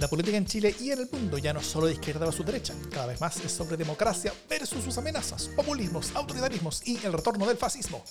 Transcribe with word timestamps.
La 0.00 0.08
política 0.08 0.38
en 0.38 0.46
Chile 0.46 0.74
y 0.80 0.92
en 0.92 1.00
el 1.00 1.10
mundo 1.12 1.36
ya 1.36 1.52
no 1.52 1.60
solo 1.60 1.86
de 1.86 1.92
izquierda 1.92 2.32
su 2.32 2.42
derecha, 2.42 2.72
cada 2.90 3.04
vez 3.04 3.20
más 3.20 3.36
es 3.44 3.52
sobre 3.52 3.76
democracia 3.76 4.32
versus 4.48 4.82
sus 4.82 4.96
amenazas, 4.96 5.48
populismos, 5.48 6.12
autoritarismos 6.14 6.80
y 6.88 6.96
el 7.04 7.12
retorno 7.12 7.46
del 7.46 7.58
fascismo. 7.58 8.02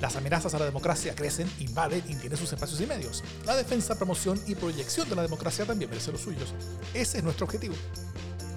Las 0.00 0.16
amenazas 0.16 0.54
a 0.54 0.58
la 0.58 0.64
democracia 0.64 1.14
crecen, 1.14 1.46
invaden 1.60 2.02
y 2.08 2.14
tienen 2.14 2.38
sus 2.38 2.50
espacios 2.54 2.80
y 2.80 2.86
medios. 2.86 3.22
La 3.44 3.54
defensa, 3.54 3.96
promoción 3.96 4.40
y 4.46 4.54
proyección 4.54 5.10
de 5.10 5.16
la 5.16 5.22
democracia 5.22 5.66
también 5.66 5.90
merece 5.90 6.10
los 6.10 6.22
suyos. 6.22 6.54
Ese 6.94 7.18
es 7.18 7.24
nuestro 7.24 7.44
objetivo. 7.44 7.74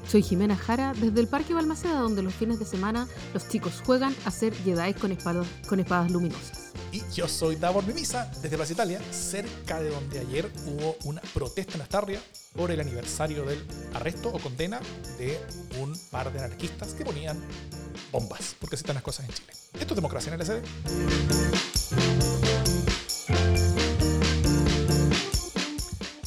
Soy 0.07 0.23
Jimena 0.23 0.55
Jara 0.55 0.93
desde 0.93 1.19
el 1.19 1.27
Parque 1.27 1.53
Balmaceda, 1.53 1.99
donde 1.99 2.23
los 2.23 2.33
fines 2.33 2.59
de 2.59 2.65
semana 2.65 3.09
los 3.33 3.49
chicos 3.49 3.83
juegan 3.85 4.15
a 4.23 4.31
ser 4.31 4.55
Jedi 4.55 4.93
con 4.93 5.11
espadas, 5.11 5.47
con 5.67 5.81
espadas 5.81 6.11
luminosas. 6.11 6.68
Y 6.91 7.03
yo 7.13 7.27
soy 7.27 7.55
Davor 7.55 7.85
Mimisa, 7.85 8.31
desde 8.41 8.57
Plaza 8.57 8.73
Italia, 8.73 8.99
cerca 9.11 9.79
de 9.79 9.91
donde 9.91 10.19
ayer 10.19 10.51
hubo 10.65 10.95
una 11.03 11.21
protesta 11.33 11.75
en 11.75 11.81
Astarria 11.81 12.19
por 12.55 12.71
el 12.71 12.79
aniversario 12.79 13.45
del 13.45 13.63
arresto 13.93 14.29
o 14.29 14.39
condena 14.39 14.79
de 15.19 15.39
un 15.79 15.95
par 16.09 16.33
de 16.33 16.39
anarquistas 16.39 16.93
que 16.93 17.05
ponían 17.05 17.39
bombas, 18.11 18.55
porque 18.59 18.75
así 18.75 18.81
están 18.81 18.95
las 18.95 19.03
cosas 19.03 19.29
en 19.29 19.35
Chile. 19.35 19.53
Esto 19.73 19.93
es 19.93 19.95
democracia 19.95 20.33
en 20.33 20.39
el 20.39 20.45
SD. 20.45 20.61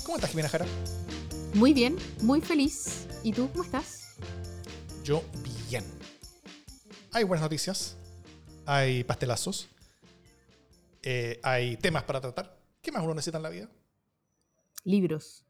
¿Cómo 0.05 0.17
estás, 0.17 0.31
Jimena 0.31 0.49
Jara? 0.49 0.67
Muy 1.55 1.75
bien, 1.75 1.97
muy 2.21 2.41
feliz. 2.41 3.09
¿Y 3.25 3.33
tú 3.33 3.51
cómo 3.51 3.65
estás? 3.65 4.15
Yo 5.03 5.25
bien. 5.69 5.85
Hay 7.11 7.25
buenas 7.25 7.43
noticias, 7.43 7.97
hay 8.65 9.03
pastelazos, 9.03 9.69
eh, 11.03 11.41
hay 11.43 11.77
temas 11.77 12.05
para 12.05 12.21
tratar. 12.21 12.57
¿Qué 12.81 12.93
más 12.93 13.03
uno 13.03 13.15
necesita 13.15 13.37
en 13.37 13.43
la 13.43 13.49
vida? 13.49 13.69
Libros. 14.85 15.45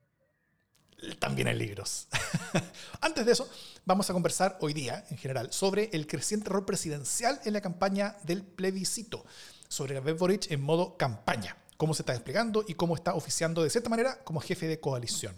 También 1.19 1.49
hay 1.49 1.57
libros. 1.57 2.09
Antes 3.01 3.27
de 3.27 3.33
eso, 3.33 3.49
vamos 3.85 4.09
a 4.09 4.13
conversar 4.13 4.59
hoy 4.61 4.73
día, 4.73 5.05
en 5.11 5.19
general, 5.19 5.53
sobre 5.53 5.91
el 5.93 6.07
creciente 6.07 6.49
rol 6.49 6.65
presidencial 6.65 7.41
en 7.45 7.55
la 7.55 7.61
campaña 7.61 8.17
del 8.23 8.43
plebiscito, 8.45 9.25
sobre 9.69 9.95
Gabriel 9.95 10.19
Boric 10.19 10.51
en 10.51 10.61
modo 10.61 10.97
campaña, 10.97 11.57
cómo 11.77 11.95
se 11.95 12.03
está 12.03 12.13
desplegando 12.13 12.65
y 12.69 12.75
cómo 12.75 12.95
está 12.95 13.15
oficiando 13.15 13.63
de 13.63 13.71
cierta 13.71 13.91
manera 13.91 14.23
como 14.23 14.41
jefe 14.41 14.69
de 14.69 14.79
coalición. 14.79 15.35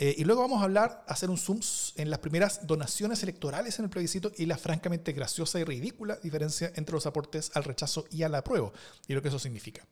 Eh, 0.00 0.14
y 0.16 0.24
luego 0.24 0.42
vamos 0.42 0.60
a 0.60 0.64
hablar, 0.64 1.04
hacer 1.08 1.28
un 1.28 1.36
zoom 1.36 1.58
en 1.96 2.08
las 2.08 2.20
primeras 2.20 2.64
donaciones 2.68 3.20
electorales 3.24 3.80
en 3.80 3.86
el 3.86 3.90
plebiscito 3.90 4.30
y 4.36 4.46
la 4.46 4.56
francamente 4.56 5.12
graciosa 5.12 5.58
y 5.58 5.64
ridícula 5.64 6.16
diferencia 6.22 6.72
entre 6.76 6.94
los 6.94 7.04
aportes 7.06 7.50
al 7.54 7.64
rechazo 7.64 8.04
y 8.12 8.22
al 8.22 8.36
apruebo 8.36 8.72
y 9.08 9.14
lo 9.14 9.20
que 9.20 9.28
eso 9.28 9.40
significa. 9.40 9.84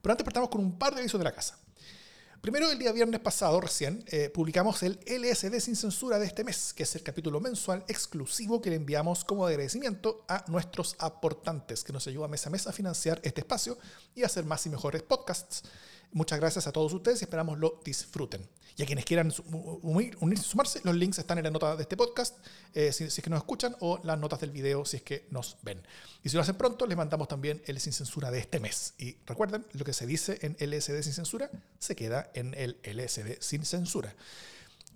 Pero 0.00 0.12
antes 0.12 0.24
partamos 0.24 0.48
con 0.48 0.60
un 0.60 0.78
par 0.78 0.94
de 0.94 1.00
avisos 1.00 1.18
de 1.18 1.24
la 1.24 1.32
casa. 1.32 1.58
Primero, 2.40 2.70
el 2.70 2.78
día 2.78 2.92
viernes 2.92 3.18
pasado, 3.18 3.60
recién, 3.60 4.04
eh, 4.06 4.30
publicamos 4.30 4.84
el 4.84 5.00
LSD 5.06 5.58
sin 5.58 5.74
censura 5.74 6.20
de 6.20 6.26
este 6.26 6.44
mes, 6.44 6.72
que 6.72 6.84
es 6.84 6.94
el 6.94 7.02
capítulo 7.02 7.40
mensual 7.40 7.84
exclusivo 7.88 8.62
que 8.62 8.70
le 8.70 8.76
enviamos 8.76 9.24
como 9.24 9.44
agradecimiento 9.44 10.24
a 10.28 10.44
nuestros 10.46 10.94
aportantes, 11.00 11.82
que 11.82 11.92
nos 11.92 12.06
ayuda 12.06 12.28
mes 12.28 12.46
a 12.46 12.50
mes 12.50 12.68
a 12.68 12.72
financiar 12.72 13.20
este 13.24 13.40
espacio 13.40 13.76
y 14.14 14.22
a 14.22 14.26
hacer 14.26 14.44
más 14.44 14.64
y 14.66 14.70
mejores 14.70 15.02
podcasts. 15.02 15.64
Muchas 16.12 16.40
gracias 16.40 16.66
a 16.66 16.72
todos 16.72 16.92
ustedes 16.92 17.20
y 17.20 17.24
esperamos 17.24 17.58
lo 17.58 17.80
disfruten. 17.84 18.48
Y 18.76 18.82
a 18.82 18.86
quienes 18.86 19.04
quieran 19.04 19.32
unir, 19.82 20.16
unirse 20.20 20.44
sumarse, 20.44 20.80
los 20.84 20.94
links 20.94 21.18
están 21.18 21.38
en 21.38 21.44
la 21.44 21.50
nota 21.50 21.74
de 21.76 21.82
este 21.82 21.96
podcast, 21.96 22.36
eh, 22.74 22.92
si, 22.92 23.04
es 23.04 23.20
que 23.20 23.28
nos 23.28 23.38
escuchan, 23.38 23.76
o 23.80 24.00
las 24.04 24.18
notas 24.18 24.40
del 24.40 24.50
video 24.50 24.84
si 24.84 24.98
es 24.98 25.02
que 25.02 25.26
nos 25.30 25.56
ven. 25.62 25.82
Y 26.22 26.28
si 26.28 26.36
lo 26.36 26.42
hacen 26.42 26.54
pronto, 26.54 26.86
les 26.86 26.96
mandamos 26.96 27.28
también 27.28 27.60
el 27.66 27.80
sin 27.80 27.92
censura 27.92 28.30
de 28.30 28.38
este 28.38 28.60
mes. 28.60 28.94
Y 28.98 29.16
recuerden, 29.26 29.66
lo 29.72 29.84
que 29.84 29.92
se 29.92 30.06
dice 30.06 30.38
en 30.42 30.56
LSD 30.60 31.02
sin 31.02 31.12
censura 31.12 31.50
se 31.78 31.96
queda 31.96 32.30
en 32.34 32.54
el 32.54 32.78
LSD 32.84 33.40
sin 33.40 33.64
censura. 33.64 34.14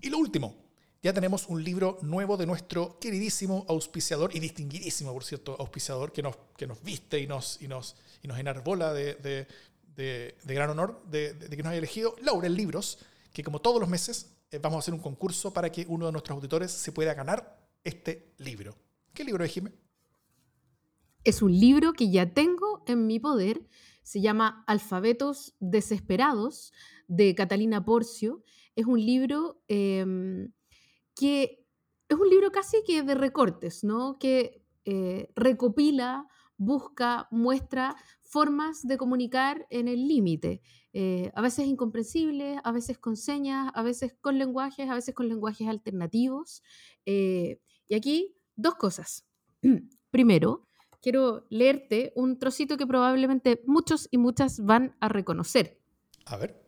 Y 0.00 0.10
lo 0.10 0.18
último, 0.18 0.54
ya 1.02 1.12
tenemos 1.12 1.48
un 1.48 1.64
libro 1.64 1.98
nuevo 2.02 2.36
de 2.36 2.46
nuestro 2.46 3.00
queridísimo 3.00 3.66
auspiciador 3.68 4.34
y 4.36 4.38
distinguidísimo, 4.38 5.12
por 5.12 5.24
cierto, 5.24 5.56
auspiciador 5.58 6.12
que 6.12 6.22
nos, 6.22 6.36
que 6.56 6.68
nos 6.68 6.80
viste 6.80 7.18
y 7.18 7.26
nos, 7.26 7.60
y 7.60 7.66
nos, 7.66 7.96
y 8.22 8.28
nos 8.28 8.38
enarbola 8.38 8.92
de, 8.92 9.48
gran 10.44 10.70
honor 10.70 11.02
de, 11.10 11.36
que 11.50 11.56
nos 11.58 11.70
haya 11.70 11.78
elegido, 11.78 12.16
Laurel 12.22 12.54
Libros, 12.54 12.98
que 13.32 13.42
como 13.42 13.60
todos 13.60 13.80
los 13.80 13.88
meses 13.88 14.36
eh, 14.50 14.58
vamos 14.58 14.76
a 14.76 14.78
hacer 14.80 14.94
un 14.94 15.00
concurso 15.00 15.52
para 15.52 15.70
que 15.70 15.86
uno 15.88 16.06
de 16.06 16.12
nuestros 16.12 16.36
auditores 16.36 16.70
se 16.70 16.92
pueda 16.92 17.14
ganar 17.14 17.58
este 17.84 18.34
libro. 18.38 18.76
¿Qué 19.14 19.24
libro 19.24 19.44
es? 19.44 19.60
Es 21.24 21.42
un 21.42 21.58
libro 21.58 21.92
que 21.92 22.10
ya 22.10 22.32
tengo 22.32 22.82
en 22.86 23.06
mi 23.06 23.18
poder. 23.20 23.66
Se 24.02 24.20
llama 24.20 24.64
Alfabetos 24.66 25.54
Desesperados 25.60 26.72
de 27.06 27.34
Catalina 27.34 27.84
Porcio. 27.84 28.42
Es 28.74 28.86
un 28.86 29.04
libro 29.04 29.62
em, 29.68 30.52
que 31.14 31.66
es 32.08 32.16
un 32.16 32.28
libro 32.28 32.50
casi 32.50 32.82
que 32.84 33.02
de 33.02 33.14
recortes, 33.14 33.84
¿no? 33.84 34.18
Que 34.18 34.64
eh, 34.84 35.30
recopila 35.36 36.26
busca, 36.64 37.28
muestra 37.30 37.96
formas 38.22 38.86
de 38.86 38.96
comunicar 38.96 39.66
en 39.70 39.88
el 39.88 40.08
límite, 40.08 40.62
eh, 40.92 41.30
a 41.34 41.42
veces 41.42 41.66
incomprensibles, 41.66 42.60
a 42.62 42.72
veces 42.72 42.98
con 42.98 43.16
señas, 43.16 43.70
a 43.74 43.82
veces 43.82 44.14
con 44.20 44.38
lenguajes, 44.38 44.88
a 44.88 44.94
veces 44.94 45.14
con 45.14 45.28
lenguajes 45.28 45.68
alternativos. 45.68 46.62
Eh, 47.06 47.60
y 47.88 47.94
aquí 47.94 48.34
dos 48.56 48.76
cosas. 48.76 49.26
Primero, 50.10 50.66
quiero 51.00 51.46
leerte 51.50 52.12
un 52.14 52.38
trocito 52.38 52.76
que 52.76 52.86
probablemente 52.86 53.62
muchos 53.66 54.08
y 54.10 54.18
muchas 54.18 54.64
van 54.64 54.96
a 55.00 55.08
reconocer. 55.08 55.80
A 56.26 56.36
ver. 56.36 56.62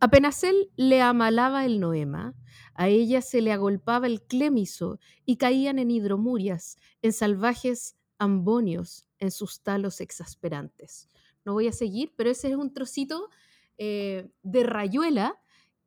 Apenas 0.00 0.42
él 0.42 0.70
le 0.76 1.00
amalaba 1.00 1.64
el 1.64 1.78
noema, 1.78 2.34
a 2.74 2.88
ella 2.88 3.22
se 3.22 3.40
le 3.40 3.52
agolpaba 3.52 4.06
el 4.08 4.22
clémiso 4.22 4.98
y 5.24 5.36
caían 5.36 5.78
en 5.78 5.90
hidromurias, 5.90 6.76
en 7.02 7.12
salvajes 7.12 7.96
ambonios 8.22 9.08
en 9.18 9.32
sus 9.32 9.62
talos 9.62 10.00
exasperantes. 10.00 11.08
No 11.44 11.54
voy 11.54 11.66
a 11.66 11.72
seguir, 11.72 12.12
pero 12.16 12.30
ese 12.30 12.50
es 12.50 12.56
un 12.56 12.72
trocito 12.72 13.28
eh, 13.78 14.30
de 14.44 14.62
Rayuela 14.62 15.40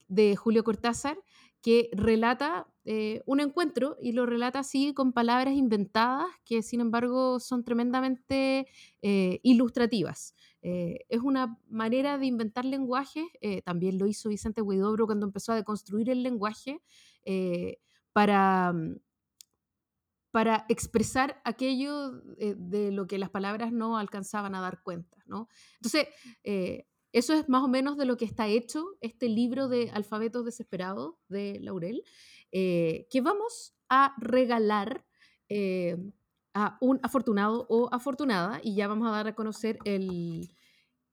de 0.09 0.35
Julio 0.35 0.65
Cortázar 0.65 1.17
que 1.61 1.89
relata 1.93 2.67
eh, 2.83 3.21
un 3.25 3.39
encuentro 3.39 3.95
y 4.01 4.11
lo 4.11 4.25
relata 4.25 4.59
así 4.59 4.93
con 4.93 5.13
palabras 5.13 5.55
inventadas 5.55 6.27
que 6.43 6.61
sin 6.61 6.81
embargo 6.81 7.39
son 7.39 7.63
tremendamente 7.63 8.67
eh, 9.01 9.39
ilustrativas. 9.41 10.35
es 10.61 11.21
una 11.21 11.57
manera 11.69 12.17
de 12.17 12.25
inventar 12.25 12.65
lenguaje, 12.65 13.23
también 13.63 13.97
lo 13.99 14.07
hizo 14.07 14.29
Vicente 14.29 14.61
Huidobro 14.63 15.05
cuando 15.05 15.27
empezó 15.27 15.51
a 15.51 15.55
deconstruir 15.55 16.09
el 16.09 16.23
lenguaje 16.23 16.81
para 18.13 18.73
mm, 18.73 18.95
para 20.35 20.65
expresar 20.67 21.41
aquello 21.45 22.21
eh, 22.39 22.55
de 22.57 22.91
lo 22.91 23.07
que 23.07 23.17
las 23.17 23.29
palabras 23.29 23.71
no 23.71 23.97
alcanzaban 23.97 24.53
a 24.53 24.59
dar 24.59 24.83
cuenta. 24.83 25.17
¿no? 25.27 25.47
Entonces, 25.75 26.09
eh, 26.43 26.89
eso 27.13 27.31
es 27.31 27.47
más 27.47 27.63
o 27.63 27.69
menos 27.69 27.95
de 27.95 28.03
lo 28.03 28.17
que 28.17 28.25
está 28.25 28.45
hecho 28.45 28.83
este 28.99 29.29
libro 29.29 29.69
de 29.69 29.91
Alfabetos 29.91 30.43
Desesperados 30.43 31.15
de 31.29 31.61
Laurel, 31.61 32.03
eh, 32.51 33.07
que 33.09 33.21
vamos 33.21 33.77
a 33.87 34.13
regalar 34.17 35.05
a 36.53 36.77
un 36.81 36.99
afortunado 37.01 37.65
o 37.69 37.87
afortunada 37.93 38.59
y 38.61 38.75
ya 38.75 38.89
vamos 38.89 39.07
a 39.07 39.11
dar 39.11 39.27
a 39.27 39.35
conocer 39.35 39.79
el, 39.85 40.49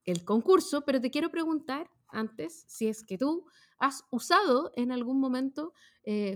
el 0.05 0.25
concurso, 0.25 0.81
pero 0.85 1.01
te 1.01 1.13
quiero 1.13 1.31
preguntar 1.31 1.89
antes 2.09 2.65
si 2.67 2.89
es 2.89 3.05
que 3.05 3.19
tú 3.19 3.47
has 3.79 4.03
usado 4.11 4.73
en 4.75 4.91
algún 4.91 5.21
momento 5.21 5.75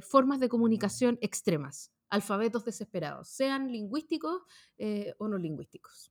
formas 0.03 0.39
de 0.39 0.49
comunicación 0.49 1.19
extremas 1.21 1.96
alfabetos 2.16 2.65
desesperados, 2.65 3.28
sean 3.28 3.71
lingüísticos 3.71 4.43
eh, 4.78 5.15
o 5.19 5.28
no 5.28 5.38
lingüísticos. 5.38 6.10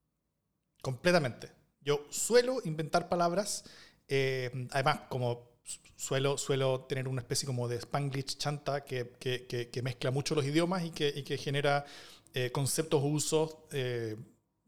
Completamente. 0.81 1.51
Yo 1.81 2.05
suelo 2.09 2.61
inventar 2.63 3.09
palabras, 3.09 3.63
eh, 4.07 4.67
además 4.72 5.02
como 5.09 5.55
suelo, 5.96 6.37
suelo 6.37 6.85
tener 6.85 7.07
una 7.07 7.22
especie 7.22 7.46
como 7.46 7.67
de 7.67 7.78
spanglish 7.78 8.37
chanta 8.37 8.84
que, 8.84 9.11
que, 9.19 9.81
mezcla 9.81 10.11
mucho 10.11 10.35
los 10.35 10.46
idiomas 10.46 10.84
y 10.84 10.91
que, 10.91 11.11
y 11.16 11.23
que 11.23 11.37
genera 11.37 11.85
eh, 12.34 12.51
conceptos 12.51 13.01
o 13.03 13.08
usos 13.08 13.58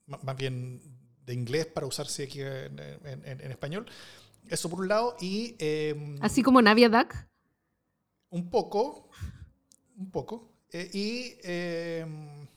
más 0.05 0.35
bien 0.37 0.81
de 1.25 1.33
inglés 1.33 1.65
para 1.65 1.85
usarse 1.85 2.23
aquí 2.23 2.41
en, 2.41 2.79
en, 2.79 3.51
español. 3.51 3.85
Eso 4.49 4.69
por 4.69 4.79
un 4.79 4.87
lado. 4.87 5.15
Y, 5.19 5.55
em, 5.59 6.17
Así 6.21 6.41
como 6.41 6.61
Navia 6.61 6.89
Duck. 6.89 7.13
Un 8.29 8.49
poco, 8.49 9.09
un 9.97 10.09
poco. 10.09 10.56
Eh, 10.71 11.39
em, 11.43 12.47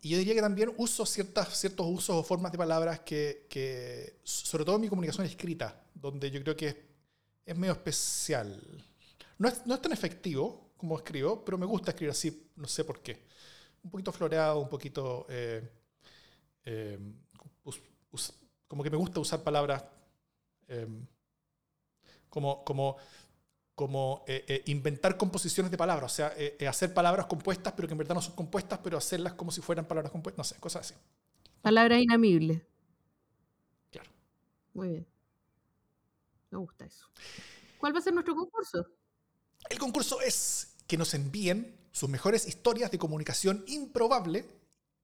y, 0.00 0.08
yo 0.08 0.18
diría 0.18 0.34
que 0.34 0.40
también 0.40 0.72
uso 0.76 1.06
ciertas, 1.06 1.56
ciertos 1.56 1.86
usos 1.86 2.16
o 2.16 2.22
formas 2.22 2.50
de 2.50 2.58
palabras 2.58 3.00
que, 3.00 4.18
sobre 4.24 4.64
todo 4.64 4.76
en 4.76 4.82
mi 4.82 4.88
comunicación 4.88 5.26
escrita, 5.26 5.84
donde 5.94 6.30
yo 6.30 6.42
creo 6.42 6.56
que 6.56 6.84
es, 7.46 7.56
medio 7.56 7.72
especial. 7.72 8.60
No 9.38 9.48
es, 9.48 9.64
no 9.66 9.74
es, 9.74 9.82
tan 9.82 9.92
efectivo 9.92 10.72
como 10.76 10.96
escribo, 10.96 11.44
pero 11.44 11.56
me 11.58 11.66
gusta 11.66 11.92
escribir 11.92 12.10
así, 12.10 12.50
no 12.56 12.66
sé 12.66 12.84
por 12.84 13.00
qué. 13.00 13.24
Un 13.84 13.90
poquito 13.90 14.12
floreado, 14.12 14.58
un 14.58 14.68
poquito... 14.68 15.26
Eh, 15.28 15.68
em, 16.64 17.22
como 18.72 18.82
que 18.82 18.88
me 18.88 18.96
gusta 18.96 19.20
usar 19.20 19.42
palabras 19.42 19.84
em, 20.66 21.06
como, 22.30 22.64
como 22.64 22.96
como 23.82 24.22
eh, 24.28 24.44
eh, 24.46 24.62
inventar 24.66 25.16
composiciones 25.16 25.72
de 25.72 25.76
palabras, 25.76 26.12
o 26.12 26.14
sea, 26.14 26.32
eh, 26.36 26.68
hacer 26.68 26.94
palabras 26.94 27.26
compuestas, 27.26 27.72
pero 27.72 27.88
que 27.88 27.94
en 27.94 27.98
verdad 27.98 28.14
no 28.14 28.22
son 28.22 28.36
compuestas, 28.36 28.78
pero 28.78 28.96
hacerlas 28.96 29.32
como 29.32 29.50
si 29.50 29.60
fueran 29.60 29.88
palabras 29.88 30.12
compuestas, 30.12 30.38
no 30.38 30.44
sé, 30.44 30.60
cosas 30.60 30.86
así. 30.86 30.94
Palabras 31.62 32.00
inamibles. 32.00 32.62
Claro. 33.90 34.08
Muy 34.72 34.88
bien. 34.88 35.06
Me 36.50 36.58
gusta 36.58 36.84
eso. 36.84 37.08
¿Cuál 37.76 37.92
va 37.92 37.98
a 37.98 38.02
ser 38.02 38.14
nuestro 38.14 38.36
concurso? 38.36 38.86
El 39.68 39.80
concurso 39.80 40.20
es 40.20 40.76
que 40.86 40.96
nos 40.96 41.12
envíen 41.14 41.76
sus 41.90 42.08
mejores 42.08 42.46
historias 42.46 42.92
de 42.92 43.00
comunicación 43.00 43.64
improbable 43.66 44.46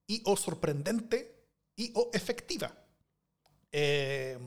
y 0.07 0.23
o 0.25 0.37
sorprendente 0.37 1.49
y 1.75 1.91
o 1.97 2.11
efectiva. 2.13 2.73
Eh, 3.71 4.39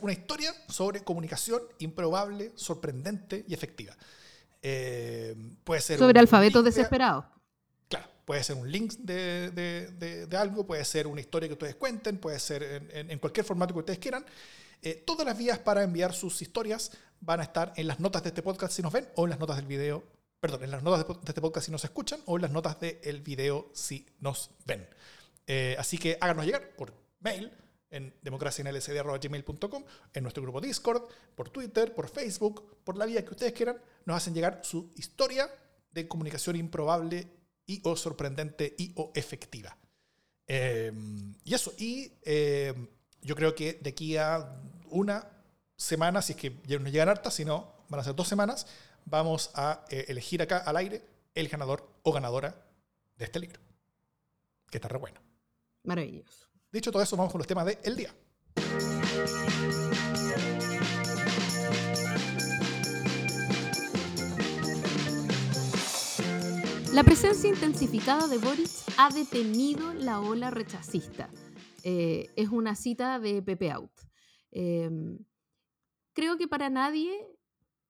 una 0.00 0.12
historia 0.12 0.54
sobre 0.68 1.02
comunicación 1.02 1.62
improbable, 1.78 2.52
sorprendente 2.54 3.44
y 3.48 3.54
efectiva. 3.54 3.96
Eh, 4.62 5.34
puede 5.64 5.80
ser 5.80 5.98
sobre 5.98 6.20
alfabetos 6.20 6.64
desesperados. 6.64 7.24
Claro, 7.88 8.06
puede 8.24 8.44
ser 8.44 8.56
un 8.56 8.70
link 8.70 8.92
de, 8.98 10.28
algo, 10.38 10.66
puede 10.66 10.84
ser 10.84 11.06
una 11.06 11.20
historia 11.20 11.48
que 11.48 11.54
ustedes 11.54 11.74
cuenten, 11.74 12.18
puede 12.18 12.38
ser 12.38 12.88
en, 12.92 13.18
cualquier 13.18 13.44
formato 13.44 13.74
que 13.74 13.80
ustedes 13.80 13.98
quieran. 13.98 14.24
Eh, 14.82 15.02
todas 15.06 15.26
las 15.26 15.36
vías 15.36 15.58
para 15.58 15.82
enviar 15.82 16.12
sus 16.12 16.40
historias 16.42 16.92
van 17.20 17.40
a 17.40 17.44
estar 17.44 17.72
en 17.76 17.86
las 17.86 18.00
notas 18.00 18.22
de 18.22 18.28
este 18.28 18.42
podcast 18.42 18.74
si 18.74 18.82
nos 18.82 18.92
ven 18.92 19.08
o 19.16 19.24
en 19.24 19.30
las 19.30 19.40
notas 19.40 19.56
del 19.56 19.66
video, 19.66 20.04
perdón, 20.40 20.64
en 20.64 20.70
las 20.70 20.82
notas 20.82 21.06
de, 21.06 21.14
este 21.26 21.40
podcast 21.40 21.66
si 21.66 21.72
nos 21.72 21.84
escuchan 21.84 22.20
o 22.26 22.36
en 22.36 22.42
las 22.42 22.50
notas 22.50 22.78
del 22.78 23.22
video 23.22 23.70
si 23.72 24.06
nos 24.20 24.50
ven. 24.66 24.86
así 25.78 25.96
que 25.96 26.18
háganos 26.20 26.44
llegar 26.44 26.76
por 26.76 26.92
mail 27.20 27.50
en 27.94 28.12
democracianlsd.gmail.com, 28.22 29.84
en 30.12 30.22
nuestro 30.22 30.42
grupo 30.42 30.60
Discord, 30.60 31.04
por 31.34 31.48
Twitter, 31.48 31.94
por 31.94 32.08
Facebook, 32.08 32.78
por 32.84 32.96
la 32.96 33.06
vía 33.06 33.24
que 33.24 33.30
ustedes 33.30 33.52
quieran, 33.52 33.78
nos 34.04 34.16
hacen 34.16 34.34
llegar 34.34 34.60
su 34.62 34.92
historia 34.96 35.48
de 35.92 36.08
comunicación 36.08 36.56
improbable 36.56 37.28
y 37.66 37.80
o 37.84 37.96
sorprendente 37.96 38.74
y 38.76 38.92
o 38.96 39.12
efectiva. 39.14 39.76
Em, 40.46 41.34
y 41.44 41.54
eso, 41.54 41.72
y 41.78 42.12
em, 42.22 42.88
yo 43.22 43.34
creo 43.34 43.54
que 43.54 43.74
de 43.74 43.90
aquí 43.90 44.16
a 44.16 44.60
una 44.90 45.26
semana, 45.76 46.20
si 46.20 46.32
es 46.32 46.38
que 46.38 46.50
nos 46.50 46.92
llegan 46.92 47.08
hartas, 47.08 47.34
si 47.34 47.44
no, 47.44 47.72
van 47.88 48.00
a 48.00 48.04
ser 48.04 48.14
dos 48.14 48.28
semanas, 48.28 48.66
vamos 49.04 49.50
a 49.54 49.84
eh, 49.88 50.06
elegir 50.08 50.42
acá 50.42 50.58
al 50.58 50.76
aire 50.76 51.02
el 51.34 51.48
ganador 51.48 51.88
o 52.02 52.12
ganadora 52.12 52.54
de 53.16 53.24
este 53.24 53.38
libro, 53.38 53.60
que 54.70 54.78
está 54.78 54.88
re 54.88 54.98
bueno. 54.98 55.20
Maravilloso. 55.84 56.43
Dicho 56.74 56.90
todo 56.90 57.04
eso, 57.04 57.16
vamos 57.16 57.30
con 57.30 57.38
los 57.38 57.46
temas 57.46 57.66
del 57.66 57.96
día. 57.96 58.12
La 66.92 67.04
presencia 67.04 67.48
intensificada 67.48 68.26
de 68.26 68.38
Boris 68.38 68.82
ha 68.96 69.08
detenido 69.10 69.94
la 69.94 70.18
ola 70.20 70.50
rechazista. 70.50 71.30
Eh, 71.84 72.32
es 72.34 72.48
una 72.48 72.74
cita 72.74 73.20
de 73.20 73.40
Pepe 73.40 73.70
Out. 73.70 73.92
Em, 74.50 75.20
creo 76.12 76.36
que 76.36 76.48
para 76.48 76.70
nadie 76.70 77.24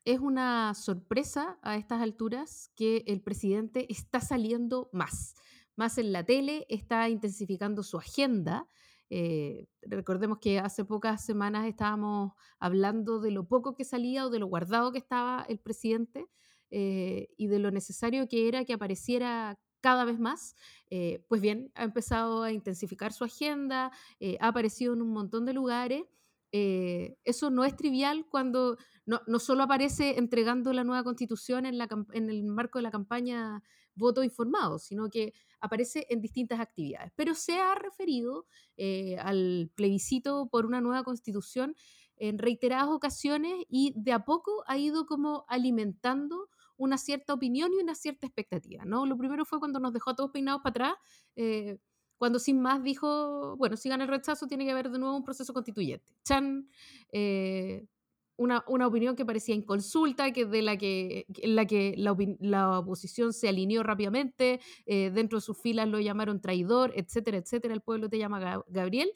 es 0.04 0.20
una 0.20 0.74
sorpresa 0.74 1.58
a 1.62 1.76
estas 1.76 2.02
alturas 2.02 2.70
que 2.76 3.02
el 3.06 3.22
presidente 3.22 3.90
está 3.90 4.20
saliendo 4.20 4.90
más 4.92 5.36
más 5.76 5.98
en 5.98 6.12
la 6.12 6.24
tele, 6.24 6.66
está 6.68 7.08
intensificando 7.08 7.82
su 7.82 7.98
agenda. 7.98 8.68
Eh, 9.10 9.66
recordemos 9.82 10.38
que 10.38 10.58
hace 10.58 10.84
pocas 10.84 11.24
semanas 11.24 11.66
estábamos 11.66 12.32
hablando 12.58 13.20
de 13.20 13.30
lo 13.30 13.46
poco 13.46 13.74
que 13.74 13.84
salía 13.84 14.26
o 14.26 14.30
de 14.30 14.38
lo 14.38 14.46
guardado 14.46 14.92
que 14.92 14.98
estaba 14.98 15.44
el 15.48 15.58
presidente 15.58 16.26
eh, 16.70 17.28
y 17.36 17.48
de 17.48 17.58
lo 17.58 17.70
necesario 17.70 18.28
que 18.28 18.48
era 18.48 18.64
que 18.64 18.72
apareciera 18.72 19.58
cada 19.80 20.04
vez 20.04 20.18
más. 20.18 20.56
Eh, 20.90 21.24
pues 21.28 21.40
bien, 21.42 21.70
ha 21.74 21.84
empezado 21.84 22.42
a 22.42 22.52
intensificar 22.52 23.12
su 23.12 23.24
agenda, 23.24 23.92
ha 24.40 24.48
aparecido 24.48 24.94
en 24.94 25.02
un 25.02 25.12
montón 25.12 25.44
de 25.44 25.52
lugares. 25.52 26.04
eso 26.50 27.50
no 27.50 27.64
es 27.64 27.76
trivial 27.76 28.26
cuando 28.30 28.78
no, 29.06 29.20
no, 29.26 29.38
solo 29.38 29.64
aparece 29.64 30.18
entregando 30.18 30.72
la 30.72 30.84
nueva 30.84 31.02
constitución 31.04 31.66
en, 31.66 31.78
la, 31.78 31.88
en 32.12 32.30
el 32.30 32.44
marco 32.44 32.78
de 32.78 32.84
la 32.84 32.90
campaña 32.90 33.62
voto 33.94 34.22
informado, 34.22 34.78
sino 34.78 35.08
que 35.08 35.32
aparece 35.60 36.06
en 36.10 36.20
distintas 36.20 36.60
actividades. 36.60 37.12
Pero 37.16 37.34
se 37.34 37.58
ha 37.58 37.74
referido 37.74 38.46
eh, 38.76 39.16
al 39.18 39.70
plebiscito 39.74 40.48
por 40.50 40.66
una 40.66 40.80
nueva 40.80 41.04
constitución 41.04 41.74
en 42.16 42.38
reiteradas 42.38 42.88
ocasiones 42.88 43.64
y 43.68 43.92
de 43.96 44.12
a 44.12 44.24
poco 44.24 44.64
ha 44.66 44.78
ido 44.78 45.06
como 45.06 45.44
alimentando 45.48 46.48
una 46.76 46.98
cierta 46.98 47.34
opinión 47.34 47.72
y 47.72 47.82
una 47.82 47.94
cierta 47.94 48.26
expectativa. 48.26 48.84
¿no? 48.84 49.06
Lo 49.06 49.16
primero 49.16 49.44
fue 49.44 49.58
cuando 49.58 49.80
nos 49.80 49.92
dejó 49.92 50.10
a 50.10 50.16
todos 50.16 50.30
peinados 50.30 50.62
para 50.62 50.70
atrás, 50.70 50.94
eh, 51.36 51.78
cuando 52.18 52.38
sin 52.38 52.60
más 52.60 52.82
dijo, 52.82 53.56
bueno, 53.56 53.76
si 53.76 53.88
gana 53.88 54.04
el 54.04 54.10
rechazo 54.10 54.46
tiene 54.46 54.64
que 54.64 54.70
haber 54.70 54.90
de 54.90 54.98
nuevo 54.98 55.16
un 55.16 55.24
proceso 55.24 55.52
constituyente. 55.52 56.12
Chan, 56.24 56.68
eh, 57.12 57.86
una, 58.36 58.64
una, 58.66 58.86
opinión 58.86 59.16
que 59.16 59.24
parecía 59.24 59.54
inconsulta, 59.54 60.32
que 60.32 60.44
de 60.44 60.62
la 60.62 60.76
que, 60.76 61.26
la 61.42 61.66
que 61.66 61.94
la, 61.96 62.78
oposición 62.78 63.32
se 63.32 63.48
alineó 63.48 63.82
rápidamente, 63.82 64.60
eh, 64.86 65.10
dentro 65.10 65.38
de 65.38 65.42
sus 65.42 65.60
filas 65.60 65.88
lo 65.88 66.00
llamaron 66.00 66.40
traidor, 66.40 66.92
etcétera, 66.96 67.38
etcétera, 67.38 67.74
el 67.74 67.80
pueblo 67.80 68.08
te 68.08 68.18
llama 68.18 68.64
Gabriel. 68.68 69.10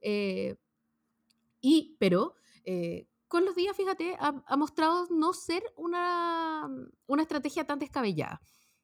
Eh, 0.00 0.56
y, 1.60 1.96
pero, 1.98 2.34
eh, 2.64 3.06
con 3.28 3.44
los 3.44 3.54
días, 3.54 3.76
fíjate, 3.76 4.16
ha, 4.18 4.56
mostrado 4.56 5.06
no 5.10 5.32
ser 5.32 5.62
una, 5.76 6.68
una 7.06 7.22
estrategia 7.22 7.64
tan 7.66 7.78
descabellada. 7.78 8.40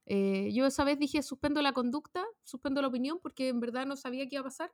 yo 0.07 0.67
esa 0.67 0.85
vez 0.85 0.99
dije, 0.99 1.23
suspendo 1.23 1.63
la 1.63 1.73
conducta, 1.73 2.25
suspendo 2.43 2.83
la 2.83 2.89
opinión, 2.89 3.19
porque 3.23 3.49
en 3.49 3.61
verdad 3.61 3.87
no 3.87 3.97
sabía 3.97 4.27
qué 4.29 4.37
iba 4.37 4.41
a 4.41 4.45
pasar 4.45 4.73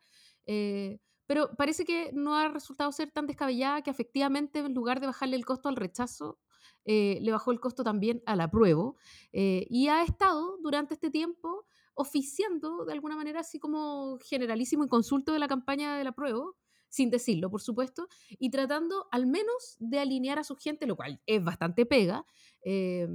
pero 1.26 1.50
parece 1.56 1.84
que 1.84 2.11
no 2.12 2.37
ha 2.37 2.49
resultado 2.49 2.93
ser 2.93 3.11
tan 3.11 3.26
descabellada 3.26 3.82
que 3.82 3.90
efectivamente 3.90 4.61
en 4.61 4.75
lugar 4.75 5.00
de 5.00 5.06
bajarle 5.06 5.37
el 5.37 5.44
costo 5.44 5.69
al 5.69 5.76
rechazo, 5.76 6.38
eh, 6.84 7.19
le 7.20 7.32
bajó 7.32 7.50
el 7.50 7.61
costo 7.61 7.82
también 7.82 8.23
al 8.26 8.40
apruebo 8.40 8.96
eh, 9.32 9.67
y 9.69 9.88
ha 9.88 10.02
estado 10.02 10.56
durante 10.62 10.94
este 10.94 11.11
tiempo 11.11 11.67
oficiando 11.94 12.84
de 12.84 12.93
alguna 12.93 13.17
manera 13.17 13.40
así 13.40 13.58
como 13.58 14.19
generalísimo 14.19 14.84
y 14.84 14.88
consulto 14.88 15.32
de 15.32 15.40
la 15.40 15.49
campaña 15.49 15.96
del 15.96 16.06
apruebo, 16.06 16.56
sin 16.88 17.11
decirlo, 17.11 17.50
por 17.50 17.61
supuesto, 17.61 18.06
y 18.38 18.50
tratando 18.50 19.08
al 19.11 19.26
menos 19.26 19.76
de 19.81 19.99
alinear 19.99 20.38
a 20.38 20.44
su 20.44 20.55
gente, 20.55 20.87
lo 20.87 20.94
cual 20.94 21.20
es 21.27 21.43
bastante 21.43 21.86
pega, 21.86 22.24
eh, 22.65 23.08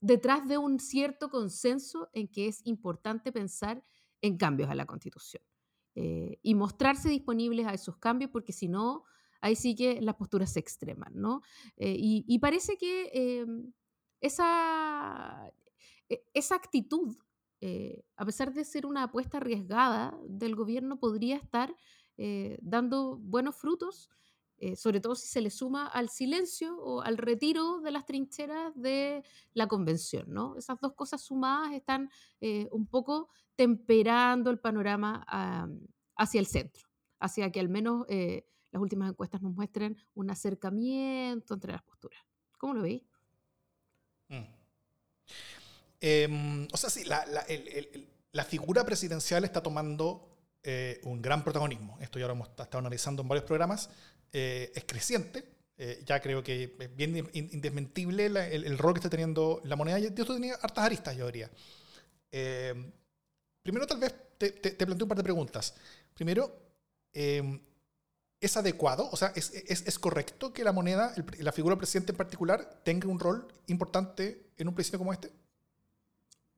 detrás 0.00 0.46
de 0.46 0.58
un 0.58 0.78
cierto 0.78 1.30
consenso 1.30 2.10
en 2.12 2.28
que 2.28 2.48
es 2.48 2.60
importante 2.64 3.32
pensar 3.32 3.82
en 4.20 4.36
cambios 4.36 4.68
a 4.70 4.74
la 4.74 4.86
constitución. 4.86 5.42
Eh, 5.96 6.38
y 6.42 6.54
mostrarse 6.54 7.08
disponibles 7.08 7.66
a 7.66 7.74
esos 7.74 7.96
cambios, 7.96 8.30
porque 8.30 8.52
si 8.52 8.68
no, 8.68 9.04
ahí 9.40 9.56
sí 9.56 9.74
que 9.74 10.00
las 10.00 10.14
posturas 10.14 10.52
se 10.52 10.60
extreman, 10.60 11.12
¿no? 11.14 11.42
Eh, 11.76 11.96
y, 11.98 12.38
parece 12.38 12.76
que 12.76 13.10
em, 13.12 13.72
esa, 14.20 15.50
e, 16.08 16.24
esa 16.32 16.54
actitud, 16.54 17.16
eh, 17.60 18.04
a 18.16 18.24
pesar 18.24 18.52
de 18.52 18.64
ser 18.64 18.86
una 18.86 19.04
apuesta 19.04 19.38
arriesgada 19.38 20.16
del 20.28 20.54
gobierno, 20.54 20.98
podría 20.98 21.36
estar 21.36 21.74
dando 22.60 23.16
buenos 23.16 23.56
frutos 23.56 24.10
eh, 24.62 24.76
sobre 24.76 25.00
todo 25.00 25.14
si 25.14 25.26
se 25.26 25.40
le 25.40 25.48
suma 25.48 25.86
al 25.86 26.10
silencio 26.10 26.76
o 26.76 27.00
al 27.00 27.16
retiro 27.16 27.80
de 27.80 27.90
las 27.90 28.04
trincheras 28.04 28.72
de 28.76 29.24
la 29.54 29.66
convención. 29.68 30.26
¿no? 30.28 30.54
Esas 30.56 30.78
dos 30.80 30.92
cosas 30.92 31.22
sumadas 31.22 31.72
están 31.72 32.10
eh, 32.42 32.68
un 32.70 32.86
poco 32.86 33.30
temperando 33.56 34.50
el 34.50 34.58
panorama 34.58 35.24
hacia 36.14 36.40
el 36.40 36.46
centro, 36.46 36.86
hacia 37.20 37.50
que 37.50 37.58
al 37.58 37.70
menos 37.70 38.04
eh, 38.10 38.46
las 38.70 38.82
últimas 38.82 39.10
encuestas 39.10 39.40
nos 39.40 39.54
muestren 39.54 39.96
un 40.12 40.30
acercamiento 40.30 41.54
entre 41.54 41.72
las 41.72 41.82
posturas. 41.82 42.20
¿Cómo 42.58 42.74
lo 42.74 42.82
veis? 42.82 43.02
Mm. 44.28 44.44
Em, 46.02 46.68
o 46.70 46.76
sea, 46.76 46.90
sí, 46.90 47.04
la, 47.04 47.24
la 48.32 48.44
figura 48.44 48.84
presidencial 48.84 49.44
está 49.44 49.62
tomando 49.62 50.29
un 51.04 51.22
gran 51.22 51.42
protagonismo. 51.42 51.98
Esto 52.00 52.18
ya 52.18 52.26
lo 52.26 52.32
hemos 52.32 52.48
estado 52.48 52.78
analizando 52.78 53.22
en 53.22 53.28
varios 53.28 53.46
programas. 53.46 53.90
Eh, 54.32 54.72
es 54.74 54.84
creciente. 54.84 55.44
Eh, 55.76 56.02
ya 56.04 56.20
creo 56.20 56.42
que 56.42 56.74
es 56.78 56.94
bien 56.96 57.28
indesmentible 57.32 58.26
el, 58.26 58.78
rol 58.78 58.92
que 58.92 58.98
está 58.98 59.08
teniendo 59.08 59.60
la 59.64 59.76
moneda. 59.76 59.98
Y 59.98 60.06
esto 60.06 60.34
tenía 60.34 60.54
hartas 60.54 60.84
aristas, 60.84 61.16
yo 61.16 61.26
diría. 61.26 61.50
Eh, 62.30 62.92
primero, 63.62 63.86
tal 63.86 63.98
vez 63.98 64.14
te, 64.36 64.50
te, 64.50 64.86
planteo 64.86 65.06
un 65.06 65.08
par 65.08 65.16
de 65.16 65.24
preguntas. 65.24 65.74
Primero, 66.14 66.54
¿es 67.12 68.56
adecuado? 68.56 69.08
O 69.10 69.16
sea, 69.16 69.32
¿es, 69.34 69.52
es, 69.54 69.86
es 69.86 69.98
correcto 69.98 70.52
que 70.52 70.64
la 70.64 70.72
moneda, 70.72 71.14
la 71.38 71.52
figura 71.52 71.72
del 71.72 71.78
presidente 71.78 72.12
en 72.12 72.18
particular, 72.18 72.82
tenga 72.84 73.08
un 73.08 73.18
rol 73.18 73.48
importante 73.68 74.50
en 74.58 74.68
un 74.68 74.74
presidente 74.74 74.98
como 74.98 75.14
este? 75.14 75.30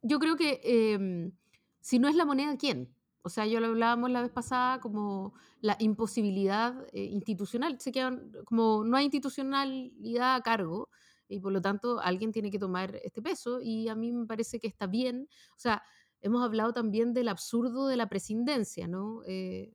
Yo 0.02 0.18
creo 0.18 0.36
que 0.36 1.32
si 1.80 1.98
no 2.00 2.08
es 2.08 2.16
la 2.16 2.24
moneda, 2.24 2.56
¿quién? 2.56 2.92
O 3.22 3.28
sea, 3.28 3.46
yo 3.46 3.60
lo 3.60 3.68
hablábamos 3.68 4.10
la 4.10 4.22
vez 4.22 4.30
pasada 4.30 4.80
como 4.80 5.34
la 5.60 5.76
imposibilidad 5.78 6.74
eh, 6.92 7.04
institucional. 7.04 7.80
Se 7.80 7.92
quedan, 7.92 8.32
como 8.44 8.84
no 8.84 8.96
hay 8.96 9.04
institucionalidad 9.04 10.34
a 10.34 10.42
cargo, 10.42 10.88
y 11.28 11.40
por 11.40 11.52
lo 11.52 11.62
tanto 11.62 11.98
alguien 12.00 12.32
tiene 12.32 12.50
que 12.50 12.58
tomar 12.58 12.94
este 13.02 13.22
peso 13.22 13.60
y 13.62 13.88
a 13.88 13.94
mí 13.94 14.12
me 14.12 14.26
parece 14.26 14.60
que 14.60 14.66
está 14.66 14.86
bien. 14.86 15.28
O 15.56 15.58
sea, 15.58 15.82
hemos 16.20 16.44
hablado 16.44 16.72
también 16.72 17.14
del 17.14 17.28
absurdo 17.28 17.86
de 17.86 17.96
la 17.96 18.08
presidencia, 18.08 18.86
¿no? 18.86 19.22
Eh, 19.26 19.72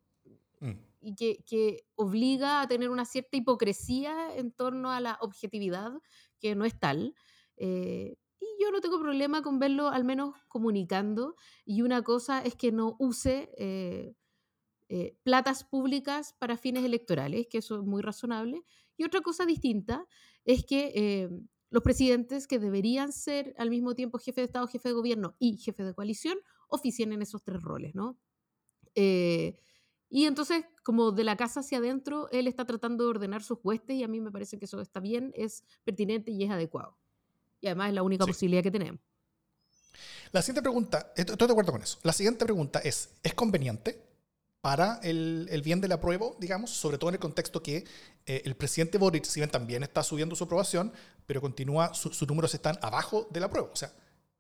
mm. 0.59 0.71
Y 1.01 1.15
que, 1.15 1.43
que, 1.45 1.85
obliga 1.95 2.61
a 2.61 2.67
tener 2.67 2.89
una 2.89 3.05
cierta 3.05 3.37
hipocresía 3.37 4.35
en 4.35 4.51
torno 4.51 4.91
a 4.91 4.99
la 4.99 5.17
objetividad, 5.21 5.93
que 6.39 6.55
no 6.55 6.65
es 6.65 6.77
tal. 6.79 7.15
Eh, 7.55 8.17
y 8.39 8.45
yo 8.63 8.71
no 8.71 8.81
tengo 8.81 8.99
problema 8.99 9.41
con 9.41 9.59
verlo 9.59 9.89
al 9.89 10.03
menos 10.03 10.35
comunicando. 10.47 11.35
Y 11.65 11.81
una 11.81 12.01
cosa 12.03 12.41
es 12.41 12.55
que 12.55 12.71
no 12.71 12.95
use 12.99 13.51
eh, 13.57 14.15
eh, 14.89 15.17
platas 15.23 15.65
públicas 15.65 16.33
para 16.39 16.57
fines 16.57 16.85
electorales, 16.85 17.47
que 17.49 17.57
eso 17.57 17.79
es 17.79 17.83
muy 17.85 18.01
razonable. 18.01 18.63
Y 18.95 19.03
otra 19.03 19.21
cosa 19.21 19.45
distinta 19.45 20.05
es 20.45 20.65
que 20.65 20.93
eh, 20.95 21.29
los 21.69 21.83
presidentes 21.83 22.47
que 22.47 22.59
deberían 22.59 23.11
ser 23.11 23.53
al 23.57 23.69
mismo 23.69 23.95
tiempo 23.95 24.17
jefe 24.17 24.41
de 24.41 24.45
Estado, 24.45 24.67
jefe 24.67 24.89
de 24.89 24.93
gobierno 24.95 25.35
y 25.39 25.57
jefe 25.57 25.83
de 25.83 25.93
coalición, 25.93 26.37
oficien 26.69 27.11
en 27.11 27.21
esos 27.21 27.43
tres 27.43 27.61
roles, 27.61 27.95
¿no? 27.95 28.17
Eh, 28.95 29.57
y 30.09 30.25
entonces, 30.25 30.63
como 30.83 31.11
de 31.11 31.25
la 31.25 31.35
casa 31.35 31.59
hacia 31.59 31.79
adentro, 31.79 32.29
él 32.31 32.47
está 32.47 32.65
tratando 32.65 33.03
de 33.03 33.09
ordenar 33.09 33.43
sus 33.43 33.59
huestes 33.63 33.97
y 33.97 34.03
a 34.03 34.07
mí 34.07 34.21
me 34.21 34.31
parece 34.31 34.57
que 34.57 34.65
eso 34.65 34.79
está 34.79 35.01
bien, 35.01 35.33
es 35.35 35.65
pertinente 35.83 36.31
y 36.31 36.43
es 36.43 36.49
adecuado. 36.49 36.97
Y 37.61 37.67
además 37.67 37.89
es 37.89 37.95
la 37.95 38.03
única 38.03 38.25
posibilidad 38.25 38.63
que 38.63 38.71
tenemos. 38.71 39.01
La 40.31 40.41
siguiente 40.41 40.61
pregunta, 40.61 41.13
estoy 41.15 41.47
de 41.47 41.51
acuerdo 41.51 41.71
con 41.71 41.81
eso. 41.81 41.99
La 42.03 42.13
siguiente 42.13 42.45
pregunta 42.45 42.79
es, 42.79 43.09
¿es 43.23 43.33
conveniente 43.33 44.03
para 44.61 44.99
el, 45.03 45.47
el, 45.49 45.61
bien 45.61 45.79
del 45.79 45.93
apruebo, 45.93 46.35
digamos, 46.39 46.71
sobre 46.71 46.97
todo 46.97 47.09
en 47.09 47.15
el 47.15 47.19
contexto 47.19 47.63
que 47.63 47.85
eh, 48.25 48.41
el 48.43 48.55
presidente 48.55 48.97
Boric, 48.97 49.23
si 49.23 49.39
bien 49.39 49.49
también 49.49 49.83
está 49.83 50.03
subiendo 50.03 50.35
su 50.35 50.43
aprobación, 50.43 50.91
pero 51.25 51.39
continúa, 51.39 51.93
sus 51.93 52.27
números 52.27 52.53
están 52.53 52.77
abajo 52.81 53.27
del 53.31 53.43
apruebo. 53.43 53.69
O 53.71 53.75
sea, 53.75 53.93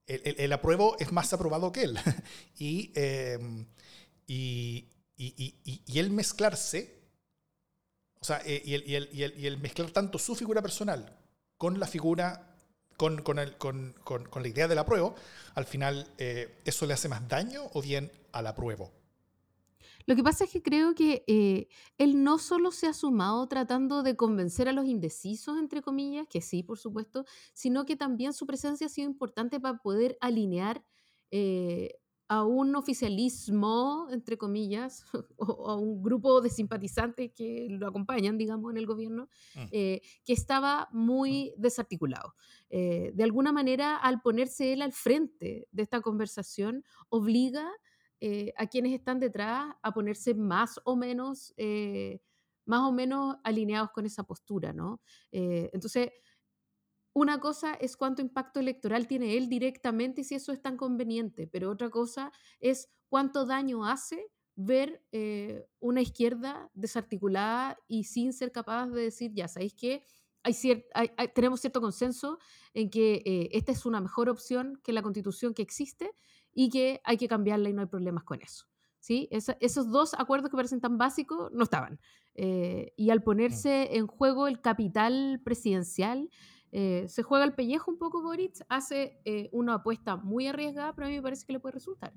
el, 0.05 0.35
el, 0.37 0.53
apruebo 0.53 0.97
es 0.99 1.11
más 1.11 1.31
aprobado 1.33 1.71
que 1.71 1.83
él. 1.83 1.99
Y, 2.59 2.91
y, 4.27 4.89
y, 5.17 5.81
y, 5.85 5.99
el 5.99 6.11
mezclarse, 6.11 6.99
o 8.19 8.25
sea, 8.25 8.41
eh, 8.45 8.61
y, 8.65 8.73
el, 8.73 8.83
y, 8.87 8.95
el, 8.95 9.09
y, 9.37 9.47
el, 9.47 9.57
mezclar 9.57 9.89
tanto 9.91 10.19
su 10.19 10.35
figura 10.35 10.61
personal 10.61 11.17
con 11.57 11.79
la 11.79 11.87
figura, 11.87 12.46
con, 12.97 13.21
con, 13.21 13.39
el, 13.39 13.55
con, 13.57 13.93
con, 14.03 14.41
la 14.41 14.47
idea 14.47 14.67
del 14.67 14.79
apruebo, 14.79 15.15
al 15.55 15.65
final, 15.65 16.07
eh, 16.17 16.61
¿eso 16.65 16.85
le 16.85 16.93
hace 16.93 17.07
más 17.07 17.27
daño 17.27 17.61
o 17.73 17.81
bien 17.81 18.11
al 18.31 18.47
apruebo? 18.47 18.91
Lo 20.07 20.15
que 20.15 20.23
pasa 20.23 20.45
es 20.45 20.51
que 20.51 20.63
creo 20.63 20.95
que 20.95 21.23
eh, 21.27 21.67
él 21.97 22.23
no 22.23 22.39
solo 22.39 22.71
se 22.71 22.87
ha 22.87 22.93
sumado 22.93 23.45
tratando 23.47 24.03
de 24.03 24.15
convencer 24.15 24.69
a 24.69 24.71
los 24.71 24.85
indecisos, 24.85 25.59
entre 25.59 25.81
comillas, 25.81 26.27
que 26.29 26.41
sí, 26.41 26.63
por 26.63 26.79
supuesto, 26.79 27.25
sino 27.53 27.85
que 27.85 27.97
también 27.97 28.33
su 28.33 28.47
presencia 28.47 28.87
ha 28.87 28.89
sido 28.89 29.09
importante 29.09 29.59
para 29.59 29.79
poder 29.79 30.17
alinear 30.21 30.83
eh, 31.29 31.99
a 32.27 32.43
un 32.43 32.75
oficialismo, 32.75 34.07
entre 34.11 34.37
comillas, 34.37 35.05
o 35.37 35.69
a 35.69 35.75
un 35.75 36.01
grupo 36.01 36.41
de 36.41 36.49
simpatizantes 36.49 37.31
que 37.33 37.67
lo 37.69 37.87
acompañan, 37.87 38.37
digamos, 38.37 38.71
en 38.71 38.77
el 38.77 38.85
gobierno, 38.85 39.29
mm. 39.55 39.65
eh, 39.71 40.01
que 40.25 40.33
estaba 40.33 40.89
muy 40.91 41.53
mm. 41.57 41.61
desarticulado. 41.61 42.35
de 42.69 43.23
alguna 43.23 43.51
manera, 43.51 43.95
al 43.95 44.21
ponerse 44.21 44.73
él 44.73 44.81
al 44.81 44.91
frente 44.91 45.67
de 45.71 45.83
esta 45.83 46.01
conversación, 46.01 46.83
obliga 47.09 47.71
eh, 48.19 48.51
a 48.57 48.65
quienes 48.65 48.93
están 48.93 49.19
detrás 49.19 49.75
a 49.83 49.93
ponerse 49.93 50.33
más 50.33 50.79
o 50.85 50.95
menos, 50.95 51.53
eh, 51.55 52.19
más 52.65 52.81
o 52.81 52.91
menos 52.91 53.37
alineados 53.43 53.91
con 53.91 54.07
esa 54.07 54.23
postura, 54.23 54.73
¿no? 54.73 55.01
Eh, 55.31 55.69
entonces, 55.71 56.09
una 57.17 57.39
cosa 57.39 57.73
es 57.73 57.97
cuánto 57.97 58.21
impacto 58.21 58.59
electoral 58.59 59.07
tiene 59.07 59.37
él 59.37 59.49
directamente 59.49 60.21
y 60.21 60.23
si 60.23 60.35
eso 60.35 60.51
es 60.51 60.61
tan 60.61 60.77
conveniente, 60.77 61.47
pero 61.47 61.71
otra 61.71 61.89
cosa 61.89 62.31
es 62.59 62.91
cuánto 63.09 63.47
daño 63.47 63.85
hace 63.85 64.29
ver 64.55 65.03
una 65.79 66.01
izquierda 66.01 66.69
desarticulada 66.75 67.75
y 67.87 68.03
sin 68.03 68.33
ser 68.33 68.51
capaz 68.51 68.89
de 68.89 69.01
decir, 69.01 69.31
ya 69.33 69.47
sabéis 69.47 69.73
que 69.73 70.03
hay 70.43 70.53
tenemos 71.33 71.59
cierto 71.59 71.81
consenso 71.81 72.37
en 72.75 72.91
que 72.91 73.49
esta 73.51 73.71
es 73.71 73.87
una 73.87 73.99
mejor 73.99 74.29
opción 74.29 74.79
que 74.83 74.93
la 74.93 75.01
constitución 75.01 75.55
que 75.55 75.63
existe 75.63 76.11
y 76.53 76.69
que 76.69 77.01
hay 77.03 77.17
que 77.17 77.27
cambiarla 77.27 77.69
y 77.69 77.73
no 77.73 77.81
hay 77.81 77.87
problemas 77.87 78.25
con 78.25 78.43
eso. 78.43 78.67
¿sí? 78.99 79.29
esos 79.31 79.89
dos 79.89 80.13
acuerdos 80.13 80.49
que 80.51 80.57
parecen 80.57 80.81
tan 80.81 80.97
básicos 80.97 81.51
no 81.51 81.63
estaban. 81.63 81.99
Eh, 82.35 82.93
y 82.97 83.09
al 83.09 83.23
ponerse 83.23 83.95
en 83.97 84.05
juego 84.05 84.47
el 84.47 84.61
capital 84.61 85.41
presidencial, 85.43 86.29
eh, 86.79 87.07
se 87.07 87.23
juega 87.23 87.43
el 87.43 87.55
pellejo 87.55 87.89
un 87.89 87.97
poco 87.97 88.21
Boric, 88.21 88.63
hace 88.69 89.19
eh, 89.25 89.49
una 89.51 89.73
apuesta 89.73 90.15
muy 90.15 90.45
arriesgada, 90.45 90.93
pero 90.93 91.07
a 91.07 91.09
mí 91.09 91.15
me 91.15 91.23
parece 91.23 91.43
que 91.43 91.53
le 91.53 91.59
puede 91.59 91.73
resultar. 91.73 92.13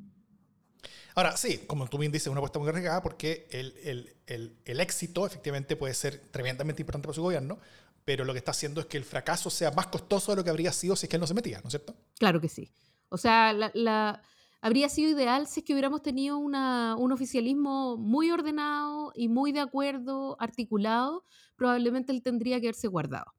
Ahora, 1.14 1.34
sí, 1.38 1.62
como 1.66 1.88
tú 1.88 1.96
bien 1.96 2.12
dices, 2.12 2.26
una 2.26 2.40
apuesta 2.40 2.58
muy 2.58 2.68
arriesgada 2.68 3.02
porque 3.02 3.48
el, 3.52 3.74
el, 3.82 4.16
el, 4.26 4.58
el, 4.66 4.80
éxito 4.80 5.24
efectivamente 5.24 5.76
puede 5.76 5.94
ser 5.94 6.30
tremendamente 6.30 6.82
importante 6.82 7.06
para 7.06 7.14
su 7.14 7.22
gobierno, 7.22 7.58
pero 8.04 8.26
lo 8.26 8.34
que 8.34 8.38
está 8.40 8.50
haciendo 8.50 8.82
es 8.82 8.86
que 8.86 8.98
el 8.98 9.04
fracaso 9.04 9.48
sea 9.48 9.70
más 9.70 9.86
costoso 9.86 10.32
de 10.32 10.36
lo 10.36 10.44
que 10.44 10.50
habría 10.50 10.72
sido 10.72 10.94
si 10.94 11.06
es 11.06 11.08
que 11.08 11.16
él 11.16 11.20
no 11.20 11.26
se 11.26 11.32
metía, 11.32 11.62
¿no 11.62 11.68
es 11.68 11.70
cierto? 11.70 11.96
Claro 12.18 12.38
que 12.38 12.50
sí. 12.50 12.70
O 13.08 13.16
sea, 13.16 13.54
la, 13.54 14.22
habría 14.60 14.90
sido 14.90 15.08
ideal 15.08 15.46
si 15.46 15.60
es 15.60 15.64
que 15.64 15.72
hubiéramos 15.72 16.02
tenido 16.02 16.36
una, 16.36 16.96
un 16.96 17.12
oficialismo 17.12 17.96
muy 17.96 18.30
ordenado 18.30 19.10
y 19.14 19.30
muy 19.30 19.52
de 19.52 19.60
acuerdo, 19.60 20.36
articulado, 20.38 21.24
probablemente 21.56 22.12
él 22.12 22.22
tendría 22.22 22.60
que 22.60 22.66
haberse 22.66 22.88
guardado. 22.88 23.32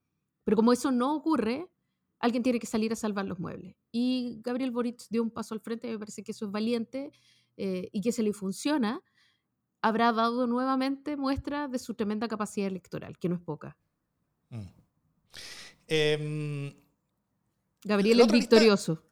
Pero 0.44 0.56
como 0.56 0.72
eso 0.72 0.90
no 0.90 1.14
ocurre, 1.14 1.68
alguien 2.18 2.42
tiene 2.42 2.58
que 2.58 2.66
salir 2.66 2.92
a 2.92 2.96
salvar 2.96 3.26
los 3.26 3.38
muebles. 3.38 3.76
Y 3.90 4.40
Gabriel 4.42 4.70
Boric 4.70 5.02
dio 5.10 5.22
un 5.22 5.30
paso 5.30 5.54
al 5.54 5.60
frente, 5.60 5.90
me 5.90 5.98
parece 5.98 6.22
que 6.22 6.32
eso 6.32 6.46
es 6.46 6.52
valiente 6.52 7.12
eh, 7.56 7.88
y 7.92 8.00
que 8.00 8.12
se 8.12 8.22
le 8.22 8.32
funciona, 8.32 9.02
habrá 9.82 10.12
dado 10.12 10.46
nuevamente 10.46 11.16
muestra 11.16 11.68
de 11.68 11.78
su 11.78 11.94
tremenda 11.94 12.28
capacidad 12.28 12.68
electoral, 12.68 13.18
que 13.18 13.28
no 13.28 13.34
es 13.34 13.40
poca. 13.40 13.76
Mm. 14.50 14.60
Em, 15.88 16.74
Gabriel 17.84 18.20
es 18.20 18.32
victorioso. 18.32 19.02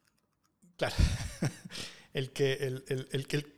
Claro. 0.77 0.95
el 2.13 2.31
que, 2.33 2.53
el, 2.55 2.85
el, 2.89 3.09
el, 3.11 3.27
el 3.31 3.55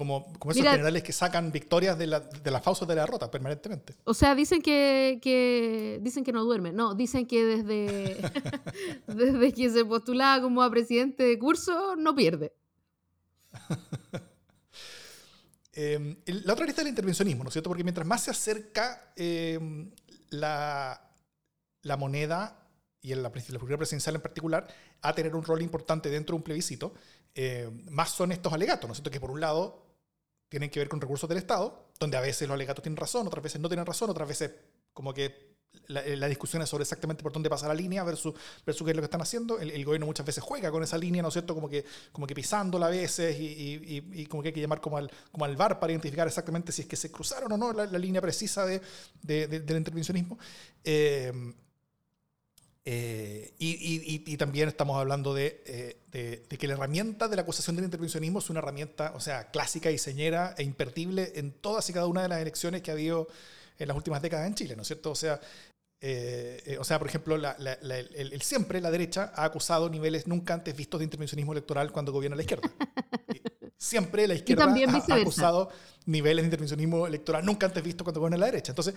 como, 0.00 0.32
como 0.38 0.52
esos 0.52 0.64
generales 0.64 1.02
que 1.02 1.12
sacan 1.12 1.52
victorias 1.52 1.98
de, 1.98 2.06
la, 2.06 2.20
de 2.20 2.50
las 2.50 2.62
pausas 2.62 2.88
de 2.88 2.94
la 2.94 3.02
derrota 3.02 3.30
permanentemente. 3.30 3.96
O 4.04 4.14
sea, 4.14 4.34
dicen 4.34 4.62
que, 4.62 5.18
que 5.20 5.98
dicen 6.00 6.24
que 6.24 6.32
no 6.32 6.42
duerme. 6.42 6.72
No, 6.72 6.94
dicen 6.94 7.26
que 7.26 7.44
desde, 7.44 8.16
desde 9.06 9.52
que 9.52 9.68
se 9.68 9.84
postulaba 9.84 10.40
como 10.40 10.62
a 10.62 10.70
presidente 10.70 11.24
de 11.24 11.38
curso, 11.38 11.96
no 11.96 12.14
pierde. 12.14 12.54
eh, 15.74 16.16
la 16.24 16.54
otra 16.54 16.64
lista 16.64 16.80
es 16.80 16.86
el 16.86 16.92
intervencionismo, 16.92 17.44
¿no 17.44 17.48
es 17.48 17.52
cierto? 17.52 17.68
Porque 17.68 17.84
mientras 17.84 18.06
más 18.06 18.24
se 18.24 18.30
acerca 18.30 19.12
eh, 19.16 19.60
la, 20.30 21.12
la 21.82 21.96
moneda 21.98 22.56
y 23.02 23.12
en 23.12 23.22
la, 23.22 23.28
la 23.28 23.40
figura 23.42 23.76
presidencial 23.76 24.14
en 24.14 24.22
particular, 24.22 24.66
a 25.02 25.14
tener 25.14 25.36
un 25.36 25.44
rol 25.44 25.60
importante 25.60 26.08
dentro 26.08 26.32
de 26.32 26.36
un 26.38 26.42
plebiscito, 26.42 26.94
eh, 27.34 27.70
más 27.90 28.10
son 28.10 28.32
estos 28.32 28.52
alegatos, 28.52 28.88
¿no 28.88 28.92
es 28.92 28.98
cierto? 28.98 29.10
Que 29.10 29.20
por 29.20 29.30
un 29.30 29.40
lado 29.40 29.89
tienen 30.50 30.68
que 30.68 30.80
ver 30.80 30.88
con 30.88 31.00
recursos 31.00 31.28
del 31.28 31.38
Estado, 31.38 31.86
donde 31.98 32.18
a 32.18 32.20
veces 32.20 32.46
los 32.46 32.54
alegatos 32.54 32.82
tienen 32.82 32.98
razón, 32.98 33.26
otras 33.26 33.42
veces 33.42 33.60
no 33.60 33.68
tienen 33.68 33.86
razón, 33.86 34.10
otras 34.10 34.28
veces 34.28 34.50
como 34.92 35.14
que 35.14 35.50
la, 35.86 36.28
discusión 36.28 36.62
es 36.62 36.68
sobre 36.68 36.82
exactamente 36.82 37.22
por 37.22 37.32
dónde 37.32 37.48
pasa 37.48 37.66
la 37.66 37.74
línea 37.74 38.04
versus, 38.04 38.34
versus 38.66 38.84
qué 38.84 38.90
es 38.90 38.96
lo 38.96 39.02
que 39.02 39.06
están 39.06 39.22
haciendo. 39.22 39.58
El, 39.58 39.84
gobierno 39.84 40.06
muchas 40.06 40.26
veces 40.26 40.42
juega 40.42 40.70
con 40.70 40.82
esa 40.82 40.98
línea, 40.98 41.22
¿no 41.22 41.28
es 41.28 41.34
cierto? 41.34 41.54
Como 41.54 41.68
que, 41.68 41.84
como 42.12 42.26
que 42.26 42.34
pisándola 42.34 42.86
a 42.86 42.90
veces 42.90 43.38
y, 43.38 43.44
y, 43.44 44.04
y, 44.12 44.26
como 44.26 44.42
que 44.42 44.48
hay 44.48 44.52
que 44.52 44.60
llamar 44.60 44.80
como 44.80 44.98
al, 44.98 45.10
como 45.30 45.44
al 45.44 45.56
VAR 45.56 45.78
para 45.80 45.92
identificar 45.92 46.26
exactamente 46.26 46.72
si 46.72 46.82
es 46.82 46.88
que 46.88 46.96
se 46.96 47.10
cruzaron 47.10 47.52
o 47.52 47.56
no 47.56 47.72
la, 47.72 47.86
línea 47.98 48.20
precisa 48.20 48.66
de, 48.66 48.80
de, 49.22 49.46
del 49.46 49.76
intervencionismo. 49.76 50.38
Eh, 50.84 51.32
eh, 52.84 53.52
y, 53.58 54.36
también 54.38 54.68
estamos 54.68 54.96
hablando 54.96 55.36
eh, 55.36 56.00
de, 56.10 56.44
de, 56.48 56.58
que 56.58 56.66
la 56.66 56.74
herramienta 56.74 57.28
de 57.28 57.36
la 57.36 57.42
acusación 57.42 57.76
del 57.76 57.84
intervencionismo 57.84 58.38
es 58.38 58.48
una 58.48 58.60
herramienta, 58.60 59.12
o 59.14 59.20
sea, 59.20 59.50
clásica, 59.50 59.90
diseñera 59.90 60.54
e 60.56 60.62
imperdible 60.62 61.32
en 61.34 61.52
todas 61.52 61.88
y 61.90 61.92
cada 61.92 62.06
una 62.06 62.22
de 62.22 62.28
las 62.28 62.40
elecciones 62.40 62.80
que 62.80 62.90
ha 62.90 62.94
habido 62.94 63.28
en 63.78 63.88
las 63.88 63.96
últimas 63.96 64.22
décadas 64.22 64.46
en 64.46 64.54
Chile, 64.54 64.76
¿no 64.76 64.82
es 64.82 64.88
cierto? 64.88 65.10
O 65.10 65.14
sea, 65.14 65.40
eh, 66.00 66.78
o 66.80 66.84
sea 66.84 66.98
por 66.98 67.08
ejemplo, 67.08 67.36
el, 67.36 68.42
siempre 68.42 68.80
la 68.80 68.90
derecha 68.90 69.32
ha 69.34 69.44
acusado 69.44 69.90
niveles 69.90 70.26
nunca 70.26 70.54
antes 70.54 70.74
vistos 70.74 71.00
de 71.00 71.04
intervencionismo 71.04 71.52
electoral 71.52 71.92
cuando 71.92 72.12
gobierna 72.12 72.36
la 72.36 72.42
izquierda. 72.42 72.70
siempre 73.76 74.26
la 74.26 74.34
izquierda 74.34 74.64
ha, 74.64 75.14
acusado 75.14 75.70
niveles 76.06 76.42
de 76.42 76.46
intervencionismo 76.46 77.06
electoral 77.06 77.44
nunca 77.44 77.66
antes 77.66 77.82
vistos 77.82 78.04
cuando 78.04 78.20
gobierna 78.20 78.38
la 78.38 78.46
derecha. 78.46 78.72
Entonces, 78.72 78.94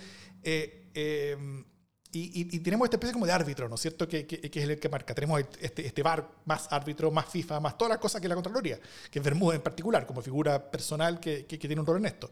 y, 2.16 2.60
tenemos 2.60 2.86
esta 2.86 2.98
especie 2.98 3.14
como 3.14 3.26
de 3.26 3.32
árbitro, 3.32 3.68
¿no 3.68 3.74
es 3.74 3.82
cierto? 3.82 4.08
Que, 4.08 4.28
que, 4.28 4.40
es 4.48 4.70
el 4.70 4.80
que 4.80 4.88
marca. 4.88 5.16
Tenemos 5.16 5.42
este, 5.60 5.88
este 5.88 6.04
VAR 6.04 6.30
más 6.46 6.68
árbitro, 6.72 7.10
más 7.10 7.26
FIFA, 7.26 7.60
más 7.60 7.76
todas 7.76 7.90
las 7.90 7.98
cosas 7.98 8.22
que 8.22 8.28
la 8.28 8.36
Contraloría, 8.36 8.80
que 9.10 9.18
es 9.18 9.26
Bermuda 9.26 9.56
en 9.56 9.62
particular, 9.62 10.06
como 10.06 10.22
figura 10.22 10.70
personal 10.70 11.20
que, 11.20 11.44
tiene 11.44 11.80
un 11.80 11.88
rol 11.88 11.98
en 11.98 12.06
esto. 12.06 12.30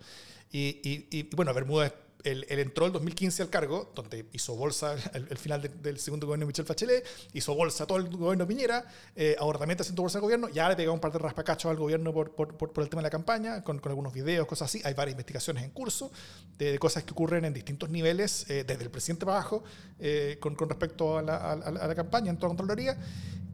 Y, 0.52 1.28
bueno, 1.36 1.52
Bermuda 1.54 1.92
él, 2.24 2.46
entró 2.50 2.86
el 2.86 2.92
2015 2.92 3.44
al 3.44 3.50
cargo, 3.50 3.92
donde 3.96 4.26
hizo 4.34 4.56
bolsa 4.56 4.96
el, 5.14 5.38
final 5.38 5.62
del 5.82 6.00
segundo 6.00 6.28
gobierno 6.28 6.46
de 6.46 6.48
Michel 6.48 6.66
Bachelet, 6.66 7.06
hizo 7.34 7.56
bolsa 7.56 7.86
todo 7.86 7.98
el 7.98 8.10
gobierno 8.10 8.46
de 8.46 8.48
Piñera, 8.48 8.86
eh, 9.16 9.36
ahora 9.40 9.60
también 9.60 9.76
está 9.76 9.84
haciendo 9.84 10.02
bolsa 10.02 10.18
al 10.18 10.24
gobierno, 10.24 10.50
ya 10.50 10.70
le 10.70 10.76
pegó 10.76 10.94
un 10.94 11.00
par 11.00 11.12
de 11.12 11.20
raspacachos 11.20 11.70
al 11.70 11.78
gobierno 11.78 12.14
por, 12.14 12.32
por, 12.32 12.56
por, 12.56 12.84
el 12.84 12.90
tema 12.90 13.02
de 13.02 13.08
la 13.08 13.10
campaña, 13.10 13.64
con, 13.64 13.80
con, 13.80 13.92
algunos 13.92 14.14
videos, 14.14 14.48
cosas 14.48 14.70
así. 14.70 14.82
Hay 14.84 14.94
varias 14.94 15.14
investigaciones 15.14 15.64
en 15.64 15.72
curso 15.72 16.12
de, 16.58 16.78
cosas 16.80 17.04
que 17.04 17.12
ocurren 17.12 17.46
en 17.46 17.54
distintos 17.54 17.90
niveles, 17.90 18.50
eh, 18.50 18.64
desde 18.66 18.84
el 18.84 18.90
presidente 18.92 19.26
para 19.26 19.40
abajo, 19.40 19.64
eh, 20.00 20.38
con, 20.40 20.56
con, 20.56 20.70
respecto 20.70 21.18
a 21.18 21.22
la, 21.22 21.38
a, 21.38 21.72
la, 21.72 21.96
campaña 21.96 22.30
en 22.30 22.38
toda 22.38 22.54
la 22.54 22.58
Contraloría. 22.58 22.98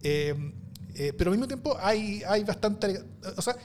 pero 0.02 1.32
al 1.32 1.38
mismo 1.38 1.48
tiempo 1.48 1.78
hay, 1.80 2.24
hay 2.28 2.44
bastante... 2.44 3.04
O 3.36 3.42
sea, 3.42 3.56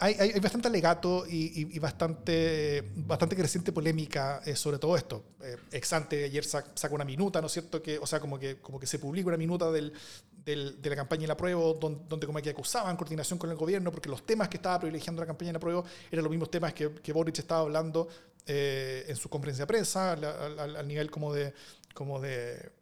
hay, 0.00 0.14
hay, 0.14 0.40
bastante 0.40 0.68
alegato 0.68 1.24
y, 1.28 1.78
bastante, 1.78 2.90
bastante 2.96 3.36
creciente 3.36 3.70
polémica 3.70 4.40
eh, 4.46 4.56
sobre 4.56 4.78
todo 4.78 4.96
esto. 4.96 5.24
Eh, 5.42 5.56
Exante 5.72 6.24
ayer 6.24 6.42
saca 6.42 6.94
una 6.94 7.04
minuta, 7.04 7.40
¿no 7.40 7.46
es 7.48 7.52
cierto? 7.52 7.82
Que, 7.82 7.98
o 7.98 8.06
sea, 8.06 8.18
como 8.18 8.38
que, 8.38 8.60
como 8.60 8.80
que 8.80 8.86
se 8.86 8.98
publica 8.98 9.28
una 9.28 9.36
minuta 9.36 9.70
del, 9.70 9.92
del, 10.32 10.80
de 10.80 10.90
la 10.90 10.96
campaña 10.96 11.24
y 11.24 11.26
la 11.26 11.36
prueba, 11.36 11.60
donde, 11.78 12.00
donde, 12.08 12.26
como 12.26 12.40
que 12.40 12.50
acusaban 12.50 12.96
coordinación 12.96 13.38
con 13.38 13.50
el 13.50 13.56
gobierno, 13.56 13.92
porque 13.92 14.08
los 14.08 14.24
temas 14.24 14.48
que 14.48 14.56
estaba 14.56 14.80
privilegiando 14.80 15.20
la 15.20 15.26
campaña 15.26 15.50
y 15.50 15.52
la 15.52 15.60
prueba 15.60 15.84
eran 16.10 16.24
los 16.24 16.30
mismos 16.30 16.50
temas 16.50 16.72
que, 16.72 16.94
que 16.94 17.12
Boric 17.12 17.38
estaba 17.38 17.60
hablando 17.60 18.08
eh, 18.46 19.04
en 19.06 19.16
su 19.16 19.28
conferencia 19.28 19.64
de 19.64 19.66
prensa, 19.66 20.12
al, 20.12 20.88
nivel 20.88 21.10
como 21.10 21.34
de, 21.34 21.52
como 21.92 22.20
de 22.20 22.72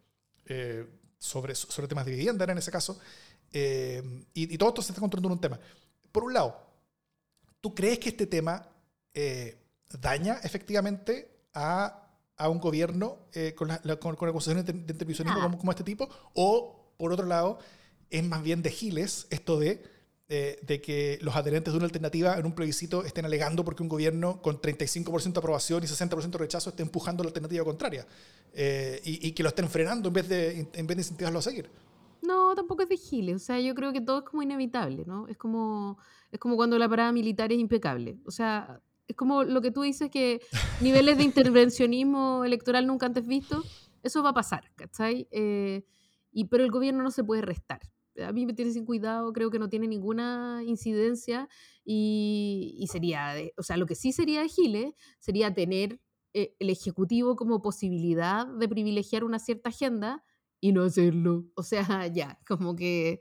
sobre, 1.17 1.53
sobre 1.53 1.87
temas 1.89 2.05
de 2.05 2.11
vivienda, 2.11 2.45
era 2.45 2.53
en 2.53 2.59
ese 2.59 2.71
caso. 2.71 2.97
y, 3.51 4.23
y 4.33 4.57
todo 4.57 4.69
esto 4.69 4.81
se 4.81 4.93
está 4.93 5.01
construyendo 5.01 5.27
en 5.27 5.33
un 5.33 5.41
tema. 5.41 5.59
Por 6.11 6.23
un 6.23 6.33
lado, 6.33 6.68
¿Tú 7.61 7.75
crees 7.75 7.99
que 7.99 8.09
este 8.09 8.25
tema 8.25 8.67
eh, 9.13 9.57
daña 9.99 10.39
efectivamente 10.43 11.29
a, 11.53 12.07
a 12.37 12.49
un 12.49 12.59
gobierno 12.59 13.17
eh, 13.33 13.53
con, 13.55 13.67
la, 13.67 13.79
con, 13.97 14.15
acusaciones 14.15 14.65
de, 14.65 14.71
intervencionismo 14.71 15.41
como, 15.41 15.57
como, 15.57 15.71
este 15.71 15.83
tipo? 15.83 16.09
¿O, 16.33 16.93
por 16.97 17.11
otro 17.11 17.25
lado, 17.25 17.59
es 18.09 18.23
más 18.23 18.41
bien 18.43 18.61
de 18.61 18.71
giles 18.71 19.27
esto 19.29 19.59
de, 19.59 19.83
eh, 20.29 20.59
de 20.61 20.81
que 20.81 21.19
los 21.21 21.35
adherentes 21.35 21.73
de 21.73 21.77
una 21.77 21.85
alternativa 21.85 22.37
en 22.37 22.45
un 22.45 22.53
plebiscito 22.53 23.03
estén 23.03 23.25
alegando 23.25 23.65
porque 23.65 23.83
un 23.83 23.89
gobierno 23.89 24.41
con 24.41 24.61
35% 24.61 25.33
de 25.33 25.39
aprobación 25.39 25.83
y 25.83 25.87
60% 25.87 26.29
de 26.29 26.37
rechazo 26.37 26.69
esté 26.69 26.83
empujando 26.83 27.23
la 27.23 27.29
alternativa 27.29 27.65
contraria 27.65 28.07
y, 28.53 29.27
y, 29.27 29.31
que 29.33 29.43
lo 29.43 29.49
estén 29.49 29.69
frenando 29.69 30.07
en 30.07 30.13
vez 30.13 30.27
de, 30.27 30.67
en 30.73 30.87
vez 30.87 30.97
de 30.97 31.01
incentivarlo 31.01 31.39
a 31.39 31.41
seguir? 31.41 31.69
No, 32.21 32.55
tampoco 32.55 32.83
es 32.83 32.89
de 32.89 32.97
giles. 32.97 33.35
O 33.35 33.39
sea, 33.39 33.59
yo 33.59 33.73
creo 33.75 33.93
que 33.93 34.01
todo 34.01 34.19
es 34.19 34.25
como 34.25 34.41
inevitable, 34.43 35.05
¿no? 35.05 35.27
Es 35.27 35.37
como 35.37 35.97
es 36.31 36.39
como 36.39 36.55
cuando 36.55 36.77
la 36.77 36.87
parada 36.87 37.11
militar 37.11 37.51
es 37.51 37.59
impecable. 37.59 38.19
O 38.25 38.31
sea, 38.31 38.81
es 39.07 39.15
como 39.15 39.43
lo 39.43 39.61
que 39.61 39.71
tú 39.71 39.81
dices 39.81 40.09
que 40.11 40.41
niveles 40.81 41.17
de 41.17 41.23
intervencionismo 41.23 42.43
electoral 42.45 42.85
nunca 42.85 43.05
antes 43.05 43.25
visto, 43.25 43.63
eso 44.03 44.23
va 44.23 44.29
a 44.29 44.33
pasar, 44.33 44.71
¿cachai? 44.75 45.27
Eh, 45.31 45.83
y, 46.31 46.45
pero 46.45 46.63
el 46.63 46.71
gobierno 46.71 47.03
no 47.03 47.11
se 47.11 47.23
puede 47.23 47.41
restar. 47.41 47.81
A 48.23 48.31
mí 48.31 48.45
me 48.45 48.53
tiene 48.53 48.71
sin 48.71 48.85
cuidado, 48.85 49.31
creo 49.31 49.49
que 49.49 49.59
no 49.59 49.69
tiene 49.69 49.87
ninguna 49.87 50.61
incidencia 50.65 51.47
y, 51.85 52.75
y 52.77 52.87
sería, 52.87 53.33
o 53.57 53.63
sea, 53.63 53.77
lo 53.77 53.85
que 53.85 53.95
sí 53.95 54.11
sería 54.11 54.41
de 54.41 54.49
Giles 54.49 54.93
sería 55.19 55.53
tener 55.53 56.01
eh, 56.33 56.53
el 56.59 56.69
Ejecutivo 56.69 57.35
como 57.35 57.61
posibilidad 57.61 58.45
de 58.45 58.67
privilegiar 58.67 59.23
una 59.23 59.39
cierta 59.39 59.69
agenda 59.69 60.23
y 60.59 60.71
no 60.71 60.83
hacerlo. 60.83 61.45
O 61.55 61.63
sea, 61.63 62.07
ya, 62.13 62.39
como 62.47 62.75
que 62.75 63.19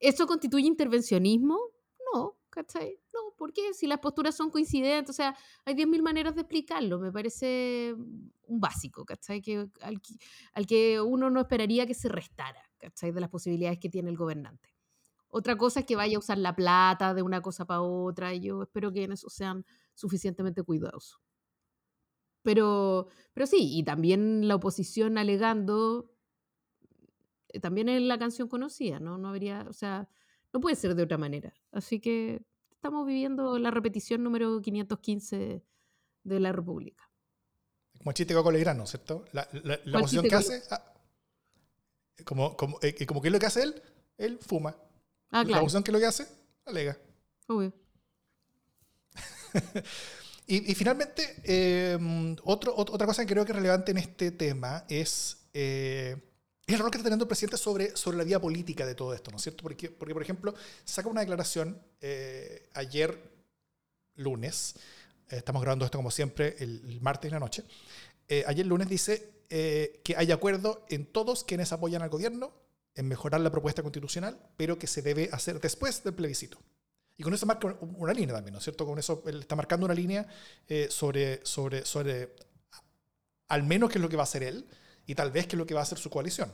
¿Eso 0.00 0.26
constituye 0.26 0.66
intervencionismo? 0.66 1.58
No, 2.12 2.38
¿cachai? 2.50 3.00
No, 3.14 3.34
¿por 3.36 3.52
qué? 3.52 3.72
Si 3.72 3.86
las 3.86 3.98
posturas 3.98 4.36
son 4.36 4.50
coincidentes, 4.50 5.10
o 5.10 5.12
sea, 5.12 5.36
hay 5.64 5.74
10.000 5.74 6.02
maneras 6.02 6.34
de 6.34 6.42
explicarlo, 6.42 6.98
me 6.98 7.10
parece 7.10 7.94
un 7.94 8.60
básico, 8.60 9.04
¿cachai? 9.04 9.40
Que, 9.40 9.68
al, 9.80 10.66
que 10.66 11.00
uno 11.00 11.30
no 11.30 11.40
esperaría 11.40 11.86
que 11.86 11.94
se 11.94 12.08
restara, 12.08 12.62
¿cachai? 12.78 13.12
De 13.12 13.20
las 13.20 13.30
posibilidades 13.30 13.78
que 13.78 13.88
tiene 13.88 14.10
el 14.10 14.16
gobernante. 14.16 14.74
Otra 15.28 15.56
cosa 15.56 15.80
es 15.80 15.86
que 15.86 15.96
vaya 15.96 16.16
a 16.16 16.20
usar 16.20 16.38
la 16.38 16.54
plata 16.54 17.14
de 17.14 17.22
una 17.22 17.40
cosa 17.40 17.64
para 17.64 17.82
otra, 17.82 18.34
y 18.34 18.40
yo 18.40 18.62
espero 18.62 18.92
que 18.92 19.04
en 19.04 19.12
eso 19.12 19.28
sean 19.30 19.64
suficientemente 19.94 20.62
cuidadosos. 20.62 21.20
Pero, 22.46 23.08
pero 23.34 23.44
sí, 23.44 23.76
y 23.76 23.82
también 23.82 24.46
la 24.46 24.54
oposición 24.54 25.18
alegando 25.18 26.14
eh, 27.48 27.58
también 27.58 27.88
es 27.88 28.00
la 28.00 28.20
canción 28.20 28.46
conocida, 28.46 29.00
¿no? 29.00 29.18
No 29.18 29.30
habría, 29.30 29.66
o 29.68 29.72
sea, 29.72 30.08
no 30.52 30.60
puede 30.60 30.76
ser 30.76 30.94
de 30.94 31.02
otra 31.02 31.18
manera. 31.18 31.52
Así 31.72 31.98
que 31.98 32.46
estamos 32.70 33.04
viviendo 33.04 33.58
la 33.58 33.72
repetición 33.72 34.22
número 34.22 34.60
515 34.62 35.64
de 36.22 36.40
la 36.40 36.52
República. 36.52 37.10
Como 37.98 38.12
chiste 38.12 38.32
con 38.32 38.54
Legrano, 38.54 38.86
¿cierto? 38.86 39.24
La, 39.32 39.48
la, 39.64 39.80
la 39.84 40.02
que 40.04 40.34
hace, 40.36 40.62
ah, 40.70 40.94
como, 42.24 42.56
como, 42.56 42.78
eh, 42.80 43.06
como 43.06 43.20
que 43.20 43.26
es 43.26 43.32
lo 43.32 43.40
que 43.40 43.46
hace 43.46 43.64
él, 43.64 43.82
él 44.18 44.38
fuma. 44.40 44.76
Ah, 45.30 45.42
claro. 45.42 45.48
La 45.48 45.60
posición 45.62 45.82
que 45.82 45.90
es 45.90 45.94
lo 45.94 45.98
que 45.98 46.06
hace, 46.06 46.28
alega. 46.64 46.96
Obvio. 47.48 47.72
y, 50.46 50.74
finalmente, 50.74 51.96
otro, 52.44 52.74
otra 52.76 53.06
cosa 53.06 53.24
que 53.24 53.32
creo 53.32 53.44
que 53.44 53.52
es 53.52 53.56
relevante 53.56 53.90
en 53.90 53.98
este 53.98 54.30
tema 54.30 54.84
es 54.88 55.38
eh, 55.52 56.16
el 56.66 56.78
rol 56.80 56.90
que 56.90 56.98
está 56.98 57.04
teniendo 57.04 57.24
el 57.24 57.28
presidente 57.28 57.56
sobre, 57.56 57.96
sobre 57.96 58.16
la 58.16 58.24
vía 58.24 58.40
política 58.40 58.84
de 58.84 58.94
todo 58.94 59.14
esto, 59.14 59.30
¿no 59.30 59.36
es 59.36 59.42
cierto? 59.42 59.62
Porque, 59.62 59.88
porque 59.88 60.14
por 60.14 60.22
ejemplo, 60.22 60.54
saca 60.84 61.08
una 61.08 61.20
declaración 61.20 61.80
eh, 62.00 62.68
ayer 62.74 63.18
lunes, 64.16 64.74
eh, 65.28 65.36
estamos 65.36 65.62
grabando 65.62 65.84
esto 65.84 65.98
como 65.98 66.10
siempre 66.10 66.56
el, 66.58 67.00
martes 67.00 67.28
en 67.28 67.34
la 67.34 67.40
noche, 67.40 67.64
eh, 68.28 68.42
ayer 68.46 68.66
lunes 68.66 68.88
dice 68.88 69.32
que 69.48 70.16
hay 70.16 70.32
acuerdo 70.32 70.84
en 70.88 71.06
todos 71.06 71.44
quienes 71.44 71.70
apoyan 71.70 72.02
al 72.02 72.08
gobierno 72.08 72.52
en 72.96 73.06
mejorar 73.06 73.40
la 73.40 73.50
propuesta 73.52 73.82
constitucional, 73.82 74.36
pero 74.56 74.76
que 74.76 74.88
se 74.88 75.02
debe 75.02 75.28
hacer 75.30 75.60
después 75.60 76.02
del 76.02 76.14
plebiscito. 76.14 76.58
Y 77.16 77.22
con 77.22 77.32
eso 77.32 77.46
marca 77.46 77.76
una 77.80 78.12
línea 78.12 78.34
también, 78.34 78.52
¿no 78.52 78.58
es 78.58 78.64
cierto? 78.64 78.84
Con 78.84 78.98
eso 78.98 79.22
él 79.26 79.40
está 79.40 79.56
marcando 79.56 79.86
una 79.86 79.94
línea 79.94 80.26
sobre, 80.90 81.40
sobre, 81.44 81.84
sobre 81.86 82.34
al 83.48 83.62
menos 83.62 83.90
qué 83.90 83.98
es 83.98 84.02
lo 84.02 84.08
que 84.08 84.16
va 84.16 84.22
a 84.22 84.24
hacer 84.24 84.42
él, 84.42 84.66
y 85.06 85.14
tal 85.14 85.30
vez 85.30 85.46
qué 85.46 85.56
es 85.56 85.58
lo 85.58 85.66
que 85.66 85.74
va 85.74 85.80
a 85.80 85.82
hacer 85.84 85.98
su 85.98 86.10
coalición. 86.10 86.52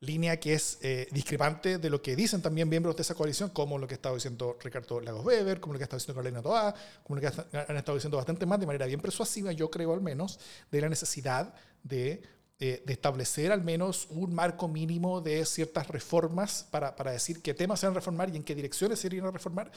Línea 0.00 0.38
que 0.38 0.54
es 0.54 0.78
eh, 0.82 1.08
discrepante 1.12 1.78
de 1.78 1.90
lo 1.90 2.02
que 2.02 2.14
dicen 2.14 2.42
también 2.42 2.68
miembros 2.68 2.94
de 2.96 3.02
esa 3.02 3.14
coalición, 3.14 3.50
como 3.50 3.78
lo 3.78 3.86
que 3.86 3.94
ha 3.94 3.96
estado 3.96 4.14
diciendo 4.14 4.58
Ricardo 4.62 5.00
Lagos 5.00 5.24
Weber, 5.24 5.60
como 5.60 5.72
lo 5.72 5.78
que 5.78 5.84
estado 5.84 5.98
diciendo 5.98 6.20
Carolina 6.20 6.42
Toá, 6.42 6.74
como 7.02 7.20
lo 7.20 7.20
que 7.20 7.26
han 7.28 7.76
estado 7.76 7.96
diciendo 7.96 8.16
bastante 8.16 8.46
más, 8.46 8.60
de 8.60 8.66
manera 8.66 8.86
bien 8.86 9.00
persuasiva, 9.00 9.52
yo 9.52 9.70
creo 9.70 9.92
al 9.92 10.02
menos, 10.02 10.38
de 10.70 10.80
la 10.80 10.88
necesidad 10.88 11.54
de, 11.82 12.22
eh, 12.60 12.82
de 12.86 12.92
establecer 12.92 13.52
al 13.52 13.62
menos 13.62 14.06
un 14.10 14.34
marco 14.34 14.68
mínimo 14.68 15.20
de 15.20 15.44
ciertas 15.44 15.88
reformas 15.88 16.66
para, 16.70 16.94
para, 16.94 17.10
decir 17.10 17.42
qué 17.42 17.54
temas 17.54 17.80
se 17.80 17.86
van 17.86 17.94
a 17.94 17.98
reformar 17.98 18.30
y 18.30 18.36
en 18.36 18.44
qué 18.44 18.54
direcciones 18.54 19.00
se 19.00 19.08
irían 19.08 19.26
a 19.26 19.30
reformar 19.30 19.72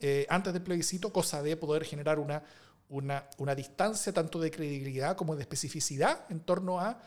eh, 0.00 0.26
antes 0.28 0.52
del 0.52 0.62
plebiscito, 0.62 1.12
cosa 1.12 1.42
de 1.42 1.56
poder 1.56 1.84
generar 1.84 2.18
una, 2.18 2.42
una, 2.88 3.28
una 3.38 3.54
distancia 3.54 4.12
tanto 4.12 4.40
de 4.40 4.50
credibilidad 4.50 5.16
como 5.16 5.36
de 5.36 5.42
especificidad 5.42 6.24
en 6.30 6.40
torno 6.40 6.80
a 6.80 7.00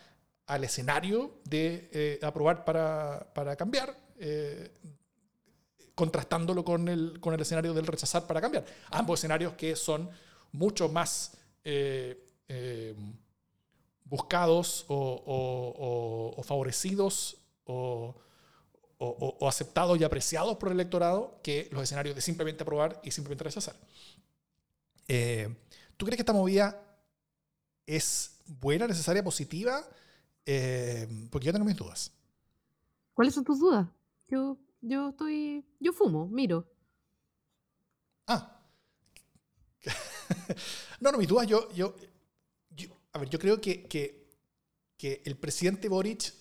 al 0.47 0.63
escenario 0.63 1.39
de 1.43 1.89
eh, 1.91 2.19
aprobar 2.21 2.65
para, 2.65 3.31
para 3.33 3.55
cambiar, 3.55 3.97
eh, 4.19 4.71
contrastándolo 5.95 6.63
con 6.63 6.87
el, 6.87 7.19
con 7.19 7.33
el 7.33 7.41
escenario 7.41 7.73
del 7.73 7.87
rechazar 7.87 8.27
para 8.27 8.41
cambiar. 8.41 8.65
Ambos 8.91 9.19
escenarios 9.19 9.53
que 9.53 9.75
son 9.75 10.09
mucho 10.51 10.89
más 10.89 11.37
eh, 11.63 12.21
buscados 14.05 14.85
o, 14.87 16.41
favorecidos 16.43 17.37
o, 17.65 18.15
o, 18.97 19.47
aceptados 19.47 19.99
y 19.99 20.03
apreciados 20.03 20.57
por 20.57 20.69
el 20.69 20.75
electorado 20.75 21.39
que 21.43 21.67
los 21.71 21.83
escenarios 21.83 22.15
de 22.15 22.21
simplemente 22.21 22.63
aprobar 22.63 23.01
y 23.03 23.11
simplemente 23.11 23.43
rechazar. 23.43 23.75
¿Tú 25.97 26.05
crees 26.05 26.17
que 26.17 26.21
esta 26.21 26.33
movida 26.33 26.81
es 27.85 28.41
buena, 28.47 28.87
necesaria, 28.87 29.23
positiva? 29.23 29.83
Eh, 30.45 31.07
porque 31.31 31.47
yo 31.47 31.53
tengo 31.53 31.65
mis 31.65 31.75
dudas. 31.75 32.11
¿Cuáles 33.13 33.33
son 33.33 33.43
tus 33.43 33.59
dudas? 33.59 33.87
Yo, 34.27 34.57
yo 34.81 35.09
estoy. 35.09 35.65
Yo 35.79 35.93
fumo, 35.93 36.27
miro. 36.27 36.67
Ah. 38.27 38.59
no, 40.99 41.11
no, 41.11 41.17
mis 41.17 41.27
dudas, 41.27 41.47
yo, 41.47 41.71
yo, 41.73 41.95
A 43.15 43.17
ver, 43.17 43.29
yo 43.29 43.39
creo 43.39 43.61
que, 43.61 43.85
que, 43.85 44.27
que 44.97 45.21
el 45.23 45.37
presidente 45.37 45.87
Boric, 45.87 46.33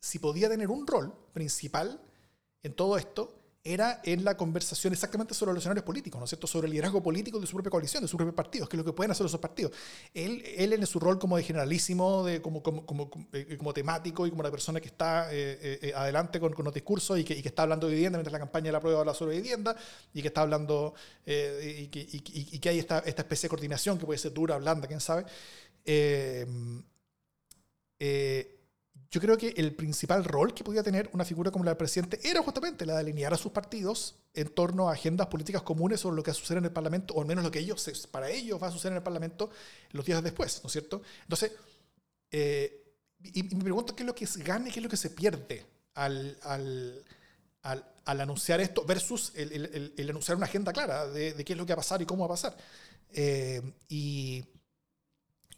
si 0.00 0.20
podía 0.20 0.48
tener 0.48 0.70
un 0.70 0.86
rol 0.86 1.12
principal 1.32 2.00
en 2.62 2.74
todo 2.74 2.96
esto, 2.96 3.42
era 3.64 4.00
en 4.04 4.24
la 4.24 4.36
conversación 4.36 4.92
exactamente 4.92 5.34
sobre 5.34 5.52
los 5.52 5.62
escenarios 5.62 5.84
políticos, 5.84 6.20
¿no 6.20 6.24
es 6.24 6.30
cierto? 6.30 6.46
Sobre 6.46 6.66
el 6.66 6.72
liderazgo 6.72 7.02
político 7.02 7.40
de 7.40 7.46
su 7.46 7.54
propia 7.54 7.70
coalición, 7.70 8.02
de 8.02 8.08
sus 8.08 8.16
propios 8.16 8.34
partidos, 8.34 8.68
que 8.68 8.76
es 8.76 8.78
lo 8.78 8.84
que 8.84 8.92
pueden 8.92 9.12
hacer 9.12 9.26
esos 9.26 9.40
partidos. 9.40 9.72
Él, 10.14 10.44
él 10.56 10.72
en 10.72 10.86
su 10.86 10.98
rol 10.98 11.18
como 11.18 11.36
de 11.36 11.44
generalísimo, 11.44 12.24
de, 12.24 12.40
como, 12.40 12.62
como, 12.62 12.86
como, 12.86 13.10
eh, 13.32 13.56
como 13.56 13.72
temático 13.72 14.24
y 14.24 14.30
como 14.30 14.44
la 14.44 14.50
persona 14.50 14.80
que 14.80 14.88
está 14.88 15.32
eh, 15.32 15.80
eh, 15.82 15.92
adelante 15.94 16.38
con, 16.38 16.52
con, 16.52 16.64
los 16.64 16.74
discursos 16.74 17.18
y 17.18 17.24
que, 17.24 17.36
y 17.36 17.42
que, 17.42 17.48
está 17.48 17.62
hablando 17.62 17.86
de 17.88 17.94
vivienda 17.94 18.18
mientras 18.18 18.32
la 18.32 18.40
campaña 18.40 18.66
de 18.66 18.72
la 18.72 18.80
prueba 18.80 19.00
habla 19.00 19.14
sobre 19.14 19.36
vivienda 19.36 19.76
y 20.14 20.22
que 20.22 20.28
está 20.28 20.42
hablando 20.42 20.94
y 21.24 21.88
que, 21.88 22.00
y, 22.00 22.58
que, 22.58 22.68
hay 22.68 22.78
esta, 22.80 23.00
esta 23.00 23.22
especie 23.22 23.46
de 23.46 23.50
coordinación 23.50 23.98
que 23.98 24.06
puede 24.06 24.18
ser 24.18 24.32
dura, 24.32 24.58
blanda, 24.58 24.88
quién 24.88 25.00
sabe. 25.00 25.24
Eh, 25.84 26.46
yo 29.12 29.20
creo 29.20 29.36
que 29.36 29.52
el 29.58 29.74
principal 29.74 30.24
rol 30.24 30.54
que 30.54 30.64
podía 30.64 30.82
tener 30.82 31.10
una 31.12 31.26
figura 31.26 31.50
como 31.50 31.64
la 31.64 31.72
del 31.72 31.76
presidente 31.76 32.18
era 32.22 32.42
justamente 32.42 32.86
la 32.86 32.94
de 32.94 33.00
alinear 33.00 33.34
a 33.34 33.36
sus 33.36 33.52
partidos 33.52 34.14
en 34.32 34.48
torno 34.48 34.88
a 34.88 34.94
agendas 34.94 35.26
políticas 35.26 35.60
comunes 35.60 36.00
sobre 36.00 36.16
lo 36.16 36.22
que 36.22 36.32
suceder 36.32 36.58
en 36.58 36.64
el 36.64 36.72
Parlamento, 36.72 37.12
o 37.12 37.20
al 37.20 37.26
menos 37.26 37.44
lo 37.44 37.50
que 37.50 37.58
ellos, 37.58 38.08
para 38.10 38.30
ellos 38.30 38.60
va 38.60 38.68
a 38.68 38.72
suceder 38.72 38.92
en 38.92 38.96
el 38.96 39.02
Parlamento 39.02 39.50
los 39.90 40.06
días 40.06 40.22
después, 40.22 40.60
¿no 40.62 40.68
es 40.68 40.72
cierto? 40.72 41.02
Entonces, 41.24 41.52
eh, 42.30 42.82
y, 43.22 43.42
me 43.54 43.62
pregunto 43.62 43.94
qué 43.94 44.02
es 44.02 44.06
lo 44.06 44.14
que 44.14 44.26
se 44.26 44.42
gana 44.42 44.70
y 44.70 44.72
qué 44.72 44.80
es 44.80 44.84
lo 44.84 44.88
que 44.88 44.96
se 44.96 45.10
pierde 45.10 45.66
al, 45.94 46.38
al, 46.44 47.04
al, 47.64 48.20
anunciar 48.20 48.62
esto 48.62 48.82
versus 48.86 49.32
el, 49.34 49.92
el, 49.94 50.08
anunciar 50.08 50.38
una 50.38 50.46
agenda 50.46 50.72
clara 50.72 51.06
de, 51.06 51.34
de, 51.34 51.44
qué 51.44 51.52
es 51.52 51.58
lo 51.58 51.66
que 51.66 51.74
va 51.74 51.80
a 51.80 51.84
pasar 51.84 52.00
y 52.00 52.06
cómo 52.06 52.26
va 52.26 52.34
a 52.34 52.36
pasar. 52.38 52.56
Eh, 53.12 53.60
y, 53.90 54.42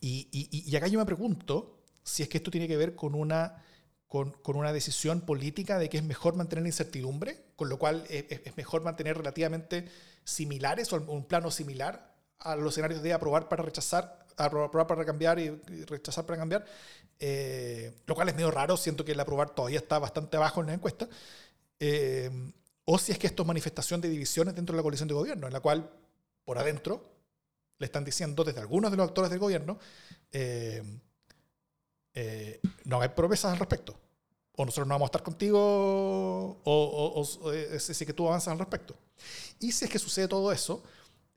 y, 0.09 0.49
y 0.71 0.77
acá 0.77 0.87
yo 0.89 0.99
me 0.99 1.07
pregunto 1.07 1.81
si 2.03 2.23
es 2.23 2.29
que 2.29 2.39
esto 2.39 2.51
tiene 2.51 2.69
que 2.69 2.77
ver 2.77 2.95
con 2.95 3.15
una, 3.15 3.65
con, 4.07 4.31
con 4.31 4.57
una 4.57 4.73
decisión 4.73 5.23
política 5.23 5.79
de 5.79 5.89
que 5.89 5.99
es 5.99 6.05
mejor 6.05 6.37
mantener 6.37 6.63
la 6.63 6.69
incertidumbre, 6.69 7.47
con 7.57 7.69
lo 7.69 7.79
cual 7.79 8.05
es, 8.09 8.27
es 8.29 8.57
mejor 8.57 8.83
mantener 8.83 9.17
relativamente 9.17 9.89
similares 10.23 10.93
o 10.93 10.97
un 10.97 11.25
plano 11.25 11.51
similar 11.51 12.15
a 12.39 12.57
los 12.57 12.75
escenarios 12.75 13.03
de 13.03 13.13
aprobar 13.13 13.49
para 13.49 13.63
rechazar, 13.63 14.27
aprobar 14.37 14.87
para 14.87 15.05
cambiar 15.05 15.39
y 15.39 15.51
rechazar 15.87 16.27
para 16.27 16.39
cambiar, 16.39 16.65
eh, 17.19 17.95
lo 18.07 18.15
cual 18.15 18.29
es 18.29 18.35
medio 18.35 18.51
raro, 18.51 18.77
siento 18.77 19.05
que 19.05 19.13
el 19.13 19.21
aprobar 19.21 19.51
todavía 19.51 19.79
está 19.79 19.99
bastante 19.99 20.37
abajo 20.37 20.61
en 20.61 20.67
la 20.69 20.75
encuesta, 20.75 21.09
eh, 21.81 22.31
o 22.85 22.99
si 22.99 23.13
es 23.13 23.19
que 23.19 23.27
esto 23.27 23.43
es 23.43 23.47
manifestación 23.47 24.01
de 24.01 24.11
divisiones 24.11 24.55
dentro 24.55 24.75
de 24.75 24.79
la 24.79 24.83
coalición 24.83 25.09
de 25.09 25.15
gobierno, 25.15 25.47
en 25.47 25.53
la 25.53 25.61
cual 25.61 25.91
por 26.45 26.59
adentro 26.59 27.14
le 27.85 27.87
están 27.87 28.03
diciendo 28.03 28.45
desde 28.45 28.61
algunos 28.61 28.91
de 28.91 28.97
los 28.97 29.07
actores 29.07 29.31
del 29.31 29.39
gobierno, 29.39 29.79
eh, 30.33 30.83
eh, 32.15 32.61
no 32.85 32.99
hay 33.03 33.11
promesas 33.11 33.53
al 33.53 33.59
respecto. 33.59 33.95
O 34.57 34.65
nosotros 34.65 34.87
no 34.87 34.95
vamos 34.95 35.07
a 35.07 35.11
estar 35.11 35.23
contigo, 35.23 35.61
o, 35.61 36.63
o, 36.65 37.53
eh, 37.53 37.79
si 37.79 38.07
que 38.07 38.15
tú 38.15 38.27
avanzas 38.27 38.53
al 38.53 38.59
respecto. 38.59 38.97
Y 39.61 39.71
si 39.71 39.85
es 39.85 39.91
que 39.91 39.99
sucede 39.99 40.29
todo 40.29 40.51
eso, 40.51 40.83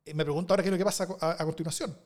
eh, 0.05 0.13
me 0.13 0.23
pregunto 0.23 0.53
ahora 0.53 0.63
qué 0.63 0.69
es 0.69 0.71
lo 0.71 0.77
que 0.77 0.85
pasa 0.85 1.05
a, 1.19 1.43
continuación. 1.43 1.97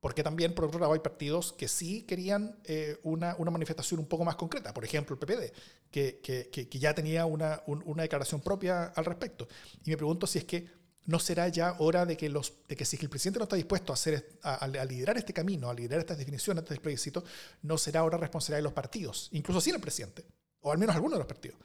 Porque 0.00 0.24
también, 0.24 0.54
por 0.54 0.64
otro 0.64 0.80
lado, 0.80 0.92
hay 0.92 0.98
partidos 0.98 1.52
que 1.52 1.68
sí 1.68 2.02
querían 2.02 2.58
una, 3.04 3.36
una, 3.38 3.50
manifestación 3.50 4.00
un 4.00 4.06
poco 4.06 4.24
más 4.24 4.34
concreta. 4.34 4.74
Por 4.74 4.84
ejemplo, 4.84 5.16
el 5.16 5.18
PPD, 5.18 5.52
que, 5.90 6.20
que, 6.20 6.50
que 6.50 6.78
ya 6.78 6.94
tenía 6.94 7.24
una, 7.24 7.62
una 7.66 8.02
declaración 8.02 8.42
propia 8.42 8.86
al 8.86 9.04
respecto. 9.06 9.48
Y 9.82 9.90
me 9.90 9.96
pregunto 9.96 10.26
si 10.26 10.40
es 10.40 10.44
que 10.44 10.68
¿No 11.06 11.18
será 11.18 11.48
ya 11.48 11.76
hora 11.80 12.06
de 12.06 12.16
que, 12.16 12.28
los, 12.30 12.54
de 12.66 12.76
que 12.76 12.84
si 12.84 12.96
el 13.00 13.10
presidente 13.10 13.38
no 13.38 13.44
está 13.44 13.56
dispuesto 13.56 13.92
a, 13.92 13.94
hacer, 13.94 14.38
a, 14.42 14.66
liderar 14.66 15.18
este 15.18 15.34
camino, 15.34 15.68
a 15.68 15.74
liderar 15.74 16.00
estas 16.00 16.16
definiciones 16.16 16.60
antes 16.60 16.70
del 16.70 16.80
plebiscito, 16.80 17.22
no 17.62 17.76
será 17.76 18.00
ahora 18.00 18.16
responsabilidad 18.16 18.58
de 18.58 18.64
los 18.64 18.72
partidos, 18.72 19.28
incluso 19.32 19.60
sin 19.60 19.74
el 19.74 19.80
presidente, 19.80 20.24
o 20.60 20.72
al 20.72 20.78
menos 20.78 20.94
algunos 20.94 21.16
de 21.16 21.18
los 21.18 21.26
partidos, 21.26 21.58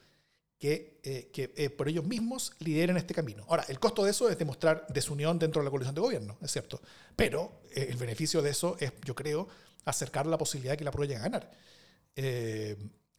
que, 0.58 1.00
eh, 1.02 1.30
que 1.32 1.54
eh, 1.56 1.70
por 1.70 1.88
ellos 1.88 2.04
mismos 2.04 2.52
lideren 2.58 2.98
este 2.98 3.14
camino? 3.14 3.46
Ahora, 3.48 3.64
el 3.68 3.80
costo 3.80 4.04
de 4.04 4.10
eso 4.10 4.28
es 4.28 4.36
demostrar 4.36 4.86
desunión 4.90 5.38
dentro 5.38 5.62
de 5.62 5.64
la 5.64 5.70
coalición 5.70 5.94
de 5.94 6.02
gobierno, 6.02 6.36
es 6.42 6.52
cierto, 6.52 6.82
pero 7.16 7.62
eh, 7.70 7.86
el 7.88 7.96
beneficio 7.96 8.42
de 8.42 8.50
eso 8.50 8.76
es, 8.78 8.92
yo 9.06 9.14
creo, 9.14 9.48
acercar 9.86 10.26
la 10.26 10.36
posibilidad 10.36 10.74
de 10.74 10.78
que 10.78 10.84
la 10.84 10.90
prueba 10.90 11.08
llegue 11.08 11.20
a 11.20 11.28
ganar. 11.30 11.50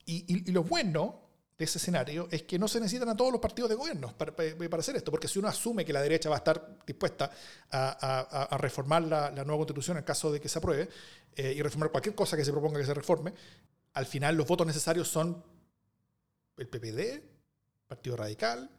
y, 0.06 0.50
y 0.50 0.52
lo 0.52 0.64
bueno 0.64 1.31
ese 1.64 1.78
escenario 1.78 2.28
es 2.32 2.44
que 2.44 2.58
no 2.58 2.68
se 2.68 2.80
necesitan 2.80 3.10
a 3.10 3.16
todos 3.16 3.32
los 3.32 3.42
partidos 3.42 3.70
de 3.70 3.76
gobierno 3.76 4.16
para, 4.18 4.36
para, 4.36 4.80
hacer 4.80 4.96
esto, 4.96 5.12
porque 5.12 5.28
si 5.28 5.40
uno 5.40 5.48
asume 5.48 5.86
que 5.86 5.94
la 5.94 6.02
derecha 6.02 6.30
va 6.30 6.36
a 6.36 6.40
estar 6.40 6.78
dispuesta 6.86 7.32
a, 7.72 8.48
a, 8.50 8.58
reformar 8.58 9.04
la, 9.04 9.32
la, 9.32 9.44
nueva 9.44 9.60
constitución 9.60 9.98
en 9.98 10.04
caso 10.04 10.32
de 10.32 10.40
que 10.40 10.50
se 10.50 10.60
apruebe 10.60 10.90
eh, 11.36 11.54
y 11.56 11.62
reformar 11.62 11.92
cualquier 11.92 12.16
cosa 12.16 12.36
que 12.36 12.46
se 12.46 12.52
proponga 12.52 12.80
que 12.80 12.86
se 12.86 12.94
reforme, 12.94 13.34
al 13.94 14.06
final 14.06 14.36
los 14.36 14.48
votos 14.48 14.66
necesarios 14.66 15.08
son 15.08 15.44
el 16.58 16.68
PPD, 16.68 17.24
Partido 17.88 18.16
Radical 18.16 18.70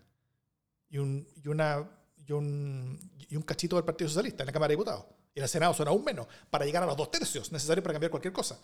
y 0.88 0.99
un, 0.99 1.27
y 1.42 1.49
una, 1.49 1.88
y 2.16 2.33
un, 2.33 3.11
y 3.29 3.37
un 3.37 3.42
cachito 3.42 3.77
del 3.77 3.85
Partido 3.85 4.09
Socialista 4.09 4.42
en 4.42 4.47
la 4.47 4.53
Cámara 4.53 4.68
de 4.68 4.75
Diputados. 4.75 5.07
Y 5.35 5.38
en 5.38 5.45
el 5.45 5.49
Senado 5.49 5.75
son 5.75 5.88
aún 5.88 6.05
menos, 6.05 6.27
para 6.51 6.64
llegar 6.64 6.83
a 6.83 6.87
los 6.87 6.97
dos 6.97 7.11
tercios 7.11 7.51
necesarios 7.53 7.83
para 7.83 7.95
cambiar 7.95 8.11
cualquier 8.11 8.33
cosa. 8.33 8.59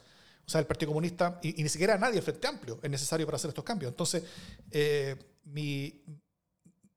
O 0.48 0.50
sea, 0.50 0.62
el 0.62 0.66
Partido 0.66 0.88
Comunista, 0.88 1.38
y, 1.42 1.62
ni 1.62 1.68
siquiera 1.68 1.98
nadie, 1.98 2.16
el 2.16 2.22
Frente 2.22 2.48
Amplio, 2.48 2.78
es 2.82 2.90
necesario 2.90 3.26
para 3.26 3.36
hacer 3.36 3.50
estos 3.50 3.64
cambios. 3.64 3.92
Entonces, 3.92 4.22
eh, 4.70 5.14
mi, 5.44 6.02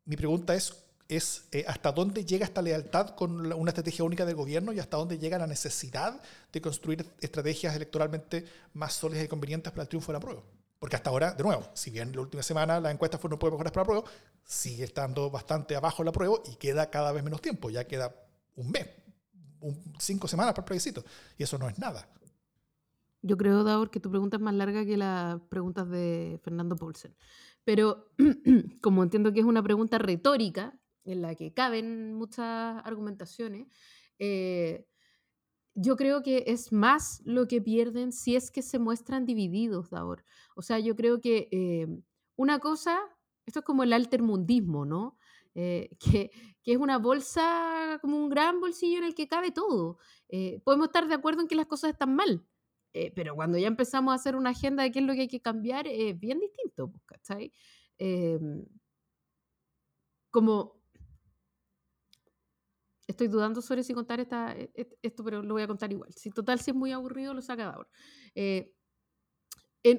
mi, 0.05 0.15
pregunta 0.15 0.55
es, 0.55 0.73
es 1.09 1.43
eh, 1.51 1.65
¿hasta 1.67 1.91
dónde 1.91 2.23
llega 2.23 2.45
esta 2.45 2.61
lealtad 2.61 3.09
con 3.09 3.51
una 3.51 3.71
estrategia 3.71 4.05
única 4.05 4.25
del 4.25 4.35
gobierno 4.35 4.71
y 4.71 4.79
hasta 4.79 4.95
dónde 4.95 5.17
llega 5.17 5.37
la 5.37 5.47
necesidad 5.47 6.21
de 6.49 6.61
construir 6.61 7.05
estrategias 7.19 7.75
electoralmente 7.75 8.45
más 8.73 8.93
sólidas 8.93 9.25
y 9.25 9.27
convenientes 9.27 9.73
para 9.73 9.81
el 9.81 9.89
triunfo 9.89 10.13
de 10.13 10.19
la 10.19 10.21
prueba? 10.21 10.43
Porque 10.79 10.95
hasta 10.95 11.09
ahora, 11.09 11.33
de 11.33 11.43
nuevo, 11.43 11.67
si 11.73 11.91
bien 11.91 12.15
la 12.15 12.21
última 12.21 12.43
semana 12.43 12.79
la 12.79 12.89
encuesta 12.89 13.17
fue 13.17 13.29
no 13.29 13.37
puede 13.37 13.51
mejorar 13.51 13.73
para 13.73 13.81
la 13.81 13.85
prueba, 13.85 14.11
sigue 14.45 14.85
estando 14.85 15.29
bastante 15.29 15.75
abajo 15.75 16.05
la 16.05 16.13
prueba 16.13 16.37
y 16.49 16.55
queda 16.55 16.89
cada 16.89 17.11
vez 17.11 17.21
menos 17.21 17.41
tiempo. 17.41 17.69
Ya 17.69 17.83
queda 17.83 18.15
un 18.55 18.71
mes, 18.71 18.87
cinco 19.99 20.29
semanas 20.29 20.53
para 20.53 20.63
el 20.63 20.67
plebiscito. 20.67 21.03
Y 21.37 21.43
eso 21.43 21.57
no 21.57 21.67
es 21.67 21.77
nada. 21.77 22.07
Yo 23.23 23.37
creo, 23.37 23.63
Daur, 23.63 23.91
que 23.91 23.99
tu 23.99 24.09
pregunta 24.09 24.37
es 24.37 24.41
más 24.41 24.55
larga 24.55 24.83
que 24.85 24.97
las 24.97 25.39
preguntas 25.41 25.89
de 25.89 26.39
Fernando 26.43 26.75
Paulsen. 26.75 27.15
Pero 27.63 28.09
como 28.81 29.03
entiendo 29.03 29.31
que 29.31 29.41
es 29.41 29.45
una 29.45 29.61
pregunta 29.61 29.97
retórica, 29.99 30.79
en 31.03 31.21
la 31.21 31.35
que 31.35 31.53
caben 31.53 32.13
muchas 32.13 32.81
argumentaciones, 32.85 33.67
eh, 34.19 34.87
yo 35.73 35.95
creo 35.95 36.21
que 36.21 36.43
es 36.47 36.71
más 36.71 37.21
lo 37.25 37.47
que 37.47 37.61
pierden 37.61 38.11
si 38.11 38.35
es 38.35 38.51
que 38.51 38.61
se 38.61 38.79
muestran 38.79 39.25
divididos, 39.25 39.89
Daur. 39.89 40.23
O 40.55 40.61
sea, 40.61 40.79
yo 40.79 40.95
creo 40.95 41.21
que 41.21 41.47
eh, 41.51 41.87
una 42.35 42.59
cosa, 42.59 42.99
esto 43.45 43.59
es 43.59 43.65
como 43.65 43.83
el 43.83 43.93
altermundismo, 43.93 44.85
¿no? 44.85 45.17
Eh, 45.55 45.89
que, 45.99 46.31
que, 46.63 46.73
es 46.73 46.77
una 46.77 46.97
bolsa, 46.97 47.99
como 48.01 48.17
un 48.17 48.29
gran 48.29 48.59
bolsillo 48.59 48.97
en 48.97 49.05
el 49.05 49.15
que 49.15 49.27
cabe 49.27 49.51
todo. 49.51 49.97
podemos 50.63 50.87
estar 50.87 51.07
de 51.07 51.15
acuerdo 51.15 51.41
en 51.41 51.47
que 51.47 51.55
las 51.55 51.67
cosas 51.67 51.91
están 51.91 52.15
mal, 52.15 52.45
eh, 52.93 53.11
pero 53.15 53.35
cuando 53.35 53.57
ya 53.57 53.67
empezamos 53.67 54.11
a 54.11 54.15
hacer 54.15 54.35
una 54.35 54.51
agenda 54.51 54.83
de 54.83 54.91
qué 54.91 54.99
es 54.99 55.05
lo 55.05 55.13
que 55.13 55.21
hay 55.21 55.27
que 55.27 55.41
cambiar, 55.41 55.87
es 55.87 56.19
bien 56.19 56.39
distinto, 56.39 56.91
pues, 56.91 57.03
¿cachai? 57.05 57.53
Em, 57.97 58.65
como 60.31 60.81
estoy 63.07 63.27
dudando 63.27 63.61
sobre 63.61 63.83
si 63.83 63.93
contar 63.93 64.19
esta, 64.19 64.53
e, 64.53 64.71
e, 64.75 64.87
esto, 65.01 65.23
pero 65.23 65.41
lo 65.43 65.53
voy 65.53 65.63
a 65.63 65.67
contar 65.67 65.91
igual. 65.91 66.11
Si 66.15 66.31
total, 66.31 66.59
si 66.59 66.71
es 66.71 66.77
muy 66.77 66.91
aburrido, 66.91 67.33
lo 67.33 67.41
saca 67.41 67.63
de 67.63 67.69
ahora. 67.75 67.89
Eh, 68.35 68.73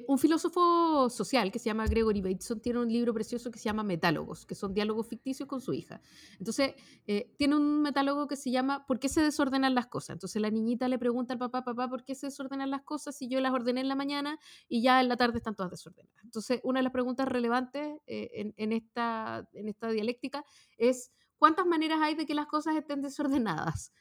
un 0.07 0.17
filósofo 0.17 1.09
social 1.09 1.51
que 1.51 1.59
se 1.59 1.65
llama 1.65 1.87
Gregory 1.87 2.21
Bateson 2.21 2.61
tiene 2.61 2.79
un 2.79 2.91
libro 2.91 3.13
precioso 3.13 3.51
que 3.51 3.59
se 3.59 3.65
llama 3.65 3.83
Metálogos, 3.83 4.45
que 4.45 4.55
son 4.55 4.73
diálogos 4.73 5.07
ficticios 5.07 5.47
con 5.47 5.59
su 5.59 5.73
hija. 5.73 6.01
Entonces, 6.39 6.73
eh, 7.05 7.33
tiene 7.37 7.57
un 7.57 7.81
metálogo 7.81 8.27
que 8.27 8.37
se 8.37 8.49
llama 8.49 8.85
¿Por 8.85 8.99
qué 8.99 9.09
se 9.09 9.21
desordenan 9.21 9.75
las 9.75 9.87
cosas? 9.87 10.11
Entonces, 10.15 10.41
la 10.41 10.49
niñita 10.49 10.87
le 10.87 10.97
pregunta 10.97 11.33
al 11.33 11.39
papá, 11.39 11.65
papá, 11.65 11.89
¿por 11.89 12.05
qué 12.05 12.15
se 12.15 12.27
desordenan 12.27 12.71
las 12.71 12.83
cosas 12.83 13.17
si 13.17 13.27
yo 13.27 13.41
las 13.41 13.51
ordené 13.51 13.81
en 13.81 13.89
la 13.89 13.95
mañana 13.95 14.39
y 14.69 14.81
ya 14.81 15.01
en 15.01 15.09
la 15.09 15.17
tarde 15.17 15.37
están 15.37 15.55
todas 15.55 15.71
desordenadas? 15.71 16.23
Entonces, 16.23 16.61
una 16.63 16.79
de 16.79 16.83
las 16.83 16.93
preguntas 16.93 17.27
relevantes 17.27 17.97
eh, 18.07 18.53
en, 18.55 18.71
esta, 18.71 19.49
en 19.51 19.67
esta 19.67 19.89
dialéctica 19.89 20.45
es 20.77 21.11
¿cuántas 21.37 21.65
maneras 21.65 21.99
hay 22.01 22.15
de 22.15 22.25
que 22.25 22.35
las 22.35 22.47
cosas 22.47 22.77
estén 22.77 23.01
desordenadas? 23.01 23.91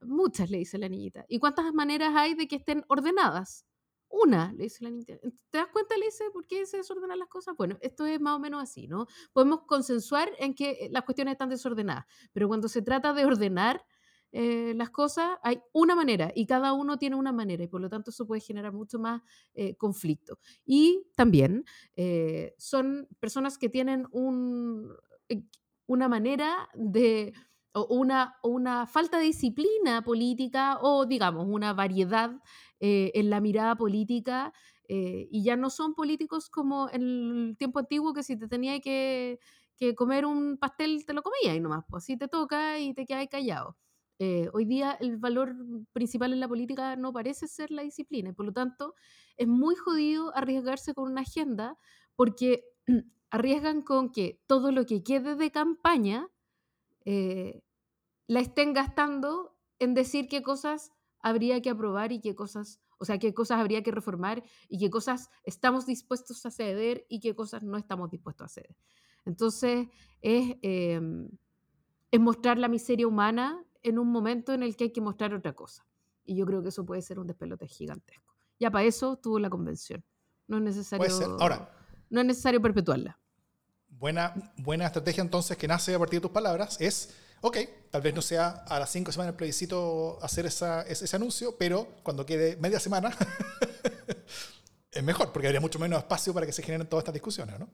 Muchas, 0.00 0.50
le 0.50 0.58
dice 0.58 0.78
la 0.78 0.88
niñita. 0.88 1.26
¿Y 1.28 1.38
cuántas 1.38 1.72
maneras 1.74 2.14
hay 2.16 2.34
de 2.34 2.48
que 2.48 2.56
estén 2.56 2.84
ordenadas? 2.88 3.66
Una, 4.16 4.52
le 4.52 4.64
dice 4.64 4.84
la 4.84 4.90
niña. 4.90 5.18
¿Te 5.50 5.58
das 5.58 5.66
cuenta, 5.72 5.96
le 5.96 6.06
dice, 6.06 6.24
por 6.32 6.46
qué 6.46 6.66
se 6.66 6.76
desordenan 6.76 7.18
las 7.18 7.28
cosas? 7.28 7.56
Bueno, 7.56 7.76
esto 7.80 8.06
es 8.06 8.20
más 8.20 8.36
o 8.36 8.38
menos 8.38 8.62
así, 8.62 8.86
¿no? 8.86 9.08
Podemos 9.32 9.62
consensuar 9.62 10.30
en 10.38 10.54
que 10.54 10.70
eh, 10.70 10.88
las 10.92 11.02
cuestiones 11.02 11.32
están 11.32 11.48
desordenadas, 11.48 12.06
pero 12.32 12.46
cuando 12.46 12.68
se 12.68 12.80
trata 12.80 13.12
de 13.12 13.24
ordenar 13.24 13.84
eh, 14.30 14.72
las 14.76 14.90
cosas, 14.90 15.36
hay 15.42 15.60
una 15.72 15.96
manera 15.96 16.30
y 16.32 16.46
cada 16.46 16.74
uno 16.74 16.96
tiene 16.96 17.16
una 17.16 17.32
manera 17.32 17.64
y 17.64 17.68
por 17.68 17.80
lo 17.80 17.88
tanto 17.88 18.10
eso 18.10 18.24
puede 18.24 18.40
generar 18.40 18.72
mucho 18.72 19.00
más 19.00 19.20
eh, 19.54 19.74
conflicto. 19.76 20.38
Y 20.64 21.08
también 21.16 21.64
son 22.56 23.08
personas 23.18 23.58
que 23.58 23.68
tienen 23.68 24.06
un, 24.12 24.92
una 25.86 26.08
manera 26.08 26.68
de 26.74 27.32
o 27.74 27.86
una, 27.86 28.36
una 28.44 28.86
falta 28.86 29.18
de 29.18 29.24
disciplina 29.24 30.02
política 30.02 30.78
o, 30.80 31.06
digamos, 31.06 31.46
una 31.48 31.72
variedad 31.72 32.30
eh, 32.80 33.12
en 33.14 33.30
la 33.30 33.40
mirada 33.40 33.76
política 33.76 34.52
eh, 34.88 35.28
y 35.30 35.44
ya 35.44 35.56
no 35.56 35.70
son 35.70 35.94
políticos 35.94 36.50
como 36.50 36.88
en 36.90 37.02
el 37.02 37.56
tiempo 37.58 37.78
antiguo 37.78 38.12
que 38.12 38.22
si 38.22 38.38
te 38.38 38.48
tenía 38.48 38.80
que, 38.80 39.38
que 39.76 39.94
comer 39.94 40.26
un 40.26 40.58
pastel 40.58 41.04
te 41.06 41.14
lo 41.14 41.22
comías 41.22 41.56
y 41.56 41.60
nomás, 41.60 41.84
pues 41.88 42.04
así 42.04 42.16
te 42.16 42.28
toca 42.28 42.78
y 42.78 42.94
te 42.94 43.06
quedas 43.06 43.26
callado. 43.28 43.76
Eh, 44.20 44.48
hoy 44.52 44.64
día 44.64 44.92
el 45.00 45.16
valor 45.16 45.56
principal 45.92 46.32
en 46.32 46.38
la 46.40 46.46
política 46.48 46.94
no 46.94 47.12
parece 47.12 47.48
ser 47.48 47.72
la 47.72 47.82
disciplina 47.82 48.30
y 48.30 48.32
por 48.32 48.46
lo 48.46 48.52
tanto 48.52 48.94
es 49.36 49.48
muy 49.48 49.74
jodido 49.74 50.34
arriesgarse 50.36 50.94
con 50.94 51.10
una 51.10 51.22
agenda 51.22 51.78
porque 52.14 52.64
arriesgan 53.30 53.82
con 53.82 54.12
que 54.12 54.40
todo 54.46 54.70
lo 54.70 54.86
que 54.86 55.02
quede 55.02 55.34
de 55.34 55.50
campaña 55.50 56.28
eh, 57.04 57.62
la 58.28 58.40
estén 58.40 58.74
gastando 58.74 59.56
en 59.78 59.94
decir 59.94 60.28
qué 60.28 60.42
cosas 60.42 60.92
habría 61.24 61.62
que 61.62 61.70
aprobar 61.70 62.12
y 62.12 62.20
qué 62.20 62.34
cosas, 62.34 62.80
o 62.98 63.06
sea, 63.06 63.18
qué 63.18 63.32
cosas 63.32 63.58
habría 63.58 63.82
que 63.82 63.90
reformar 63.90 64.44
y 64.68 64.78
qué 64.78 64.90
cosas 64.90 65.30
estamos 65.42 65.86
dispuestos 65.86 66.44
a 66.44 66.50
ceder 66.50 67.06
y 67.08 67.20
qué 67.20 67.34
cosas 67.34 67.62
no 67.62 67.78
estamos 67.78 68.10
dispuestos 68.10 68.44
a 68.44 68.48
ceder. 68.48 68.76
Entonces, 69.24 69.88
es, 70.20 70.56
em, 70.60 71.30
es 72.10 72.20
mostrar 72.20 72.58
la 72.58 72.68
miseria 72.68 73.08
humana 73.08 73.64
en 73.82 73.98
un 73.98 74.12
momento 74.12 74.52
en 74.52 74.62
el 74.62 74.76
que 74.76 74.84
hay 74.84 74.92
que 74.92 75.00
mostrar 75.00 75.32
otra 75.32 75.54
cosa. 75.54 75.86
Y 76.26 76.36
yo 76.36 76.44
creo 76.44 76.62
que 76.62 76.68
eso 76.68 76.84
puede 76.84 77.00
ser 77.00 77.18
un 77.18 77.26
despelote 77.26 77.66
gigantesco. 77.68 78.34
Ya 78.60 78.70
para 78.70 78.84
eso 78.84 79.16
tuvo 79.16 79.38
la 79.38 79.48
convención. 79.48 80.04
No 80.46 80.58
es 80.58 80.62
necesario, 80.62 81.06
Ahora, 81.40 81.74
no 82.10 82.20
es 82.20 82.26
necesario 82.26 82.60
perpetuarla. 82.60 83.18
Buena, 83.88 84.52
buena 84.58 84.84
estrategia 84.84 85.22
entonces 85.22 85.56
que 85.56 85.66
nace 85.66 85.94
a 85.94 85.98
partir 85.98 86.18
de 86.18 86.22
tus 86.22 86.32
palabras 86.32 86.78
es, 86.82 87.14
ok, 87.46 87.58
tal 87.90 88.00
vez 88.00 88.14
no 88.14 88.22
sea 88.22 88.64
a 88.66 88.78
las 88.78 88.90
cinco 88.90 89.12
semanas 89.12 89.32
del 89.32 89.36
plebiscito 89.36 90.18
hacer 90.22 90.46
esa, 90.46 90.80
ese, 90.82 91.14
anuncio, 91.14 91.56
pero 91.58 91.86
cuando 92.02 92.24
quede 92.24 92.56
media 92.56 92.80
semana 92.80 93.14
es 94.90 95.04
mejor, 95.04 95.30
porque 95.30 95.48
habría 95.48 95.60
mucho 95.60 95.78
menos 95.78 95.98
espacio 95.98 96.32
para 96.32 96.46
que 96.46 96.52
se 96.52 96.62
generen 96.62 96.86
todas 96.86 97.02
estas 97.02 97.12
discusiones, 97.12 97.60
¿no? 97.60 97.68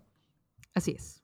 Así 0.74 0.96
es. 0.98 1.22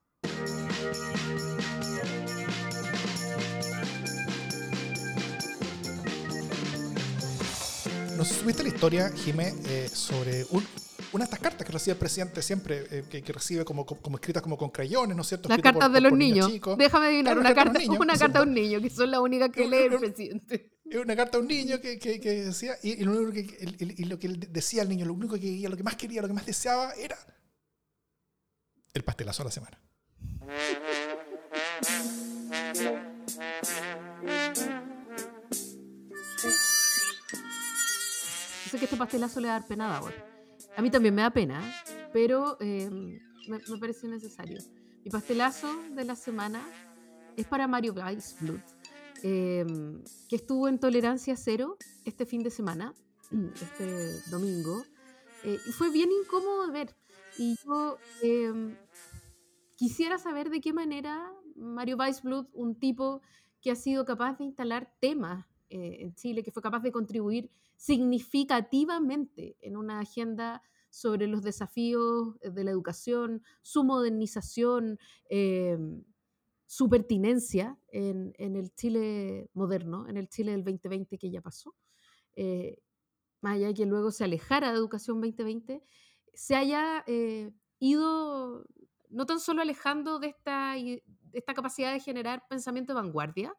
¿No 8.17 8.25
supiste 8.25 8.63
la 8.63 8.69
historia, 8.69 9.11
Jimé, 9.11 9.55
eh, 9.67 9.91
sobre 9.93 10.47
un, 10.51 10.65
una 11.17 11.25
de 11.25 11.31
estas 11.31 11.41
cartas 11.41 11.67
que 11.67 11.73
recibe 11.73 11.93
el 11.93 11.99
presidente 11.99 12.43
siempre, 12.43 12.87
eh, 12.91 13.05
que, 13.09 13.33
recibe 13.33 13.65
como, 13.65 13.87
como, 13.87 14.17
escritas 14.17 14.43
como 14.43 14.59
con 14.59 14.71
crayones, 14.71 15.17
¿no 15.17 15.23
es 15.23 15.29
cierto? 15.29 15.49
Las 15.49 15.61
cartas 15.61 15.91
de 15.91 16.01
los 16.03 16.13
niños. 16.13 16.53
Déjame 16.77 17.07
adivinar, 17.07 17.39
una, 17.39 17.55
carta, 17.55 17.81
una 17.99 18.19
carta 18.19 18.39
a 18.41 18.43
un 18.43 18.53
niño, 18.53 18.81
que 18.81 18.91
son 18.91 19.11
las 19.11 19.21
únicas 19.21 19.51
que 19.51 19.67
lee 19.67 19.89
el 19.91 19.99
presidente. 19.99 20.73
Es 20.85 20.97
una 20.97 21.17
carta 21.17 21.39
a 21.39 21.41
un 21.41 21.49
niño 21.49 21.81
que, 21.81 21.99
que, 21.99 22.19
decía, 22.45 22.77
y, 22.83 23.03
lo 23.03 23.13
único 23.13 23.33
que, 23.33 23.95
y, 23.97 24.05
lo 24.05 24.19
que 24.19 24.27
él 24.27 24.49
decía 24.53 24.83
al 24.83 24.89
niño, 24.89 25.07
lo 25.07 25.15
único 25.15 25.35
que 25.35 25.41
quería, 25.41 25.69
lo 25.69 25.77
que 25.77 25.83
más 25.83 25.97
quería, 25.97 26.21
lo 26.21 26.29
que 26.29 26.35
más 26.35 26.47
deseaba 26.47 26.93
era 26.93 27.17
el 28.93 29.03
pastelazo 29.03 29.43
a 29.43 29.47
la 29.47 29.51
semana. 29.51 29.81
sé 38.69 38.79
que 38.79 38.85
este 38.85 38.97
pastelazo 38.97 39.41
le 39.41 39.49
va 39.49 39.57
a 39.57 39.61
dar 39.61 39.69
pena 39.69 40.01
A 40.77 40.83
mí 40.83 40.91
también 40.91 41.15
me 41.15 41.23
da 41.23 41.31
pena, 41.31 41.59
pero 42.13 42.59
em, 42.61 43.19
me, 43.49 43.59
parece 43.81 44.09
necesario. 44.09 44.59
Mi 45.03 45.11
pastelazo 45.11 45.69
de 45.95 46.05
la 46.05 46.15
semana 46.15 46.63
es 47.35 47.47
para 47.47 47.67
Mario 47.67 47.95
Weisblut, 47.95 48.61
em, 49.23 50.03
que 50.29 50.37
estuvo 50.37 50.69
en 50.69 50.79
tolerancia 50.79 51.35
cero 51.35 51.79
este 52.05 52.27
fin 52.27 52.43
de 52.43 52.51
semana, 52.51 52.93
este 53.55 54.21
domingo. 54.31 54.85
Eh, 55.45 55.59
y 55.67 55.73
fue 55.73 55.91
bien 55.91 56.11
incómodo 56.13 56.67
de 56.67 56.73
ver. 56.73 56.97
Y 57.39 57.57
yo 57.65 57.97
em, 58.23 58.77
quisiera 59.77 60.19
saber 60.19 60.51
de 60.51 60.61
qué 60.61 60.75
manera 60.75 61.33
Mario 61.55 61.97
Weisblut, 61.97 62.51
un 62.53 62.79
tipo 62.79 63.23
que 63.63 63.71
ha 63.71 63.77
sido 63.77 64.05
capaz 64.05 64.37
de 64.37 64.45
instalar 64.45 64.93
temas 65.01 65.47
eh, 65.71 65.99
en 66.01 66.15
Chile, 66.15 66.43
que 66.43 66.53
fue 66.53 66.63
capaz 66.63 66.81
de 66.81 66.93
contribuir 66.93 67.51
significativamente 67.77 69.57
en 69.61 69.77
una 69.77 70.01
agenda 70.01 70.63
sobre 70.91 71.27
los 71.27 71.43
desafíos 71.43 72.39
de 72.41 72.65
la 72.65 72.71
educación, 72.71 73.43
su 73.63 73.85
modernización, 73.85 74.99
em, 75.29 76.03
su 76.67 76.89
pertinencia 76.89 77.79
en, 77.89 78.35
el 78.39 78.75
Chile 78.75 79.51
moderno, 79.55 80.09
en 80.09 80.17
el 80.17 80.29
Chile 80.29 80.53
del 80.53 80.65
2020 80.65 81.19
que 81.19 81.31
ya 81.31 81.41
pasó. 81.41 81.75
Eh, 82.35 82.79
más 83.41 83.55
allá 83.55 83.69
de 83.69 83.75
que 83.75 83.87
luego 83.87 84.11
se 84.11 84.25
alejara 84.25 84.71
de 84.73 84.79
Educación 84.79 85.21
2020, 85.21 85.83
se 86.35 86.57
haya 86.57 87.05
eh, 87.07 87.53
ido 87.79 88.65
no 89.11 89.27
tan 89.27 89.39
solo 89.39 89.63
alejando 89.63 90.19
de 90.19 90.29
esta, 90.29 90.75
de 90.75 91.03
esta 91.33 91.55
capacidad 91.55 91.93
de 91.93 92.01
generar 92.01 92.47
pensamiento 92.49 92.93
de 92.93 93.01
vanguardia, 93.01 93.55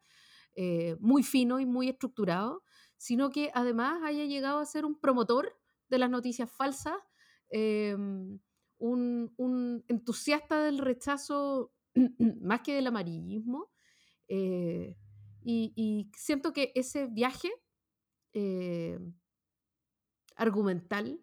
eh, 0.56 0.97
muy 0.99 1.23
fino 1.23 1.60
y 1.60 1.65
muy 1.65 1.89
estructurado, 1.89 2.63
sino 2.97 3.29
que 3.29 3.51
además 3.53 4.01
haya 4.03 4.25
llegado 4.25 4.60
a 4.60 4.65
ser 4.65 4.86
un 4.86 4.99
promotor 4.99 5.57
de 5.89 5.99
las 5.99 6.10
noticias 6.10 6.51
falsas, 6.51 6.97
em, 7.49 8.39
un, 8.79 9.83
entusiasta 9.88 10.63
del 10.63 10.79
rechazo 10.79 11.71
más 12.41 12.62
que 12.62 12.73
del 12.73 12.88
amarillismo. 12.88 13.71
Eh, 14.27 14.97
y, 15.43 16.12
siento 16.13 16.51
que 16.51 16.73
ese 16.75 17.07
viaje 17.07 17.49
eh, 18.33 18.99
argumental, 20.36 21.21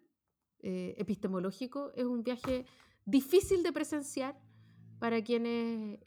epistemológico, 0.61 1.91
es 1.95 2.05
un 2.05 2.23
viaje 2.23 2.65
difícil 3.05 3.61
de 3.61 3.71
presenciar 3.71 4.35
para 4.97 5.23
quienes 5.23 5.99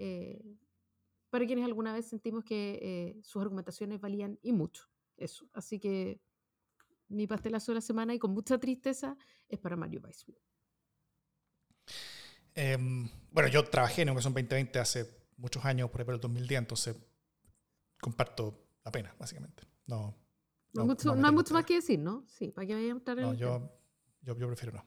para 1.30 1.46
quienes 1.46 1.64
alguna 1.64 1.92
vez 1.92 2.06
sentimos 2.06 2.44
que 2.44 2.78
eh, 2.82 3.20
sus 3.22 3.42
argumentaciones 3.42 4.00
valían 4.00 4.38
y 4.42 4.52
mucho. 4.52 4.87
Eso. 5.18 5.48
Así 5.52 5.78
que 5.78 6.20
mi 7.08 7.26
pastelazo 7.26 7.72
de 7.72 7.76
la 7.76 7.80
semana 7.80 8.14
y 8.14 8.18
con 8.18 8.30
mucha 8.32 8.58
tristeza 8.58 9.16
es 9.48 9.58
para 9.58 9.76
Mario 9.76 10.00
Weissman. 10.02 10.36
Em, 12.54 13.08
bueno, 13.30 13.48
yo 13.48 13.64
trabajé 13.64 14.02
en 14.02 14.08
Educación 14.08 14.32
2020 14.32 14.78
hace 14.78 15.28
muchos 15.36 15.64
años, 15.64 15.90
por 15.90 16.00
ejemplo, 16.00 16.14
el 16.16 16.20
2010, 16.20 16.58
entonces 16.58 16.96
comparto 18.00 18.68
la 18.84 18.90
pena, 18.90 19.14
básicamente. 19.18 19.64
No, 19.86 20.14
no, 20.72 20.82
hay 20.82 21.32
mucho 21.32 21.54
más 21.54 21.64
que 21.64 21.74
decir, 21.74 21.98
¿no? 21.98 22.24
Sí, 22.28 22.52
para 22.52 22.66
que 22.66 22.74
vayan 22.74 22.90
a 22.90 22.92
entrar 22.92 23.18
en 23.18 23.24
no, 23.24 23.34
yo, 23.34 23.70
yo, 24.22 24.36
yo, 24.36 24.46
prefiero 24.46 24.72
no. 24.72 24.84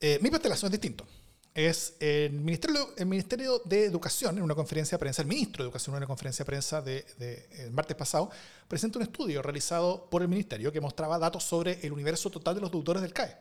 Eh, 0.00 0.18
mi 0.22 0.30
pastelazo 0.30 0.66
es 0.66 0.72
distinto 0.72 1.06
es 1.54 1.94
el 2.00 2.32
Ministerio, 2.32 2.94
el 2.96 3.06
Ministerio 3.06 3.60
de 3.64 3.84
Educación, 3.84 4.36
en 4.38 4.44
una 4.44 4.54
conferencia 4.54 4.96
de 4.96 5.00
prensa, 5.00 5.22
el 5.22 5.28
ministro 5.28 5.62
de 5.62 5.68
Educación 5.68 5.94
en 5.94 5.98
una 5.98 6.06
conferencia 6.06 6.44
de 6.44 6.46
prensa 6.46 6.82
de, 6.82 7.48
el 7.58 7.70
martes 7.72 7.96
pasado, 7.96 8.30
presenta 8.68 8.98
un 8.98 9.02
estudio 9.02 9.42
realizado 9.42 10.08
por 10.08 10.22
el 10.22 10.28
Ministerio 10.28 10.72
que 10.72 10.80
mostraba 10.80 11.18
datos 11.18 11.44
sobre 11.44 11.84
el 11.84 11.92
universo 11.92 12.30
total 12.30 12.54
de 12.54 12.60
los 12.60 12.70
deudores 12.70 13.02
del 13.02 13.12
CAE. 13.12 13.36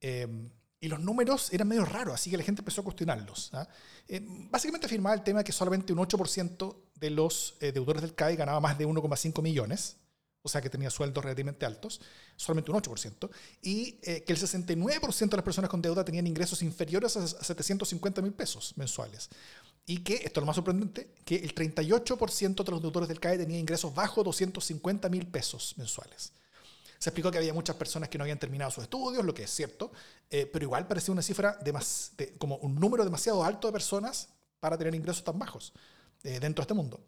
Em, 0.00 0.50
y 0.80 0.88
los 0.88 1.00
números 1.00 1.52
eran 1.52 1.68
medio 1.68 1.84
raros, 1.84 2.14
así 2.14 2.30
que 2.30 2.36
la 2.36 2.42
gente 2.42 2.60
empezó 2.60 2.80
a 2.80 2.84
cuestionarlos. 2.84 3.50
¿ah? 3.52 3.68
Em, 4.08 4.50
básicamente 4.50 4.86
afirmaba 4.86 5.14
el 5.14 5.22
tema 5.22 5.44
que 5.44 5.52
solamente 5.52 5.92
un 5.92 5.98
8% 5.98 6.76
de 6.94 7.10
los 7.10 7.56
eh, 7.60 7.72
deudores 7.72 8.02
del 8.02 8.14
CAE 8.14 8.36
ganaba 8.36 8.60
más 8.60 8.78
de 8.78 8.86
1,5 8.86 9.42
millones 9.42 9.96
o 10.42 10.48
sea 10.48 10.60
que 10.60 10.68
tenía 10.68 10.90
sueldos 10.90 11.22
relativamente 11.22 11.64
altos, 11.64 12.00
solamente 12.36 12.70
un 12.70 12.78
8%, 12.78 13.30
y 13.62 13.98
eh, 14.02 14.24
que 14.24 14.32
el 14.32 14.38
69% 14.38 15.28
de 15.28 15.36
las 15.36 15.44
personas 15.44 15.70
con 15.70 15.80
deuda 15.80 16.04
tenían 16.04 16.26
ingresos 16.26 16.62
inferiores 16.62 17.16
a 17.16 17.26
750 17.26 18.22
mil 18.22 18.32
pesos 18.32 18.72
mensuales. 18.76 19.28
Y 19.86 19.98
que, 19.98 20.14
esto 20.14 20.40
es 20.40 20.42
lo 20.42 20.46
más 20.46 20.56
sorprendente, 20.56 21.12
que 21.24 21.36
el 21.36 21.54
38% 21.54 22.64
de 22.64 22.70
los 22.70 22.82
deudores 22.82 23.08
del 23.08 23.20
CAE 23.20 23.38
tenían 23.38 23.60
ingresos 23.60 23.94
bajo 23.94 24.22
250 24.22 25.08
mil 25.08 25.26
pesos 25.26 25.74
mensuales. 25.76 26.32
Se 26.98 27.10
explicó 27.10 27.32
que 27.32 27.38
había 27.38 27.52
muchas 27.52 27.74
personas 27.74 28.08
que 28.08 28.16
no 28.16 28.22
habían 28.22 28.38
terminado 28.38 28.70
sus 28.70 28.84
estudios, 28.84 29.24
lo 29.24 29.34
que 29.34 29.42
es 29.42 29.50
cierto, 29.50 29.90
eh, 30.30 30.46
pero 30.46 30.64
igual 30.64 30.86
parecía 30.86 31.12
una 31.12 31.22
cifra 31.22 31.58
de, 31.60 31.72
más, 31.72 32.12
como 32.38 32.56
un 32.58 32.76
número 32.76 33.04
demasiado 33.04 33.42
alto 33.42 33.66
de 33.66 33.72
personas 33.72 34.28
para 34.60 34.78
tener 34.78 34.94
ingresos 34.94 35.24
tan 35.24 35.36
bajos 35.36 35.72
eh, 36.22 36.38
dentro 36.38 36.62
de 36.62 36.64
este 36.64 36.74
mundo. 36.74 37.00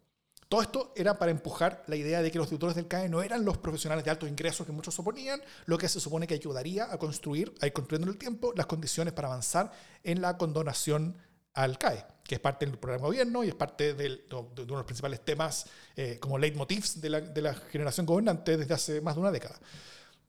Todo 0.48 0.62
esto 0.62 0.92
era 0.94 1.18
para 1.18 1.30
empujar 1.30 1.82
la 1.86 1.96
idea 1.96 2.22
de 2.22 2.30
que 2.30 2.38
los 2.38 2.48
tutores 2.48 2.76
del 2.76 2.86
CAE 2.86 3.08
no 3.08 3.22
eran 3.22 3.44
los 3.44 3.58
profesionales 3.58 4.04
de 4.04 4.10
altos 4.10 4.28
ingresos 4.28 4.66
que 4.66 4.72
muchos 4.72 4.94
suponían, 4.94 5.40
lo 5.66 5.78
que 5.78 5.88
se 5.88 6.00
supone 6.00 6.26
que 6.26 6.34
ayudaría 6.34 6.92
a 6.92 6.98
construir, 6.98 7.54
a 7.60 7.66
ir 7.66 7.72
construyendo 7.72 8.08
en 8.08 8.14
el 8.14 8.18
tiempo, 8.18 8.52
las 8.54 8.66
condiciones 8.66 9.12
para 9.14 9.28
avanzar 9.28 9.72
en 10.02 10.20
la 10.20 10.36
condonación 10.36 11.16
al 11.54 11.78
CAE, 11.78 12.04
que 12.24 12.34
es 12.36 12.40
parte 12.40 12.66
del 12.66 12.78
programa 12.78 13.02
de 13.02 13.08
gobierno 13.08 13.44
y 13.44 13.48
es 13.48 13.54
parte 13.54 13.94
de, 13.94 14.24
uno 14.30 14.50
de 14.54 14.66
los 14.66 14.84
principales 14.84 15.24
temas 15.24 15.66
eh, 15.96 16.18
como 16.20 16.36
leitmotivs 16.36 17.00
de 17.00 17.10
la, 17.10 17.20
de 17.20 17.42
la, 17.42 17.54
generación 17.54 18.06
gobernante 18.06 18.56
desde 18.56 18.74
hace 18.74 19.00
más 19.00 19.14
de 19.14 19.20
una 19.20 19.30
década. 19.30 19.58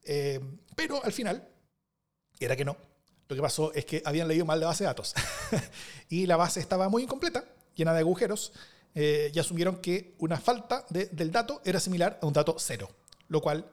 Eh, 0.03 0.39
pero 0.75 1.03
al 1.03 1.11
final, 1.11 1.47
era 2.39 2.55
que 2.55 2.63
no. 2.63 2.77
Lo 3.27 3.35
que 3.35 3.41
pasó 3.41 3.73
es 3.73 3.85
que 3.85 4.03
habían 4.05 4.27
leído 4.27 4.45
mal 4.45 4.59
la 4.59 4.67
base 4.67 4.83
de 4.83 4.87
datos 4.87 5.15
y 6.09 6.27
la 6.27 6.37
base 6.37 6.59
estaba 6.59 6.89
muy 6.89 7.03
incompleta, 7.03 7.43
llena 7.75 7.91
de 7.93 7.99
agujeros, 8.01 8.53
eh, 8.95 9.31
y 9.33 9.39
asumieron 9.39 9.77
que 9.81 10.15
una 10.19 10.37
falta 10.39 10.85
del 10.89 11.31
dato 11.31 11.61
era 11.65 11.79
similar 11.79 12.17
a 12.21 12.25
un 12.25 12.33
dato 12.33 12.55
cero, 12.57 12.89
lo 13.27 13.41
cual 13.41 13.69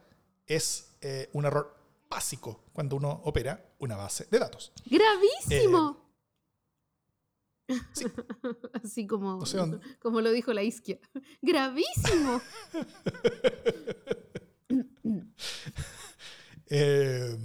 es 0.46 0.94
eh, 1.00 1.30
un 1.32 1.44
error 1.46 1.76
básico 2.10 2.64
cuando 2.72 2.96
uno 2.96 3.22
opera 3.24 3.64
una 3.78 3.96
base 3.96 4.26
de 4.30 4.38
datos. 4.38 4.72
¡Gravísimo! 4.84 5.96
Eh, 5.98 6.02
Sí. 7.94 8.04
Así 8.84 9.06
como, 9.06 9.36
No 9.38 9.46
sé 9.46 9.56
dónde. 9.56 9.78
como 10.00 10.20
lo 10.20 10.30
dijo 10.30 10.52
la 10.52 10.62
isquia. 10.62 10.98
¡Gravísimo! 11.40 12.42
Eh, 16.74 17.36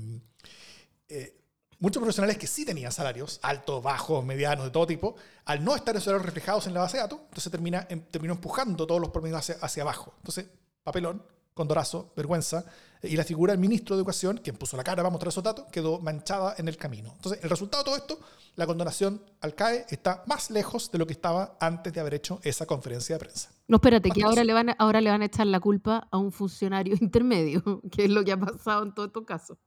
muchos 1.79 2.01
profesionales 2.01 2.37
que 2.37 2.47
sí 2.47 2.65
tenían 2.65 2.91
salarios, 2.91 3.39
altos, 3.43 3.83
bajos, 3.83 4.23
medianos, 4.25 4.65
de 4.65 4.71
todo 4.71 4.87
tipo, 4.87 5.15
al 5.45 5.63
no 5.63 5.75
estar 5.75 5.95
esos 5.95 6.05
salarios 6.05 6.25
reflejados 6.25 6.67
en 6.67 6.73
la 6.73 6.81
base 6.81 6.97
de 6.97 7.03
datos, 7.03 7.19
entonces 7.29 7.51
termina, 7.51 7.85
em- 7.89 8.01
terminó 8.09 8.33
empujando 8.33 8.87
todos 8.87 8.99
los 9.01 9.09
promedios 9.11 9.39
hacia, 9.39 9.55
hacia 9.61 9.83
abajo. 9.83 10.13
Entonces, 10.17 10.47
papelón, 10.83 11.23
condorazo, 11.53 12.13
vergüenza, 12.15 12.65
eh, 13.01 13.09
y 13.09 13.15
la 13.17 13.23
figura 13.23 13.51
del 13.53 13.59
ministro 13.59 13.95
de 13.95 13.99
Educación, 13.99 14.39
quien 14.43 14.55
puso 14.57 14.77
la 14.77 14.83
cara 14.83 14.97
para 14.97 15.09
mostrar 15.09 15.29
esos 15.29 15.43
datos, 15.43 15.65
quedó 15.71 15.99
manchada 15.99 16.55
en 16.57 16.67
el 16.67 16.77
camino. 16.77 17.13
Entonces, 17.15 17.43
el 17.43 17.49
resultado 17.49 17.83
de 17.83 17.85
todo 17.89 17.95
esto, 17.97 18.19
la 18.55 18.65
condonación 18.65 19.21
al 19.41 19.53
CAE 19.55 19.85
está 19.89 20.23
más 20.27 20.49
lejos 20.49 20.91
de 20.91 20.97
lo 20.97 21.05
que 21.07 21.13
estaba 21.13 21.57
antes 21.59 21.93
de 21.93 21.99
haber 21.99 22.13
hecho 22.15 22.39
esa 22.43 22.65
conferencia 22.65 23.15
de 23.15 23.19
prensa. 23.19 23.51
No, 23.67 23.77
espérate, 23.77 24.09
que 24.11 24.21
Más 24.21 24.29
ahora 24.29 24.43
le, 24.43 24.53
van 24.53 24.69
a, 24.69 24.71
ahora 24.73 25.01
le 25.01 25.09
van 25.09 25.21
a 25.21 25.25
echar 25.25 25.45
la 25.47 25.59
culpa 25.59 26.07
a 26.11 26.17
un 26.17 26.31
funcionario 26.31 26.95
intermedio, 27.01 27.81
que 27.91 28.05
es 28.05 28.09
lo 28.09 28.23
que 28.23 28.31
ha 28.31 28.39
pasado 28.39 28.83
en 28.83 28.93
todos 28.93 29.07
estos 29.07 29.25
casos. 29.25 29.57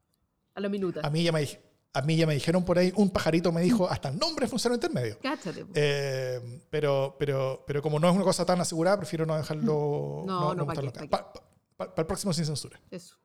A 0.55 0.61
la 0.61 0.68
minuta. 0.68 1.01
A 1.05 1.11
mí 1.11 1.23
ya 1.23 1.33
me, 1.33 1.40
a 1.92 2.03
mí 2.03 2.16
ya 2.16 2.26
me 2.26 2.35
dijeron 2.35 2.64
por 2.64 2.79
ahí, 2.79 2.92
un 2.96 3.11
pajarito 3.11 3.50
me 3.53 3.62
dijo 3.62 3.88
hasta 3.90 4.09
el 4.11 4.18
nombre 4.18 4.46
de 4.46 4.50
funcionario 4.50 4.76
intermedio. 4.76 5.18
Cáchate. 5.20 5.64
po. 5.64 5.72
Eh, 5.74 6.62
pero, 6.70 7.16
pero, 7.18 7.64
pero 7.66 7.83
como 7.83 7.98
no 7.98 8.09
es 8.09 8.14
una 8.14 8.24
cosa 8.24 8.44
tan 8.46 8.61
asegurada, 8.61 8.96
prefiero 8.98 9.26
no 9.26 9.37
dejarlo. 9.37 10.22
No, 10.26 10.55
no, 10.55 10.66
¿pa' 10.66 10.72
botarlo 10.72 10.92
qué? 10.92 10.98
acá. 11.00 11.09
¿pa' 11.09 11.33
Pa- 11.33 11.42
pa- 11.76 11.94
para 11.94 12.03
el 12.03 12.07
próximo 12.07 12.33
sin 12.33 12.46
censura. 12.46 12.79
Eso. 12.90 13.16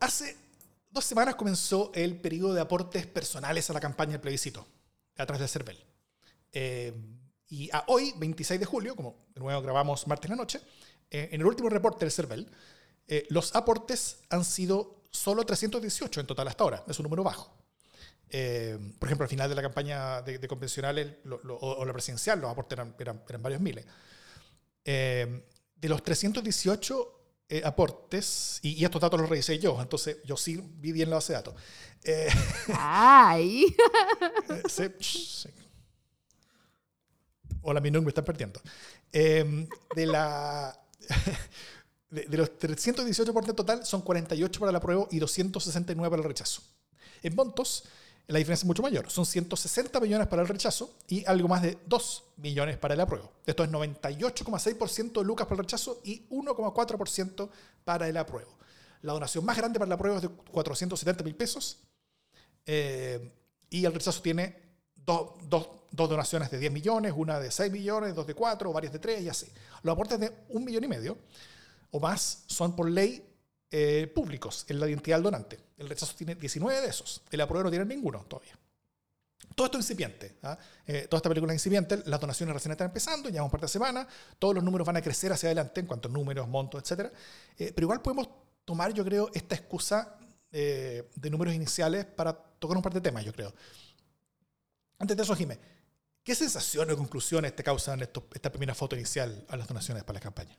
Hace 0.00 0.36
dos 0.90 1.04
semanas 1.04 1.36
comenzó 1.36 1.92
el 1.94 2.16
periodo 2.20 2.54
de 2.54 2.60
aportes 2.60 3.06
personales 3.06 3.68
a 3.70 3.72
la 3.72 3.80
campaña 3.80 4.12
del 4.12 4.20
plebiscito, 4.20 4.66
a 5.16 5.26
través 5.26 5.40
del 5.40 5.48
CERVEL. 5.48 5.84
Eh, 6.52 6.92
y 7.52 7.68
a 7.72 7.84
hoy, 7.88 8.14
26 8.16 8.58
de 8.60 8.66
julio, 8.66 8.96
como 8.96 9.26
de 9.34 9.40
nuevo 9.40 9.60
grabamos 9.60 10.06
martes 10.06 10.30
en 10.30 10.36
la 10.36 10.42
noche, 10.42 10.60
eh, 11.10 11.28
en 11.32 11.40
el 11.40 11.46
último 11.46 11.68
reporte 11.68 12.04
del 12.04 12.10
CERVEL, 12.12 12.48
eh, 13.06 13.26
los 13.28 13.54
aportes 13.54 14.20
han 14.30 14.44
sido 14.44 15.02
solo 15.10 15.44
318 15.44 16.20
en 16.20 16.26
total 16.26 16.48
hasta 16.48 16.64
ahora. 16.64 16.84
Es 16.88 16.98
un 16.98 17.02
número 17.04 17.22
bajo. 17.22 17.52
Eh, 18.30 18.78
por 18.98 19.06
ejemplo, 19.08 19.24
al 19.24 19.28
final 19.28 19.48
de 19.50 19.54
la 19.54 19.60
campaña 19.60 20.22
de, 20.22 20.38
de 20.38 20.48
convencionales 20.48 21.16
lo- 21.24 21.40
lo- 21.44 21.58
o, 21.58 21.84
la 21.84 21.92
presidencial, 21.92 22.40
los 22.40 22.50
aportes 22.50 22.78
eran, 22.78 22.96
eran- 22.98 23.22
eran 23.28 23.42
varios 23.42 23.60
miles. 23.60 23.84
Eh, 24.84 25.44
de 25.76 25.88
los 25.88 26.02
318 26.02 27.18
eh, 27.50 27.60
aportes, 27.64 28.60
y, 28.62 28.70
y 28.80 28.84
estos 28.84 29.00
datos 29.02 29.20
los 29.20 29.28
revisé 29.28 29.58
yo, 29.58 29.78
entonces 29.82 30.16
yo 30.24 30.38
sí 30.38 30.56
vi 30.78 30.92
bien 30.92 31.10
la 31.10 31.16
base 31.16 31.32
de 31.34 31.36
datos. 31.38 31.54
Eh, 32.04 32.28
¡Ay! 32.78 33.66
eh, 34.48 34.62
sí, 34.68 34.84
sí. 35.00 35.48
Hola, 37.62 37.80
mi 37.80 37.90
me 37.90 38.08
están 38.08 38.24
perdiendo. 38.24 38.60
Eh, 39.12 39.68
de, 39.94 40.06
la, 40.06 40.76
de, 42.10 42.26
de 42.26 42.36
los 42.36 42.58
318 42.58 43.30
aportes 43.30 43.54
total, 43.54 43.86
son 43.86 44.02
48 44.02 44.60
para 44.60 44.70
el 44.70 44.76
apruebo 44.76 45.08
y 45.10 45.18
269 45.18 46.10
para 46.10 46.22
el 46.22 46.28
rechazo. 46.28 46.62
En 47.22 47.36
montos, 47.36 47.84
la 48.26 48.38
diferencia 48.38 48.64
es 48.64 48.66
mucho 48.66 48.82
mayor. 48.82 49.10
Son 49.10 49.26
160 49.26 50.00
millones 50.00 50.26
para 50.26 50.42
el 50.42 50.48
rechazo 50.48 50.94
y 51.06 51.24
algo 51.26 51.48
más 51.48 51.62
de 51.62 51.78
2 51.86 52.24
millones 52.38 52.78
para 52.78 52.94
el 52.94 53.00
apruebo. 53.00 53.30
Esto 53.46 53.62
es 53.62 53.70
98,6% 53.70 55.20
de 55.20 55.24
lucas 55.24 55.46
para 55.46 55.60
el 55.60 55.64
rechazo 55.66 56.00
y 56.04 56.26
1,4% 56.30 57.48
para 57.84 58.08
el 58.08 58.16
apruebo. 58.16 58.50
La 59.02 59.12
donación 59.12 59.44
más 59.44 59.56
grande 59.56 59.78
para 59.78 59.86
el 59.86 59.92
apruebo 59.92 60.16
es 60.16 60.22
de 60.22 60.28
470 60.28 61.24
mil 61.24 61.34
pesos 61.34 61.78
eh, 62.66 63.32
y 63.70 63.84
el 63.84 63.92
rechazo 63.92 64.22
tiene 64.22 64.61
dos, 65.04 65.32
dos- 65.48 65.68
dos 65.90 66.08
donaciones 66.08 66.50
de 66.50 66.58
10 66.58 66.72
millones, 66.72 67.12
una 67.14 67.38
de 67.38 67.50
6 67.50 67.70
millones, 67.70 68.14
dos 68.14 68.26
de 68.26 68.34
4, 68.34 68.72
varias 68.72 68.92
de 68.92 68.98
3 68.98 69.22
y 69.22 69.28
así. 69.28 69.46
Los 69.82 69.92
aportes 69.92 70.18
de 70.18 70.32
un 70.50 70.64
millón 70.64 70.84
y 70.84 70.88
medio 70.88 71.18
o 71.90 72.00
más 72.00 72.44
son 72.46 72.74
por 72.74 72.88
ley 72.90 73.22
eh, 73.70 74.10
públicos 74.14 74.64
en 74.68 74.80
la 74.80 74.88
identidad 74.88 75.16
del 75.16 75.24
donante. 75.24 75.58
El 75.78 75.88
rechazo 75.88 76.14
tiene 76.16 76.34
19 76.34 76.80
de 76.80 76.88
esos. 76.88 77.22
El 77.30 77.40
apruebo 77.40 77.64
no 77.64 77.70
tiene 77.70 77.84
ninguno 77.84 78.24
todavía. 78.26 78.58
Todo 79.54 79.66
esto 79.66 79.78
es 79.78 79.84
incipiente. 79.84 80.36
¿ah? 80.44 80.56
Eh, 80.86 81.06
toda 81.10 81.18
esta 81.18 81.28
película 81.28 81.52
es 81.52 81.56
incipiente. 81.60 82.02
Las 82.06 82.20
donaciones 82.20 82.54
recién 82.54 82.72
están 82.72 82.86
empezando, 82.86 83.28
ya 83.28 83.42
un 83.42 83.50
par 83.50 83.60
de 83.60 83.68
semanas. 83.68 84.06
Todos 84.38 84.54
los 84.54 84.64
números 84.64 84.86
van 84.86 84.96
a 84.96 85.02
crecer 85.02 85.30
hacia 85.32 85.48
adelante 85.48 85.80
en 85.80 85.86
cuanto 85.86 86.08
a 86.08 86.12
números, 86.12 86.48
montos, 86.48 86.82
etc. 86.90 87.12
pero 87.56 87.82
igual 87.84 88.00
podemos 88.00 88.28
tomar, 88.64 88.94
yo 88.94 89.04
creo, 89.04 89.30
esta 89.34 89.54
excusa 89.54 90.16
eh, 90.50 91.08
de 91.16 91.30
números 91.30 91.54
iniciales 91.54 92.04
para 92.06 92.32
tocar 92.32 92.76
un 92.78 92.82
par 92.82 92.94
de 92.94 93.00
temas, 93.02 93.24
yo 93.24 93.32
creo. 93.32 93.52
Antes 95.02 95.16
de 95.16 95.24
eso, 95.24 95.34
Jimé, 95.34 95.58
¿qué 96.22 96.36
sensaciones 96.36 96.94
o 96.94 96.98
conclusiones 96.98 97.56
te 97.56 97.64
causan 97.64 98.00
esta 98.02 98.52
primera 98.52 98.72
foto 98.72 98.94
inicial 98.94 99.44
a 99.48 99.56
las 99.56 99.66
donaciones 99.66 100.04
para 100.04 100.18
la 100.18 100.20
campaña? 100.20 100.56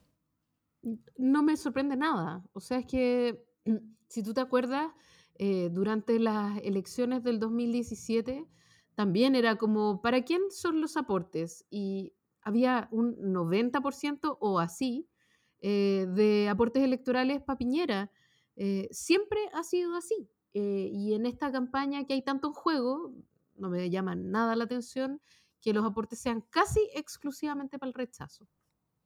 no 1.16 1.44
me 1.44 1.56
sorprende 1.56 1.96
nada. 1.96 2.44
O 2.52 2.60
sea, 2.60 2.80
es 2.80 2.86
que 2.86 3.46
si 4.10 4.22
tú 4.22 4.34
te 4.34 4.42
acuerdas, 4.42 4.92
eh, 5.36 5.70
durante 5.72 6.20
las 6.20 6.60
elecciones 6.60 7.24
del 7.24 7.40
2017 7.40 8.46
también 8.96 9.34
era 9.34 9.56
como, 9.56 10.02
¿para 10.02 10.24
quién 10.24 10.42
son 10.52 10.82
los 10.82 10.98
aportes? 10.98 11.66
Y 11.70 12.14
había 12.42 12.90
un 12.92 13.16
90% 13.16 14.38
o 14.42 14.60
así 14.60 15.08
eh, 15.62 16.06
de 16.14 16.50
aportes 16.50 16.84
electorales 16.84 17.42
para 17.42 17.58
Piñera. 17.58 18.12
Eh, 18.58 18.90
siempre 18.92 19.40
ha 19.54 19.64
sido 19.64 19.96
así. 19.96 20.30
Y 20.56 21.14
en 21.14 21.26
esta 21.26 21.50
campaña 21.50 22.06
que 22.06 22.14
hay 22.14 22.22
tanto 22.22 22.54
juego, 22.54 23.16
no 23.56 23.70
me 23.70 23.90
llama 23.90 24.16
nada 24.16 24.56
la 24.56 24.66
atención 24.66 25.22
que 25.62 25.74
los 25.74 25.86
aportes 25.86 26.20
sean 26.20 26.42
casi 26.50 26.82
exclusivamente 26.94 27.80
para 27.80 27.90
el 27.90 27.94
rechazo. 27.94 28.48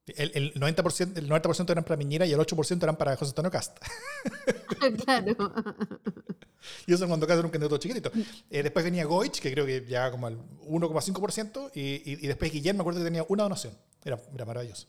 El, 0.08 0.32
el 0.36 0.54
90%, 0.54 1.18
el 1.18 1.28
90 1.28 1.72
eran 1.72 1.84
para 1.84 1.98
Piñera 1.98 2.26
y 2.26 2.32
el 2.32 2.40
8% 2.40 2.82
eran 2.82 2.96
para 2.96 3.16
José 3.18 3.32
Antonio 3.32 3.52
Casta. 3.52 3.82
claro. 5.06 5.36
Y 6.86 6.94
eso 6.94 7.08
cuando 7.08 7.26
Casta 7.28 7.40
era 7.40 7.46
un 7.46 7.52
candidato 7.52 7.78
chiquitito. 7.78 8.12
Eh, 8.50 8.64
después 8.64 8.84
venía 8.84 9.06
Goich, 9.06 9.40
que 9.40 9.52
creo 9.52 9.66
que 9.66 9.82
llegaba 9.82 10.12
como 10.12 10.28
al 10.28 10.38
1,5%, 10.38 11.72
y, 11.76 11.80
y, 11.80 12.02
y 12.24 12.28
después 12.28 12.52
Guillermo, 12.52 12.80
me 12.80 12.82
acuerdo 12.82 13.00
que 13.00 13.06
tenía 13.06 13.26
una 13.30 13.44
donación. 13.44 13.74
Era, 14.04 14.20
era 14.34 14.46
maravilloso. 14.46 14.88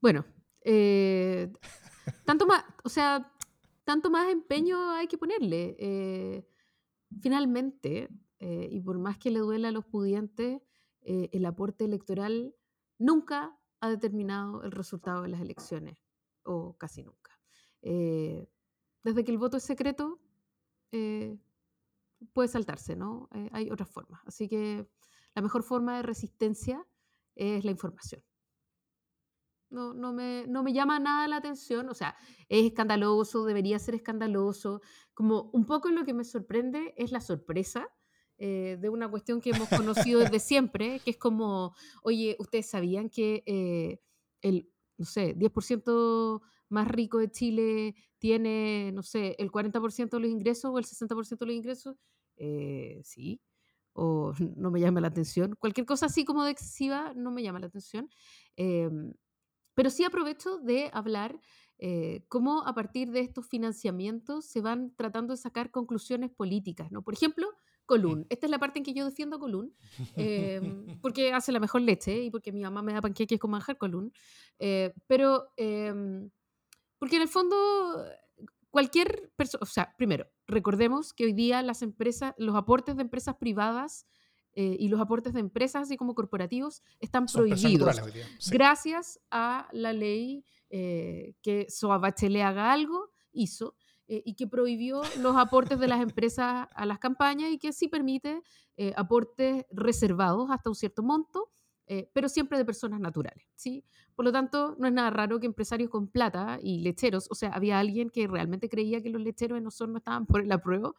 Bueno, 0.00 0.24
eh, 0.62 1.50
tanto 2.24 2.46
más, 2.46 2.64
o 2.82 2.88
sea, 2.88 3.32
tanto 3.84 4.10
más 4.10 4.28
empeño 4.30 4.90
hay 4.90 5.06
que 5.06 5.16
ponerle. 5.16 5.76
Eh, 5.78 6.46
finalmente, 7.20 8.08
eh, 8.38 8.68
y 8.70 8.80
por 8.80 8.98
más 8.98 9.18
que 9.18 9.30
le 9.30 9.40
duela 9.40 9.68
a 9.68 9.72
los 9.72 9.84
pudientes, 9.86 10.62
eh, 11.02 11.30
el 11.32 11.44
aporte 11.46 11.84
electoral 11.84 12.54
nunca 12.98 13.58
ha 13.80 13.88
determinado 13.88 14.62
el 14.62 14.72
resultado 14.72 15.22
de 15.22 15.28
las 15.28 15.40
elecciones, 15.40 15.98
o 16.44 16.76
casi 16.76 17.02
nunca. 17.02 17.38
Eh, 17.82 18.48
desde 19.04 19.24
que 19.24 19.30
el 19.30 19.38
voto 19.38 19.56
es 19.58 19.62
secreto, 19.62 20.20
eh, 20.92 21.38
puede 22.32 22.48
saltarse, 22.48 22.96
¿no? 22.96 23.28
Eh, 23.34 23.48
hay 23.52 23.70
otras 23.70 23.88
formas. 23.88 24.20
Así 24.26 24.48
que 24.48 24.88
la 25.34 25.42
mejor 25.42 25.62
forma 25.62 25.96
de 25.96 26.02
resistencia 26.02 26.86
es 27.34 27.64
la 27.64 27.70
información. 27.70 28.22
No, 29.68 29.94
no, 29.94 30.12
me, 30.12 30.46
no 30.48 30.62
me 30.62 30.72
llama 30.72 30.98
nada 31.00 31.26
la 31.26 31.36
atención, 31.36 31.88
o 31.88 31.94
sea, 31.94 32.16
es 32.48 32.64
escandaloso, 32.66 33.44
debería 33.44 33.78
ser 33.78 33.96
escandaloso. 33.96 34.80
Como 35.12 35.50
un 35.52 35.66
poco 35.66 35.90
lo 35.90 36.04
que 36.04 36.14
me 36.14 36.24
sorprende 36.24 36.94
es 36.96 37.10
la 37.10 37.20
sorpresa 37.20 37.88
eh, 38.38 38.76
de 38.78 38.90
una 38.90 39.08
cuestión 39.08 39.40
que 39.40 39.50
hemos 39.50 39.68
conocido 39.68 40.20
desde 40.20 40.40
siempre, 40.40 41.00
que 41.00 41.12
es 41.12 41.16
como, 41.16 41.74
oye, 42.02 42.36
¿ustedes 42.38 42.68
sabían 42.68 43.08
que 43.08 43.42
eh, 43.46 43.98
el, 44.42 44.70
no 44.98 45.06
sé, 45.06 45.34
10% 45.34 46.42
más 46.68 46.88
rico 46.88 47.18
de 47.18 47.30
Chile 47.30 47.94
tiene, 48.18 48.92
no 48.92 49.02
sé, 49.02 49.36
el 49.38 49.50
40% 49.50 50.10
de 50.10 50.20
los 50.20 50.30
ingresos 50.30 50.70
o 50.70 50.78
el 50.78 50.84
60% 50.84 51.38
de 51.38 51.46
los 51.46 51.54
ingresos? 51.54 51.96
Eh, 52.36 53.00
sí, 53.04 53.40
o 53.94 54.32
no 54.56 54.70
me 54.70 54.80
llama 54.80 55.00
la 55.00 55.08
atención. 55.08 55.56
Cualquier 55.58 55.86
cosa 55.86 56.06
así 56.06 56.26
como 56.26 56.44
de 56.44 56.50
excesiva 56.50 57.14
no 57.14 57.30
me 57.30 57.42
llama 57.42 57.60
la 57.60 57.68
atención. 57.68 58.10
Em, 58.56 59.14
pero 59.74 59.88
sí 59.88 60.04
aprovecho 60.04 60.58
de 60.58 60.90
hablar 60.92 61.40
cómo 62.28 62.66
a 62.66 62.74
partir 62.74 63.10
de 63.10 63.20
estos 63.20 63.46
financiamientos 63.46 64.46
se 64.46 64.62
van 64.62 64.94
tratando 64.96 65.34
de 65.34 65.36
sacar 65.36 65.70
conclusiones 65.70 66.30
políticas, 66.30 66.90
¿no? 66.90 67.02
Por 67.02 67.12
ejemplo, 67.12 67.46
Colún. 67.86 68.26
Esta 68.30 68.46
es 68.46 68.50
la 68.50 68.58
parte 68.58 68.78
en 68.78 68.84
que 68.84 68.92
yo 68.92 69.04
defiendo 69.04 69.36
a 69.36 69.38
Colún, 69.38 69.74
eh, 70.16 70.60
porque 71.00 71.32
hace 71.32 71.52
la 71.52 71.60
mejor 71.60 71.82
leche 71.82 72.22
y 72.22 72.30
porque 72.30 72.52
mi 72.52 72.62
mamá 72.62 72.82
me 72.82 72.92
da 72.92 73.00
panqueques 73.00 73.38
con 73.38 73.50
manjar 73.50 73.78
Colún. 73.78 74.12
Eh, 74.58 74.92
pero, 75.06 75.52
eh, 75.56 75.94
porque 76.98 77.16
en 77.16 77.22
el 77.22 77.28
fondo, 77.28 77.56
cualquier 78.70 79.30
persona, 79.36 79.62
o 79.62 79.66
sea, 79.66 79.94
primero, 79.96 80.26
recordemos 80.46 81.12
que 81.12 81.24
hoy 81.24 81.32
día 81.32 81.62
las 81.62 81.82
empresas, 81.82 82.34
los 82.38 82.56
aportes 82.56 82.96
de 82.96 83.02
empresas 83.02 83.36
privadas 83.36 84.06
y 84.58 84.88
los 84.88 84.98
aportes 85.02 85.34
de 85.34 85.40
empresas, 85.40 85.82
así 85.82 85.98
como 85.98 86.14
corporativos, 86.14 86.82
están 86.98 87.28
Son 87.28 87.42
prohibidos. 87.42 88.00
Sí. 88.38 88.50
Gracias 88.50 89.20
a 89.30 89.68
la 89.70 89.92
ley 89.92 90.46
eh, 90.68 91.34
que 91.42 91.66
Soa 91.70 91.98
Bachelet 91.98 92.42
haga 92.42 92.72
algo, 92.72 93.12
hizo, 93.32 93.76
eh, 94.08 94.22
y 94.24 94.34
que 94.34 94.46
prohibió 94.46 95.02
los 95.20 95.36
aportes 95.36 95.80
de 95.80 95.88
las 95.88 96.00
empresas 96.00 96.68
a 96.72 96.86
las 96.86 96.98
campañas 97.00 97.50
y 97.50 97.58
que 97.58 97.72
sí 97.72 97.88
permite 97.88 98.40
eh, 98.76 98.92
aportes 98.96 99.64
reservados 99.72 100.48
hasta 100.50 100.70
un 100.70 100.76
cierto 100.76 101.02
monto, 101.02 101.50
eh, 101.88 102.08
pero 102.12 102.28
siempre 102.28 102.56
de 102.56 102.64
personas 102.64 103.00
naturales. 103.00 103.44
¿sí? 103.56 103.84
Por 104.14 104.24
lo 104.24 104.32
tanto, 104.32 104.76
no 104.78 104.86
es 104.86 104.92
nada 104.92 105.10
raro 105.10 105.40
que 105.40 105.46
empresarios 105.46 105.90
con 105.90 106.06
plata 106.06 106.58
y 106.62 106.80
lecheros, 106.80 107.26
o 107.30 107.34
sea, 107.34 107.50
había 107.50 107.80
alguien 107.80 108.10
que 108.10 108.28
realmente 108.28 108.68
creía 108.68 109.02
que 109.02 109.10
los 109.10 109.20
lecheros 109.20 109.58
en 109.58 109.66
Osorno 109.66 109.98
estaban 109.98 110.26
por 110.26 110.40
el 110.40 110.52
apruebo, 110.52 110.94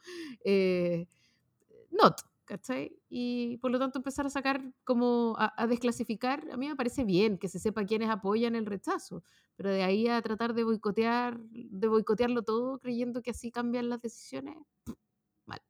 not, 1.92 2.22
¿cachai? 2.48 2.98
Y 3.10 3.58
por 3.58 3.70
lo 3.72 3.78
tanto 3.78 4.00
empezar 4.00 4.26
a 4.26 4.30
sacar 4.30 4.64
como 4.84 5.36
a, 5.38 5.54
a 5.62 5.68
desclasificar, 5.68 6.44
a 6.52 6.58
mí 6.58 6.68
me 6.68 6.76
parece 6.76 7.04
bien 7.04 7.38
que 7.38 7.50
se 7.50 7.60
sepa 7.60 7.84
quiénes 7.86 8.10
apoyan 8.10 8.56
el 8.56 8.66
rechazo, 8.66 9.22
pero 9.56 9.70
de 9.70 9.84
ahí 9.84 10.08
a 10.08 10.22
tratar 10.22 10.54
de 10.56 10.64
boicotear, 10.64 11.38
de 11.40 11.88
boicotearlo 11.88 12.42
todo 12.44 12.80
creyendo 12.80 13.22
que 13.22 13.32
así 13.32 13.52
cambian 13.52 13.90
las 13.90 14.02
decisiones, 14.02 14.56
mal. 15.46 15.62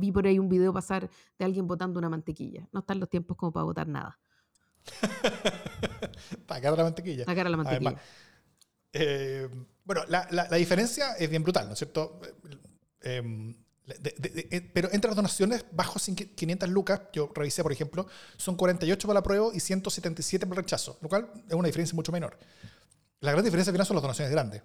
Vi 0.00 0.10
por 0.10 0.26
ahí 0.26 0.38
un 0.38 0.48
video 0.48 0.72
pasar 0.72 1.08
de 1.38 1.44
alguien 1.44 1.66
votando 1.66 1.98
una 1.98 2.08
mantequilla. 2.08 2.66
No 2.72 2.80
están 2.80 2.98
los 2.98 3.08
tiempos 3.08 3.36
como 3.36 3.52
para 3.52 3.64
votar 3.64 3.86
nada. 3.88 4.18
Sacar 6.48 6.76
la 6.76 6.82
mantequilla. 6.84 7.24
Sacar 7.24 7.46
a 7.46 7.50
la 7.50 7.56
mantequilla. 7.56 7.88
Además, 7.90 8.04
eh, 8.92 9.48
bueno, 9.84 10.02
la, 10.08 10.26
la- 10.30 10.48
la 10.48 10.56
diferencia 10.56 11.14
es 11.16 11.28
bien 11.30 11.42
brutal, 11.42 11.66
¿no 11.66 11.72
es 11.74 11.78
cierto? 11.78 12.20
Eh, 13.02 13.54
de- 13.98 14.14
de- 14.18 14.28
de- 14.30 14.48
eh, 14.50 14.60
pero 14.72 14.88
entre 14.92 15.08
las 15.08 15.16
donaciones 15.16 15.64
bajo 15.72 15.98
cin- 15.98 16.34
500 16.34 16.68
lucas, 16.68 17.00
yo 17.12 17.30
revisé, 17.34 17.62
por 17.62 17.72
ejemplo, 17.72 18.06
son 18.36 18.56
48 18.56 19.06
para 19.08 19.18
la 19.20 19.22
prueba 19.22 19.48
y 19.54 19.60
177 19.60 20.46
para 20.46 20.60
el 20.60 20.64
rechazo, 20.64 20.98
lo 21.00 21.08
cual 21.08 21.30
es 21.48 21.54
una 21.54 21.66
diferencia 21.66 21.94
mucho 21.94 22.12
menor. 22.12 22.38
La 23.20 23.32
gran 23.32 23.44
diferencia 23.44 23.70
al 23.70 23.74
final 23.74 23.86
son 23.86 23.96
las 23.96 24.02
donaciones 24.02 24.30
grandes. 24.32 24.62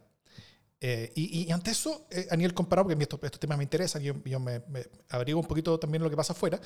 Eh, 0.85 1.11
y, 1.15 1.47
y 1.47 1.51
ante 1.51 1.71
eso, 1.71 2.07
eh, 2.11 2.27
a 2.29 2.35
nivel 2.35 2.53
comparado, 2.53 2.83
porque 2.85 2.93
a 2.95 2.97
mí 2.97 3.03
estos, 3.03 3.19
estos 3.23 3.39
temas 3.39 3.57
me 3.57 3.63
interesan, 3.63 4.01
yo, 4.01 4.13
yo 4.25 4.39
me, 4.39 4.59
me 4.67 4.85
abrigo 5.09 5.39
un 5.39 5.47
poquito 5.47 5.79
también 5.79 6.03
lo 6.03 6.09
que 6.09 6.17
pasa 6.17 6.33
afuera, 6.33 6.59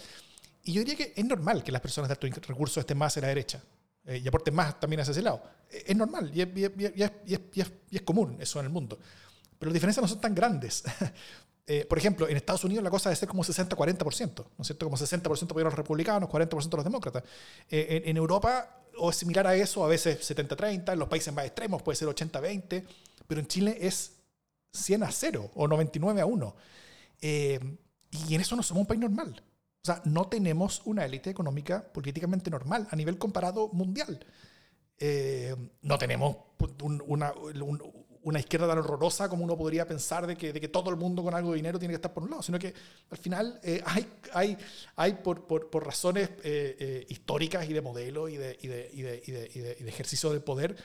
y 0.64 0.74
yo 0.74 0.80
diría 0.84 0.96
que 0.96 1.14
es 1.16 1.24
normal 1.26 1.64
que 1.64 1.72
las 1.72 1.82
personas 1.82 2.08
de 2.10 2.14
alto 2.14 2.26
in- 2.28 2.34
recursos 2.34 2.78
estén 2.78 2.98
más 2.98 3.14
hacia 3.14 3.22
la 3.22 3.28
derecha 3.30 3.62
eh, 4.06 4.18
y 4.24 4.28
aporten 4.28 4.56
más 4.56 4.80
también 4.80 5.02
hacia 5.02 5.12
ese 5.12 5.22
lado. 5.22 5.44
Eh, 5.70 5.84
Es 5.88 5.96
normal 5.96 6.32
y 6.34 6.42
es, 6.42 6.48
y 6.56 6.64
es- 7.04 7.12
y 7.54 7.62
es- 7.62 7.72
es 7.92 8.02
común 8.02 8.38
eso 8.42 8.60
en 8.60 8.66
el 8.66 8.72
mundo. 8.72 8.98
Pero 9.60 9.70
las 9.70 9.74
diferencias 9.76 10.02
no 10.02 10.08
son 10.08 10.20
tan 10.20 10.34
grandes. 10.34 10.84
Eh, 11.70 11.86
por 11.86 11.98
ejemplo, 11.98 12.30
en 12.30 12.38
Estados 12.38 12.64
Unidos 12.64 12.82
la 12.84 12.90
cosa 12.90 13.10
debe 13.10 13.18
ser 13.18 13.28
como 13.28 13.44
60-40%, 13.44 14.36
¿no 14.58 14.62
es 14.62 14.68
cierto? 14.68 14.86
Como 14.86 14.96
60% 14.98 15.52
apoyan 15.52 15.68
a 15.68 15.70
los 15.70 15.74
republicanos, 15.78 16.30
40% 16.30 16.74
a 16.74 16.78
los 16.78 16.84
demócratas. 16.86 17.24
Eh, 17.70 18.02
en, 18.04 18.10
en 18.12 18.18
Europa, 18.18 18.84
o 18.98 19.12
similar 19.12 19.46
a 19.48 19.56
eso, 19.56 19.84
a 19.84 19.88
veces 19.88 20.20
70-30, 20.30 20.94
en 20.94 21.00
los 21.00 21.10
países 21.10 21.34
más 21.34 21.46
extremos 21.46 21.82
puede 21.84 21.98
ser 21.98 22.08
80-20, 22.08 22.84
pero 23.28 23.42
en 23.42 23.48
Chile 23.48 23.78
es 23.82 24.14
100 24.72 25.04
a 25.04 25.12
0 25.12 25.52
o 25.56 25.68
99 25.68 26.22
a 26.22 26.26
1. 26.26 26.56
Eh, 27.22 27.60
y 28.12 28.34
en 28.36 28.42
eso 28.42 28.56
no 28.56 28.64
somos 28.64 28.82
un 28.82 28.88
país 28.88 29.02
normal. 29.02 29.44
O 29.84 29.86
sea, 29.86 30.02
no 30.06 30.28
tenemos 30.28 30.82
una 30.86 31.04
élite 31.06 31.30
económica 31.30 31.84
políticamente 31.94 32.50
normal 32.50 32.88
a 32.92 32.96
nivel 32.96 33.18
comparado 33.18 33.68
mundial. 33.74 34.26
Eh, 35.00 35.56
no 35.82 35.98
tenemos 35.98 36.38
un- 36.82 37.04
una, 37.06 37.34
un- 37.34 37.97
una 38.28 38.40
izquierda 38.40 38.68
tan 38.68 38.80
horrorosa 38.80 39.30
como 39.30 39.44
uno 39.44 39.58
podría 39.58 39.88
pensar 39.88 40.28
de 40.28 40.36
que, 40.36 40.52
de 40.54 40.60
que 40.60 40.68
todo 40.68 40.90
el 40.90 40.98
mundo 40.98 41.24
con 41.24 41.34
algo 41.34 41.52
de 41.52 41.58
dinero 41.58 41.80
tiene 41.80 41.94
que 41.94 41.96
estar 41.96 42.14
por 42.14 42.24
un 42.24 42.30
lado, 42.30 42.44
sino 42.44 42.60
que 42.60 42.74
al 43.10 43.18
final 43.18 43.60
eh, 43.64 43.82
hay, 43.86 44.08
hay, 44.34 44.58
hay 44.96 45.14
por, 45.16 45.46
por, 45.48 45.70
por 45.70 45.86
razones 45.86 46.30
eh, 46.44 46.76
eh, 46.80 47.06
históricas 47.10 47.70
y 47.70 47.74
de 47.74 47.82
modelo 47.82 48.28
y 48.30 48.38
de, 48.38 48.58
y 48.62 48.68
de, 48.68 48.90
y 48.94 49.02
de, 49.02 49.22
y 49.26 49.60
de, 49.62 49.90
ejercicio 49.90 50.30
del 50.32 50.42
poder, 50.42 50.76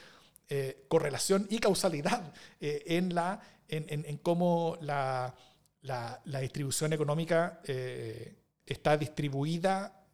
eh, 0.48 0.84
correlación 0.88 1.46
y 1.50 1.58
causalidad 1.58 2.32
eh, 2.60 2.82
en, 2.86 3.14
la, 3.14 3.40
en, 3.68 3.86
en- 3.88 4.04
en 4.06 4.16
cómo 4.18 4.76
la, 4.80 5.34
la, 5.82 6.20
la 6.26 6.40
distribución 6.40 6.92
económica 6.92 7.60
eh, 7.66 8.34
está 8.66 8.96
distribuida 8.96 10.04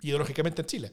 ideológicamente 0.00 0.62
en 0.62 0.66
Chile. 0.66 0.92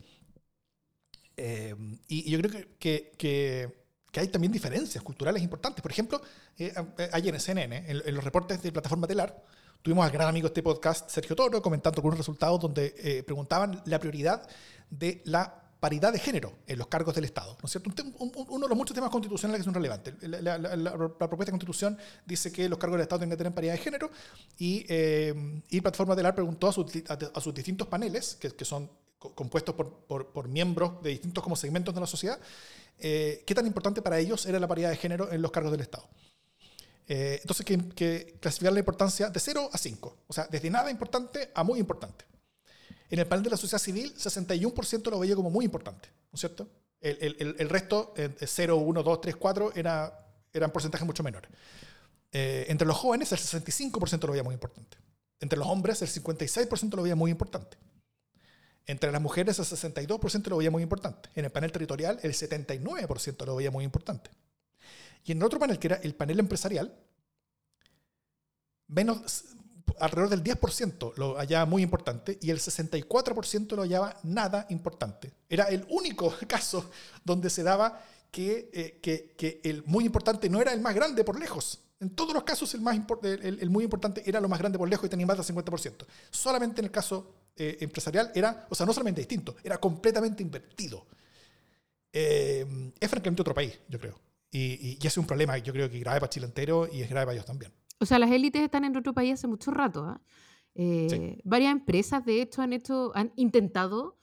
Y 2.08 2.30
yo 2.32 2.40
creo 2.40 2.52
que, 2.52 2.68
que, 2.80 3.12
que- 3.18 3.85
que 4.16 4.22
hay 4.22 4.30
también 4.30 4.54
diferencias 4.54 5.04
culturales 5.04 5.44
importantes. 5.44 5.82
Por 5.82 5.92
ejemplo, 5.92 6.22
eh, 6.58 6.72
a- 6.74 6.86
ayer 7.18 7.34
en 7.36 7.42
CNN, 7.42 7.84
en, 7.92 8.02
en 8.06 8.16
los 8.16 8.24
reportes 8.24 8.64
de 8.64 8.72
Plataforma 8.72 9.08
Telar, 9.08 9.44
tuvimos 9.82 10.06
al 10.06 10.12
gran 10.12 10.30
amigo 10.30 10.48
de 10.48 10.52
este 10.52 10.64
podcast, 10.64 11.10
Sergio 11.10 11.36
Toro, 11.36 11.62
comentando 11.62 11.98
algunos 12.00 12.18
resultados 12.18 12.62
donde 12.62 12.96
eh, 12.98 13.24
preguntaban 13.24 13.82
la 13.84 14.00
prioridad 14.00 14.48
de 14.90 15.22
la 15.26 15.64
paridad 15.82 16.14
de 16.14 16.20
género 16.20 16.54
en 16.66 16.80
los 16.80 16.88
cargos 16.88 17.14
del 17.14 17.26
Estado. 17.26 17.58
¿no 17.62 17.66
es 17.66 17.72
cierto? 17.72 17.90
Un 17.90 18.16
un- 18.18 18.32
un- 18.38 18.46
uno 18.52 18.66
de 18.68 18.70
los 18.70 18.78
muchos 18.78 18.96
temas 18.96 19.10
constitucionales 19.10 19.60
que 19.60 19.66
son 19.66 19.74
relevantes. 19.74 20.14
La, 20.22 20.40
la- 20.40 20.58
la- 20.60 20.76
la- 20.78 20.92
propuesta 20.98 21.48
de 21.48 21.52
constitución 21.52 21.98
dice 22.26 22.54
que 22.54 22.70
los 22.70 22.80
cargos 22.80 22.96
del 22.96 23.02
Estado 23.04 23.20
tienen 23.20 23.32
que 23.32 23.38
tener 23.44 23.54
paridad 23.54 23.74
de 23.74 23.80
género 23.80 24.10
y, 24.58 24.86
eh, 24.88 25.62
y 25.70 25.82
Plataforma 25.82 26.16
Telar 26.16 26.34
preguntó 26.36 26.70
a 26.70 26.72
sus, 26.72 26.86
a, 27.10 27.18
a 27.38 27.42
sus 27.42 27.54
distintos 27.54 27.90
paneles, 27.90 28.38
que, 28.40 28.50
que 28.52 28.64
son 28.64 28.90
compuestos 29.20 29.76
por, 29.76 30.06
por- 30.06 30.48
miembros 30.48 31.02
de 31.02 31.10
distintos 31.12 31.44
como 31.44 31.56
segmentos 31.56 31.94
de 31.96 32.02
la 32.02 32.08
sociedad, 32.08 32.40
eh, 33.00 33.44
qué 33.46 33.56
tan 33.56 33.66
importante 33.66 34.02
para 34.02 34.20
ellos 34.20 34.46
era 34.46 34.60
la 34.60 34.68
paridad 34.68 34.90
de 34.90 34.98
género 34.98 35.32
en 35.32 35.42
los 35.42 35.52
cargos 35.52 35.72
del 35.72 35.82
Estado. 35.82 36.08
Eh, 37.08 37.40
entonces, 37.42 37.66
que, 37.66 37.78
que 37.90 38.38
clasificar 38.40 38.74
la 38.74 38.80
importancia 38.80 39.30
de 39.30 39.40
0 39.40 39.70
a 39.72 39.78
5, 39.78 40.18
o 40.28 40.34
sea, 40.34 40.48
desde 40.50 40.70
nada 40.70 40.90
importante 40.92 41.52
a 41.54 41.64
muy 41.64 41.80
importante. 41.80 42.26
En 43.10 43.20
el 43.20 43.28
panel 43.28 43.44
de 43.44 43.52
la 43.52 43.58
sociedad 43.58 43.80
civil, 43.82 44.14
61% 44.16 45.10
lo 45.12 45.20
veía 45.20 45.36
como 45.36 45.50
muy 45.52 45.66
importante, 45.66 46.10
¿no 46.32 46.36
es 46.36 46.40
cierto? 46.40 46.68
El, 47.02 47.18
el- 47.22 47.36
el- 47.40 47.56
el 47.60 47.70
resto, 47.70 48.14
eh, 48.18 48.30
0, 48.46 48.78
1, 48.78 49.04
2, 49.04 49.22
3, 49.22 49.36
4, 49.36 49.74
era, 49.76 50.28
eran 50.54 50.72
porcentajes 50.72 51.06
mucho 51.06 51.22
menores. 51.24 51.52
Eh, 52.32 52.66
entre 52.70 52.88
los 52.88 52.98
jóvenes, 52.98 53.32
el 53.32 53.38
65% 53.40 54.26
lo 54.26 54.32
veía 54.34 54.44
muy 54.44 54.54
importante. 54.54 54.98
Entre 55.40 55.60
los 55.60 55.68
hombres, 55.68 56.02
el 56.02 56.08
56% 56.10 56.96
lo 56.96 57.04
veía 57.04 57.16
muy 57.16 57.30
importante. 57.30 57.78
Entre 58.88 59.12
las 59.12 59.22
mujeres, 59.22 59.58
el 59.58 59.66
62% 59.66 60.48
lo 60.48 60.58
veía 60.58 60.72
muy 60.72 60.84
importante. 60.84 61.30
En 61.36 61.46
el 61.46 61.52
panel 61.52 61.72
territorial, 61.72 62.20
el 62.22 62.34
79% 62.34 63.46
lo 63.46 63.56
veía 63.56 63.72
muy 63.72 63.84
importante. 63.84 64.30
Y 65.24 65.32
en 65.32 65.40
el 65.40 65.44
otro 65.44 65.60
panel, 65.60 65.80
que 65.80 65.88
era 65.88 65.96
el 65.98 66.14
panel 66.14 66.40
empresarial, 66.40 66.96
menos, 68.88 69.46
alrededor 70.00 70.30
del 70.30 70.44
10% 70.44 71.14
lo 71.16 71.36
hallaba 71.36 71.66
muy 71.66 71.82
importante 71.82 72.38
y 72.42 72.52
el 72.52 72.60
64% 72.60 73.76
lo 73.76 73.82
hallaba 73.82 74.18
nada 74.24 74.66
importante. 74.70 75.34
Era 75.50 75.66
el 75.66 75.86
único 75.90 76.34
caso 76.48 76.92
donde 77.24 77.50
se 77.50 77.64
daba 77.64 78.04
que, 78.32 78.70
eh, 78.74 79.00
que, 79.02 79.34
que 79.38 79.62
el 79.64 79.84
muy 79.86 80.06
importante 80.06 80.50
no 80.50 80.62
era 80.62 80.74
el 80.74 80.82
más 80.82 80.94
grande 80.94 81.24
por 81.24 81.40
lejos. 81.40 81.80
En 82.00 82.10
todos 82.10 82.34
los 82.34 82.44
casos 82.44 82.74
el, 82.76 82.82
más 82.82 83.00
el, 83.24 83.70
muy 83.70 83.84
importante 83.86 84.22
era 84.30 84.42
lo 84.42 84.50
más 84.50 84.60
grande 84.60 84.78
por 84.78 84.90
lejos 84.90 85.06
y 85.06 85.10
tenía 85.10 85.26
más 85.26 85.38
del 85.38 85.56
50%. 85.56 86.06
Solamente 86.30 86.82
en 86.82 86.86
el 86.86 86.92
caso 86.92 87.34
eh, 87.56 87.78
empresarial 87.80 88.32
era, 88.36 88.68
o 88.70 88.76
sea, 88.76 88.86
no 88.86 88.92
solamente 88.94 89.22
distinto, 89.22 89.56
era 89.64 89.78
completamente 89.80 90.44
invertido. 90.44 91.06
Eh, 92.12 92.92
es 93.00 93.10
francamente 93.10 93.42
otro 93.42 93.54
país, 93.54 93.80
yo 93.90 94.00
creo. 94.00 94.20
Y, 94.52 94.60
y, 94.60 94.98
y 95.02 95.08
es 95.08 95.18
un 95.18 95.26
problema, 95.28 95.58
yo 95.58 95.74
creo 95.74 95.90
que 95.90 96.00
grave 96.00 96.20
para 96.20 96.30
Chile 96.30 96.46
entero 96.46 96.88
y 96.92 97.02
es 97.02 97.10
grave 97.10 97.26
para 97.28 97.34
ellos 97.34 97.46
también. 97.46 97.72
O 98.00 98.06
sea, 98.06 98.20
las 98.20 98.32
élites 98.32 98.62
están 98.62 98.86
en 98.86 98.96
otro 98.96 99.14
país 99.14 99.34
hace 99.34 99.48
mucho 99.48 99.72
rato. 99.72 100.04
¿ah? 100.06 100.22
Eh, 100.76 101.08
Sí. 101.10 101.42
Varias 101.44 101.72
empresas, 101.72 102.26
de 102.26 102.42
hecho, 102.42 102.62
han, 102.62 102.74
hecho, 102.74 103.12
han 103.16 103.32
intentado 103.36 104.18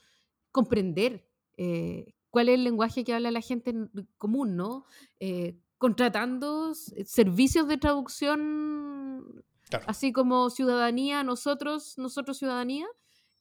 comprender 0.52 1.26
eh, 1.56 2.14
cuál 2.30 2.48
es 2.48 2.54
el 2.54 2.64
lenguaje 2.64 3.04
que 3.04 3.12
habla 3.14 3.30
la 3.30 3.40
gente 3.40 3.70
en- 3.70 3.90
común, 4.18 4.56
¿no? 4.56 4.84
Eh, 5.20 5.56
contratando 5.82 6.70
s- 6.72 7.04
servicios 7.06 7.66
de 7.68 7.76
traducción, 7.76 9.44
Claro. 9.68 9.84
así 9.88 10.12
como 10.12 10.48
ciudadanía, 10.50 11.24
nosotros, 11.24 11.98
nosotros 11.98 12.38
ciudadanía, 12.38 12.86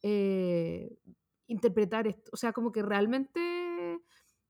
eh, 0.02 0.98
interpretar 1.48 2.08
esto. 2.08 2.32
O 2.34 2.38
sea, 2.38 2.52
como 2.54 2.72
que 2.72 2.82
realmente 2.82 3.40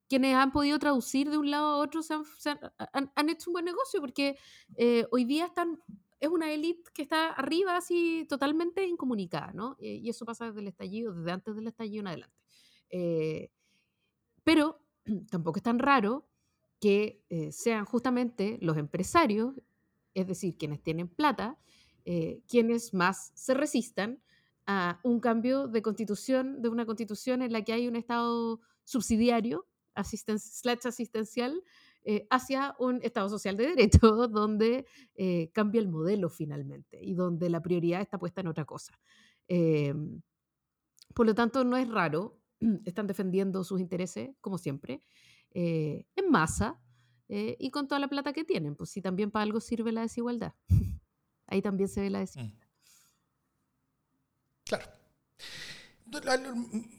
quienes 0.07 0.35
han 0.35 0.51
podido 0.51 0.79
traducir 0.79 1.29
de 1.29 1.37
un 1.37 1.49
lado 1.51 1.67
a 1.67 1.77
otro 1.77 2.01
se 2.03 2.13
han, 2.15 2.23
se 2.39 2.49
han- 2.51 2.59
han- 2.93 3.11
han 3.15 3.29
hecho 3.29 3.49
un 3.49 3.53
buen 3.53 3.65
negocio 3.65 3.99
porque 4.01 4.37
eh, 4.77 5.05
hoy 5.11 5.25
día 5.25 5.45
están, 5.47 5.79
es 6.19 6.29
una 6.29 6.51
élite 6.51 6.83
que 6.93 7.01
está 7.03 7.29
arriba 7.31 7.77
así 7.77 8.25
totalmente 8.29 8.85
incomunicada, 8.85 9.51
¿no? 9.53 9.75
Eh, 9.79 9.95
y 10.03 10.09
eso 10.09 10.25
pasa 10.25 10.45
desde 10.47 10.61
el 10.61 10.67
estallido, 10.67 11.13
desde 11.13 11.31
antes 11.31 11.55
del 11.55 11.67
estallido 11.67 12.01
en 12.01 12.07
adelante. 12.07 12.37
Eh, 12.89 13.51
pero 14.43 14.81
tampoco 15.31 15.57
es 15.59 15.63
tan 15.63 15.79
raro 15.79 16.27
que 16.81 17.23
eh, 17.29 17.53
sean 17.53 17.85
justamente 17.85 18.57
los 18.61 18.77
empresarios, 18.77 19.55
es 20.15 20.27
decir, 20.27 20.57
quienes 20.57 20.81
tienen 20.81 21.07
plata, 21.07 21.59
eh, 22.05 22.41
quienes 22.49 22.93
más 22.93 23.31
se 23.35 23.53
resistan 23.53 24.21
a 24.65 24.99
un 25.03 25.19
cambio 25.21 25.67
de 25.67 25.83
constitución, 25.83 26.61
de 26.61 26.69
una 26.69 26.85
constitución 26.87 27.43
en 27.43 27.53
la 27.53 27.63
que 27.63 27.73
hay 27.73 27.87
un 27.87 27.95
Estado 27.95 28.59
subsidiario, 28.83 29.67
asisten 29.93 30.39
slash 30.39 30.87
asistencial, 30.87 31.63
eh, 32.03 32.25
hacia 32.31 32.75
un 32.79 32.99
Estado 33.03 33.29
social 33.29 33.55
de 33.57 33.67
derecho, 33.67 33.99
donde 34.27 34.85
cambia 35.53 35.79
el 35.81 35.87
modelo 35.87 36.29
finalmente 36.29 36.99
y 37.01 37.13
donde 37.13 37.49
la 37.51 37.61
prioridad 37.61 38.01
está 38.01 38.17
puesta 38.17 38.41
en 38.41 38.47
otra 38.47 38.65
cosa. 38.65 38.99
Eh, 39.47 39.93
Por 41.13 41.25
lo 41.25 41.35
tanto, 41.35 41.63
no 41.63 41.77
es 41.77 41.89
raro, 41.89 42.37
están 42.85 43.07
defendiendo 43.07 43.63
sus 43.63 43.79
intereses, 43.81 44.31
como 44.41 44.57
siempre, 44.57 45.03
eh, 45.51 46.05
en 46.15 46.29
masa 46.29 46.79
eh, 47.29 47.55
y 47.59 47.71
con 47.71 47.87
toda 47.87 47.99
la 47.99 48.07
plata 48.07 48.33
que 48.33 48.43
tienen. 48.43 48.75
Pues 48.75 48.89
si 48.89 49.01
también 49.01 49.31
para 49.31 49.43
algo 49.43 49.59
sirve 49.59 49.91
la 49.91 50.01
desigualdad. 50.01 50.53
Ahí 51.47 51.61
también 51.61 51.89
se 51.89 52.01
ve 52.01 52.09
la 52.09 52.19
desigualdad. 52.19 52.57
Mm. 52.57 52.61
Claro. 54.65 54.85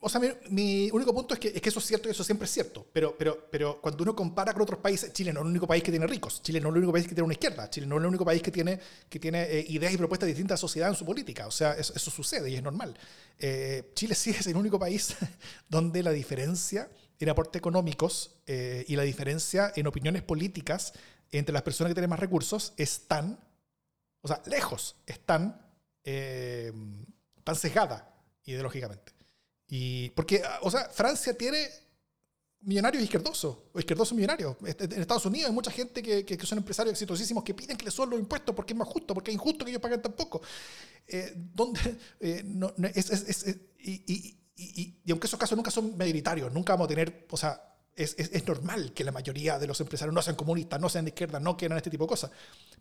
O 0.01 0.09
sea, 0.09 0.21
mi, 0.49 0.91
único 0.91 1.13
punto 1.13 1.35
es 1.35 1.41
que, 1.41 1.49
es 1.49 1.61
que, 1.61 1.69
eso 1.69 1.81
es 1.81 1.85
cierto 1.85 2.09
y 2.09 2.13
eso 2.13 2.25
siempre 2.25 2.47
es 2.47 2.51
cierto. 2.51 2.87
Pero, 2.93 3.15
pero, 3.17 3.47
pero 3.51 3.79
cuando 3.81 4.03
uno 4.05 4.17
compara 4.17 4.55
con 4.55 4.63
otros 4.63 4.81
países, 4.81 5.13
Chile 5.13 5.35
no 5.35 5.41
es 5.41 5.45
el 5.45 5.51
único 5.51 5.67
país 5.67 5.83
que 5.83 5.91
tiene 5.91 6.07
ricos. 6.07 6.43
Chile 6.43 6.61
no 6.61 6.69
es 6.69 6.73
el 6.73 6.79
único 6.79 6.93
país 6.93 7.07
que 7.07 7.15
tiene 7.15 7.25
una 7.25 7.35
izquierda. 7.35 7.69
Chile 7.69 7.87
no 7.87 7.97
es 7.97 8.01
el 8.01 8.07
único 8.07 8.25
país 8.25 8.41
que 8.41 8.51
tiene, 8.51 8.81
que 9.11 9.19
tiene 9.19 9.43
eh, 9.43 9.67
ideas 9.69 9.93
y 9.93 9.99
propuestas 9.99 10.29
distintas 10.29 10.53
a 10.53 10.57
la 10.57 10.61
sociedad 10.61 10.89
en 10.89 10.95
su 10.95 11.05
política. 11.05 11.47
O 11.47 11.51
sea, 11.51 11.75
eso, 11.75 12.11
sucede 12.11 12.51
y 12.51 12.55
es 12.55 12.63
normal. 12.63 12.97
Eh, 13.39 13.93
Chile 13.95 14.15
sí 14.15 14.31
es 14.31 14.47
el 14.47 14.57
único 14.57 14.79
país 14.79 15.15
donde 15.69 16.03
la 16.03 16.11
diferencia 16.11 16.89
en 17.19 17.29
aportes 17.29 17.59
económicos 17.59 18.37
eh, 18.47 18.85
y 18.89 18.97
la 18.97 19.03
diferencia 19.03 19.73
en 19.77 19.87
opiniones 19.87 20.23
políticas 20.23 20.93
entre 21.31 21.53
las 21.53 21.63
personas 21.63 21.91
que 21.91 21.95
tienen 21.95 22.11
más 22.11 22.21
recursos 22.21 22.75
están, 22.77 23.39
o 24.21 24.29
sea, 24.29 24.43
lejos, 24.47 24.97
están 25.07 25.61
tan 27.45 27.57
sesgada 27.57 28.13
ideológicamente. 28.45 29.13
Y 29.69 30.11
porque, 30.11 30.43
o 30.63 30.71
sea, 30.71 30.89
Francia 30.91 31.37
tiene 31.37 31.69
millonarios 32.63 33.03
izquierdosos, 33.03 33.57
o 33.73 33.79
izquierdosos 33.79 34.15
millonarios. 34.15 34.57
En 34.65 35.01
Estados 35.01 35.27
Unidos 35.27 35.49
hay 35.49 35.55
mucha 35.55 35.71
gente 35.71 36.03
que, 36.03 36.25
que, 36.25 36.47
son 36.47 36.59
empresarios 36.59 36.93
exitosísimos 36.93 37.43
que 37.43 37.55
piden 37.55 37.77
que 37.77 37.85
les 37.85 37.95
suban 37.95 38.11
los 38.11 38.21
impuestos 38.21 38.55
porque 38.55 38.73
es 38.73 38.79
más 38.79 38.89
justo, 38.89 39.15
porque 39.15 39.31
es 39.31 39.35
injusto 39.35 39.65
que 39.65 39.71
ellos 39.71 39.83
paguen 39.83 40.01
tan 40.01 40.13
poco. 40.13 40.43
Eh, 41.07 41.35
eh, 42.21 42.43
no, 42.45 42.73
es, 42.95 43.11
es, 43.11 43.47
es, 43.47 43.57
y, 43.79 44.13
y, 44.13 44.39
y, 44.57 45.01
y, 45.05 45.11
aunque 45.11 45.27
esos 45.27 45.39
casos 45.39 45.57
nunca 45.57 45.71
son 45.71 45.97
mayoritarios, 45.97 46.53
nunca 46.53 46.75
vamos 46.75 46.87
a 46.87 46.89
tener, 46.89 47.27
o 47.31 47.37
sea, 47.37 47.73
es, 47.95 48.15
es, 48.19 48.47
normal 48.47 48.93
que 48.95 49.05
la 49.05 49.13
mayoría 49.13 49.59
de 49.59 49.67
los 49.67 49.81
empresarios 49.81 50.15
no 50.15 50.23
sean 50.23 50.37
comunistas, 50.37 50.81
no 50.81 50.89
sean 50.89 51.05
de 51.05 51.11
izquierda, 51.11 51.39
no 51.41 51.57
quieran 51.57 51.77
este 51.77 51.91
tipo 51.91 52.05
de 52.05 52.09
cosas. 52.09 52.31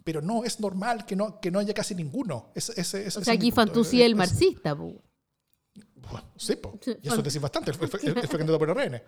Pero 0.03 0.21
no 0.21 0.45
es 0.45 0.59
normal 0.59 1.05
que 1.05 1.15
no, 1.15 1.39
que 1.39 1.51
no 1.51 1.59
haya 1.59 1.73
casi 1.73 1.95
ninguno. 1.95 2.51
Es, 2.55 2.69
o 2.69 3.23
sea, 3.23 3.33
aquí 3.33 3.51
fantasía 3.51 4.05
el 4.05 4.15
marxista. 4.15 4.73
Bueno, 4.73 6.31
sí, 6.37 6.57
y 7.01 7.07
eso 7.07 7.21
decís 7.21 7.41
bastante. 7.41 7.73
Fue, 7.73 7.87
fue, 7.87 7.99
candidato 7.99 8.59
por 8.59 8.69
RN. 8.69 9.01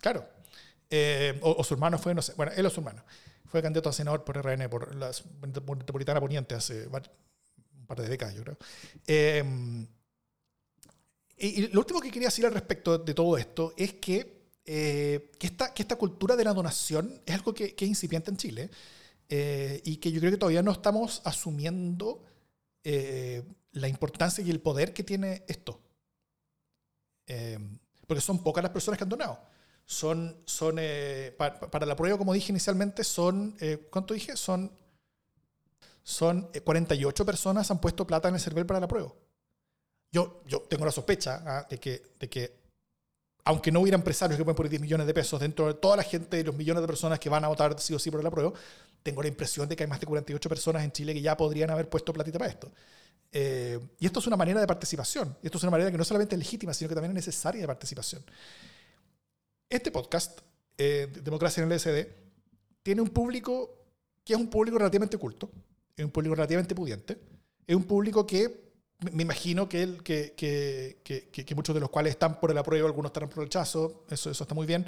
Claro. 0.00 0.28
Eh, 0.90 1.38
o, 1.42 1.64
su 1.64 1.74
hermano 1.74 1.98
fue, 1.98 2.14
no 2.14 2.22
sé, 2.22 2.34
bueno, 2.36 2.52
él 2.54 2.66
o 2.66 2.70
su 2.70 2.80
hermano. 2.80 3.02
Fue 3.46 3.62
candidato 3.62 3.88
a 3.88 3.92
senador 3.92 4.24
por 4.24 4.36
RN, 4.36 4.68
por 4.68 4.94
la 4.94 5.10
Metropolitana 5.40 6.20
Poniente 6.20 6.54
hace 6.54 6.86
un 6.86 7.86
par 7.86 8.00
de 8.00 8.08
décadas, 8.08 8.34
yo 8.34 8.42
creo. 8.42 8.58
Em, 9.06 9.86
y, 11.38 11.68
lo 11.68 11.80
último 11.80 12.00
que 12.00 12.10
quería 12.10 12.28
decir 12.28 12.46
al 12.46 12.54
respecto 12.54 12.98
de 12.98 13.14
todo 13.14 13.36
esto 13.36 13.72
es 13.76 13.94
que, 13.94 14.34
eh, 14.66 15.30
esta, 15.40 15.96
cultura 15.96 16.36
de 16.36 16.44
la 16.44 16.54
donación 16.54 17.20
es 17.26 17.34
algo 17.34 17.52
que, 17.52 17.74
es 17.76 17.82
incipiente 17.82 18.30
en 18.30 18.36
Chile 18.36 18.70
eh, 19.28 19.80
y 19.84 19.96
que 19.96 20.10
yo 20.10 20.20
creo 20.20 20.32
que 20.32 20.38
todavía 20.38 20.62
no 20.62 20.72
estamos 20.72 21.20
asumiendo 21.24 22.24
la 23.72 23.88
importancia 23.88 24.44
y 24.44 24.50
el 24.50 24.60
poder 24.60 24.92
que 24.92 25.02
tiene 25.02 25.42
esto. 25.48 25.80
Eh, 27.26 27.58
porque 28.06 28.20
son 28.20 28.42
pocas 28.42 28.62
las 28.62 28.72
personas 28.72 28.98
que 28.98 29.04
han 29.04 29.10
donado. 29.10 29.38
Son, 29.86 30.42
son 30.46 30.76
eh, 30.78 31.34
para, 31.36 31.86
la 31.86 31.96
prueba, 31.96 32.16
como 32.16 32.32
dije 32.32 32.52
inicialmente, 32.52 33.04
son, 33.04 33.56
eh, 33.60 33.88
¿cuánto 33.90 34.14
dije? 34.14 34.36
Son, 34.36 34.70
son 36.02 36.50
48 36.64 37.26
personas 37.26 37.70
han 37.70 37.80
puesto 37.80 38.06
plata 38.06 38.28
en 38.28 38.34
el 38.34 38.40
server 38.40 38.66
para 38.66 38.80
la 38.80 38.88
prueba. 38.88 39.12
Yo, 40.14 40.42
yo 40.46 40.60
tengo 40.60 40.84
la 40.84 40.92
sospecha 40.92 41.42
¿ah? 41.44 41.66
de, 41.68 41.80
que, 41.80 42.00
de 42.20 42.28
que, 42.28 42.52
aunque 43.46 43.72
no 43.72 43.80
hubiera 43.80 43.96
empresarios 43.96 44.38
que 44.38 44.44
pueden 44.44 44.54
poner 44.54 44.70
10 44.70 44.82
millones 44.82 45.08
de 45.08 45.12
pesos 45.12 45.40
dentro 45.40 45.66
de 45.66 45.74
toda 45.74 45.96
la 45.96 46.04
gente 46.04 46.38
y 46.38 46.44
los 46.44 46.54
millones 46.54 46.82
de 46.82 46.86
personas 46.86 47.18
que 47.18 47.28
van 47.28 47.44
a 47.44 47.48
votar 47.48 47.80
sí 47.80 47.92
o 47.94 47.98
sí 47.98 48.12
por 48.12 48.22
la 48.22 48.30
prueba, 48.30 48.52
tengo 49.02 49.22
la 49.22 49.26
impresión 49.26 49.68
de 49.68 49.74
que 49.74 49.82
hay 49.82 49.88
más 49.88 49.98
de 49.98 50.06
48 50.06 50.48
personas 50.48 50.84
en 50.84 50.92
Chile 50.92 51.14
que 51.14 51.20
ya 51.20 51.36
podrían 51.36 51.68
haber 51.70 51.88
puesto 51.88 52.12
platita 52.12 52.38
para 52.38 52.48
esto. 52.48 52.70
Eh, 53.32 53.80
y 53.98 54.06
esto 54.06 54.20
es 54.20 54.26
una 54.28 54.36
manera 54.36 54.60
de 54.60 54.68
participación. 54.68 55.36
Esto 55.42 55.58
es 55.58 55.64
una 55.64 55.72
manera 55.72 55.90
que 55.90 55.98
no 55.98 56.04
solamente 56.04 56.36
es 56.36 56.38
legítima, 56.38 56.72
sino 56.72 56.88
que 56.88 56.94
también 56.94 57.10
es 57.10 57.26
necesaria 57.26 57.62
de 57.62 57.66
participación. 57.66 58.22
Este 59.68 59.90
podcast, 59.90 60.38
eh, 60.78 61.12
Democracia 61.24 61.60
en 61.60 61.72
el 61.72 61.80
SD, 61.80 62.08
tiene 62.84 63.02
un 63.02 63.08
público 63.08 63.80
que 64.22 64.34
es 64.34 64.38
un 64.38 64.46
público 64.46 64.78
relativamente 64.78 65.18
culto, 65.18 65.50
es 65.96 66.04
un 66.04 66.12
público 66.12 66.36
relativamente 66.36 66.72
pudiente, 66.72 67.18
es 67.66 67.74
un 67.74 67.82
público 67.82 68.24
que 68.24 68.73
me 69.12 69.22
imagino 69.22 69.68
que, 69.68 69.98
que, 70.02 70.34
que, 70.34 71.30
que, 71.30 71.54
muchos 71.54 71.74
de 71.74 71.80
los 71.80 71.90
cuales 71.90 72.12
están 72.12 72.40
por 72.40 72.50
el 72.50 72.58
apruebo, 72.58 72.86
algunos 72.86 73.10
están 73.10 73.28
por 73.28 73.40
el 73.40 73.46
rechazo, 73.46 74.04
eso, 74.10 74.30
eso 74.30 74.44
está 74.44 74.54
muy 74.54 74.66
bien. 74.66 74.86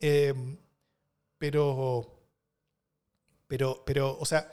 Eh, 0.00 0.34
pero, 1.38 2.20
pero, 3.46 3.82
pero, 3.84 4.16
o 4.18 4.24
sea, 4.24 4.50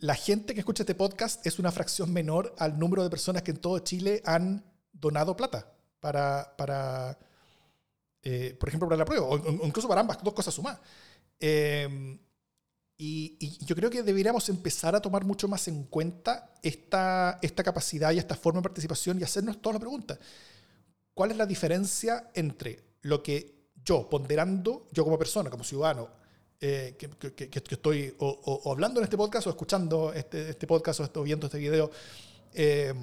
la 0.00 0.14
gente 0.14 0.54
que 0.54 0.60
escucha 0.60 0.82
este 0.82 0.94
podcast 0.94 1.46
es 1.46 1.58
una 1.58 1.72
fracción 1.72 2.12
menor 2.12 2.54
al 2.58 2.78
número 2.78 3.02
de 3.02 3.10
personas 3.10 3.42
que 3.42 3.52
en 3.52 3.58
todo 3.58 3.78
Chile 3.78 4.22
han 4.24 4.64
donado 4.92 5.36
plata 5.36 5.72
para, 6.00 6.54
para 6.56 7.18
eh, 8.22 8.56
por 8.58 8.68
ejemplo, 8.68 8.88
para 8.88 8.98
la 8.98 9.04
prueba, 9.04 9.26
o, 9.26 9.66
incluso 9.66 9.86
para 9.86 10.00
ambas, 10.00 10.22
dos 10.22 10.32
cosas 10.32 10.54
sumadas. 10.54 10.80
Eh, 11.38 12.18
y, 12.96 13.64
yo 13.64 13.74
creo 13.74 13.90
que 13.90 14.02
deberíamos 14.02 14.48
empezar 14.48 14.94
a 14.94 15.00
tomar 15.00 15.24
mucho 15.24 15.48
más 15.48 15.66
en 15.68 15.84
cuenta 15.84 16.52
esta, 16.62 17.38
esta 17.42 17.62
capacidad 17.62 18.12
y 18.12 18.18
esta 18.18 18.36
forma 18.36 18.60
de 18.60 18.64
participación 18.64 19.18
y 19.18 19.24
hacernos 19.24 19.60
toda 19.60 19.74
la 19.74 19.80
pregunta. 19.80 20.18
¿Cuál 21.12 21.32
es 21.32 21.36
la 21.36 21.46
diferencia 21.46 22.30
entre 22.34 22.84
lo 23.02 23.22
que 23.22 23.54
yo, 23.84 24.08
ponderando, 24.08 24.88
yo 24.92 25.04
como 25.04 25.18
persona, 25.18 25.50
como 25.50 25.64
ciudadano, 25.64 26.08
eh, 26.60 26.96
que, 26.96 27.50
estoy 27.52 28.14
o, 28.18 28.72
hablando 28.72 29.00
en 29.00 29.04
este 29.04 29.16
podcast 29.16 29.46
o 29.48 29.50
escuchando 29.50 30.12
este, 30.12 30.50
este 30.50 30.66
podcast 30.66 31.00
o 31.00 31.04
estoy 31.04 31.24
viendo 31.24 31.46
este 31.46 31.58
video, 31.58 31.90
eh, 32.54 32.94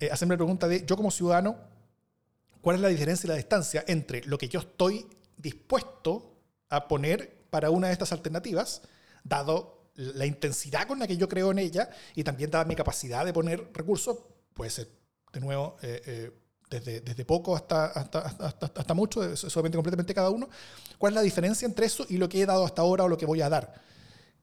eh, 0.00 0.10
la 0.20 0.36
pregunta 0.36 0.68
de 0.68 0.84
yo 0.84 0.96
como 0.96 1.10
ciudadano, 1.10 1.56
¿cuál 2.60 2.76
es 2.76 2.82
la 2.82 2.88
diferencia 2.88 3.26
y 3.26 3.30
la 3.30 3.36
distancia 3.36 3.84
entre 3.86 4.22
lo 4.24 4.36
que 4.36 4.48
yo 4.48 4.60
estoy 4.60 5.06
dispuesto 5.36 6.36
a 6.68 6.88
poner 6.88 7.46
para 7.48 7.70
una 7.70 7.86
de 7.86 7.94
estas 7.94 8.12
alternativas, 8.12 8.82
dado 9.24 9.90
la 9.94 10.26
intensidad 10.26 10.86
con 10.86 10.98
la 10.98 11.06
que 11.06 11.16
yo 11.16 11.28
creo 11.28 11.50
en 11.50 11.58
ella 11.58 11.90
y 12.14 12.24
también 12.24 12.50
dada 12.50 12.64
mi 12.64 12.74
capacidad 12.74 13.24
de 13.24 13.32
poner 13.32 13.70
recursos, 13.74 14.18
puede 14.54 14.70
ser, 14.70 14.88
de 15.32 15.40
nuevo, 15.40 15.76
desde, 16.70 17.00
desde 17.00 17.24
poco 17.24 17.56
hasta, 17.56 17.86
hasta, 17.86 18.20
hasta, 18.20 18.66
hasta, 18.66 18.94
mucho, 18.94 19.24
eso 19.24 19.48
depende 19.48 19.76
completamente 19.76 20.14
cada 20.14 20.30
uno. 20.30 20.48
¿Cuál 20.98 21.12
es 21.12 21.16
la 21.16 21.22
diferencia 21.22 21.66
entre 21.66 21.86
eso 21.86 22.06
y 22.08 22.16
lo 22.16 22.28
que 22.28 22.40
he 22.40 22.46
dado 22.46 22.64
hasta 22.64 22.82
ahora 22.82 23.04
o 23.04 23.08
lo 23.08 23.18
que 23.18 23.26
voy 23.26 23.42
a 23.42 23.48
dar? 23.48 23.74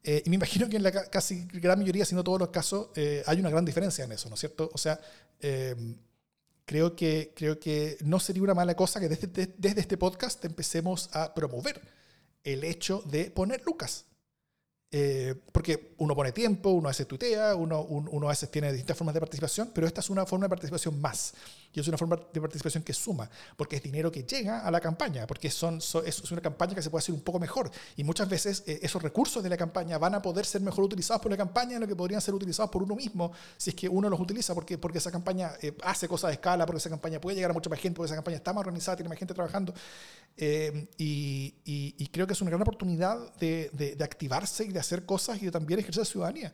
Eh, 0.04 0.24
y 0.26 0.30
me 0.30 0.36
imagino 0.42 0.68
que 0.70 0.76
en 0.76 0.84
la 0.84 0.92
casi 0.92 1.46
gran 1.46 1.80
mayoría, 1.80 2.06
si 2.06 2.16
no 2.16 2.24
todos 2.24 2.40
los 2.40 2.50
casos, 2.50 2.90
eh, 2.96 3.24
hay 3.26 3.40
una 3.40 3.50
gran 3.50 3.64
diferencia 3.64 4.04
en 4.04 4.12
eso, 4.12 4.28
¿no 4.28 4.36
es 4.36 4.42
cierto? 4.42 4.70
O 4.74 4.78
sea, 4.78 5.00
em, 5.40 5.96
creo, 6.66 6.96
que, 6.96 7.34
creo 7.36 7.60
que 7.60 7.98
no 8.04 8.20
sería 8.20 8.44
una 8.44 8.54
mala 8.54 8.76
cosa 8.76 9.00
que 9.00 9.08
desde, 9.08 9.54
desde 9.58 9.82
este 9.82 9.98
podcast 9.98 10.44
empecemos 10.44 11.10
a 11.14 11.34
promover 11.34 11.82
el 12.44 12.64
hecho 12.66 13.02
de 13.06 13.32
poner 13.32 13.64
Lucas. 13.66 14.06
Eh, 14.90 15.36
porque 15.52 15.96
uno 15.98 16.16
pone 16.16 16.32
tiempo, 16.32 16.70
uno 16.70 16.88
a 16.88 16.92
veces 16.92 17.08
tuitea, 17.08 17.56
uno, 17.56 17.82
uno, 17.82 18.28
a 18.28 18.30
veces 18.30 18.50
tiene 18.50 18.72
distintas 18.72 18.98
formas 18.98 19.14
de 19.14 19.20
participación, 19.20 19.72
pero 19.74 19.86
esta 19.86 20.00
es 20.00 20.10
una 20.10 20.26
forma 20.26 20.46
de 20.46 20.50
participación 20.50 21.02
más. 21.02 21.34
Es 21.82 21.88
una 21.88 21.98
forma 21.98 22.18
de 22.32 22.42
participación 22.42 22.84
que 22.84 22.94
suma, 22.94 23.30
porque 23.56 23.78
es 23.78 23.84
dinero 23.84 24.12
que 24.12 24.24
llega 24.24 24.62
a 24.62 24.72
la 24.72 24.80
campaña, 24.80 25.28
porque 25.28 25.50
son, 25.50 25.78
es 25.78 26.32
una 26.32 26.42
campaña 26.42 26.76
que 26.76 26.82
se 26.82 26.90
puede 26.90 27.02
hacer 27.02 27.14
un 27.14 27.22
poco 27.22 27.40
mejor. 27.40 27.70
Y 27.96 28.04
muchas 28.04 28.28
veces 28.28 28.64
eh, 28.66 28.80
esos 28.82 29.02
recursos 29.02 29.44
de 29.44 29.50
la 29.50 29.58
campaña 29.58 29.98
van 29.98 30.16
a 30.16 30.22
poder 30.22 30.46
ser 30.46 30.62
mejor 30.62 30.84
utilizados 30.84 31.22
por 31.22 31.32
la 31.32 31.38
campaña 31.38 31.74
de 31.74 31.80
lo 31.82 31.88
que 31.88 31.96
podrían 31.96 32.22
ser 32.22 32.34
utilizados 32.34 32.72
por 32.72 32.84
uno 32.84 32.96
mismo 32.96 33.32
si 33.58 33.72
es 33.72 33.76
que 33.76 33.88
uno 33.88 34.10
los 34.10 34.20
utiliza, 34.20 34.54
porque, 34.54 34.78
porque 34.78 34.98
esa 34.98 35.12
campaña 35.12 35.52
eh, 35.62 35.76
hace 35.84 36.08
cosas 36.08 36.30
de 36.30 36.34
escala, 36.34 36.66
porque 36.66 36.78
esa 36.78 36.90
campaña 36.90 37.20
puede 37.22 37.36
llegar 37.36 37.52
a 37.52 37.54
mucha 37.54 37.70
más 37.70 37.80
gente, 37.80 37.98
porque 37.98 38.08
esa 38.08 38.16
campaña 38.16 38.38
está 38.38 38.54
más 38.54 38.62
organizada, 38.62 38.98
tiene 38.98 39.10
más 39.10 39.18
gente 39.18 39.34
trabajando. 39.34 39.74
y, 40.38 41.56
y, 41.66 42.08
creo 42.08 42.26
que 42.26 42.34
es 42.34 42.42
una 42.42 42.50
gran 42.50 42.62
oportunidad 42.62 43.34
de, 43.36 43.70
de, 43.74 43.96
de 43.96 44.04
activarse 44.04 44.66
y 44.66 44.70
de 44.70 44.80
hacer 44.80 45.06
cosas 45.06 45.42
y 45.42 45.46
de 45.46 45.52
también 45.52 45.80
ejercer 45.80 46.06
ciudadanía. 46.06 46.54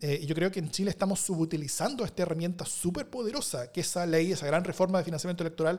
Eh, 0.00 0.20
y 0.22 0.26
yo 0.26 0.34
creo 0.34 0.50
que 0.50 0.60
en 0.60 0.70
Chile 0.70 0.90
estamos 0.90 1.20
subutilizando 1.20 2.04
esta 2.04 2.22
herramienta 2.22 2.64
súper 2.64 3.08
poderosa 3.10 3.70
que 3.70 3.82
esa 3.82 4.06
ley, 4.06 4.32
esa 4.32 4.46
gran 4.46 4.64
reforma 4.64 4.98
de 4.98 5.04
financiamiento 5.04 5.42
electoral 5.42 5.78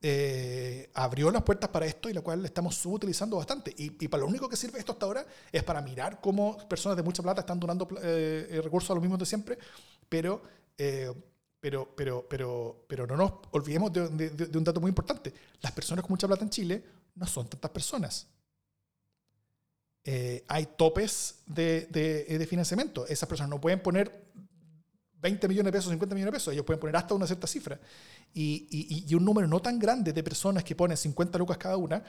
eh, 0.00 0.90
abrió 0.94 1.28
las 1.32 1.42
puertas 1.42 1.68
para 1.70 1.84
esto 1.84 2.08
y 2.08 2.12
la 2.12 2.20
cual 2.20 2.44
estamos 2.44 2.76
subutilizando 2.76 3.36
bastante. 3.36 3.74
Y, 3.76 3.90
para 4.08 4.20
lo 4.20 4.28
único 4.28 4.48
que 4.48 4.56
sirve 4.56 4.78
esto 4.78 4.92
hasta 4.92 5.06
ahora 5.06 5.26
es 5.50 5.64
para 5.64 5.82
mirar 5.82 6.20
cómo 6.20 6.56
personas 6.68 6.96
de 6.96 7.02
mucha 7.02 7.22
plata 7.22 7.40
están 7.40 7.58
donando 7.58 7.88
eh, 8.00 8.60
recursos 8.62 8.90
a 8.90 8.94
los 8.94 9.02
mismos 9.02 9.18
de 9.18 9.26
siempre, 9.26 9.58
pero, 10.08 10.40
pero, 11.60 11.94
pero, 11.96 12.26
pero, 12.28 12.84
pero 12.86 13.06
no 13.08 13.16
nos 13.16 13.32
olvidemos 13.50 13.92
de 13.92 14.56
un 14.56 14.64
dato 14.64 14.80
muy 14.80 14.90
importante. 14.90 15.34
Las 15.60 15.72
personas 15.72 16.04
con 16.04 16.12
mucha 16.12 16.28
plata 16.28 16.44
en 16.44 16.50
Chile 16.50 16.84
no 17.16 17.26
son 17.26 17.48
tantas 17.48 17.72
personas. 17.72 18.28
Eh, 20.10 20.42
hay 20.48 20.64
topes 20.64 21.40
de, 21.44 21.86
de, 21.90 22.46
financiamiento. 22.46 23.06
Esas 23.06 23.28
personas 23.28 23.50
no 23.50 23.60
pueden 23.60 23.82
poner 23.82 24.24
20 25.20 25.46
millones 25.48 25.66
de 25.66 25.78
pesos, 25.78 25.90
50 25.90 26.14
millones 26.14 26.32
de 26.32 26.36
pesos, 26.38 26.54
ellos 26.54 26.64
pueden 26.64 26.80
poner 26.80 26.96
hasta 26.96 27.12
una 27.12 27.26
cierta 27.26 27.46
cifra. 27.46 27.78
Y, 28.32 28.66
y, 28.70 29.04
y, 29.06 29.14
un 29.14 29.22
número 29.22 29.46
no 29.46 29.60
tan 29.60 29.78
grande 29.78 30.14
de 30.14 30.22
personas 30.22 30.64
que 30.64 30.74
ponen 30.74 30.96
50 30.96 31.36
lucas 31.36 31.58
cada 31.58 31.76
una 31.76 32.02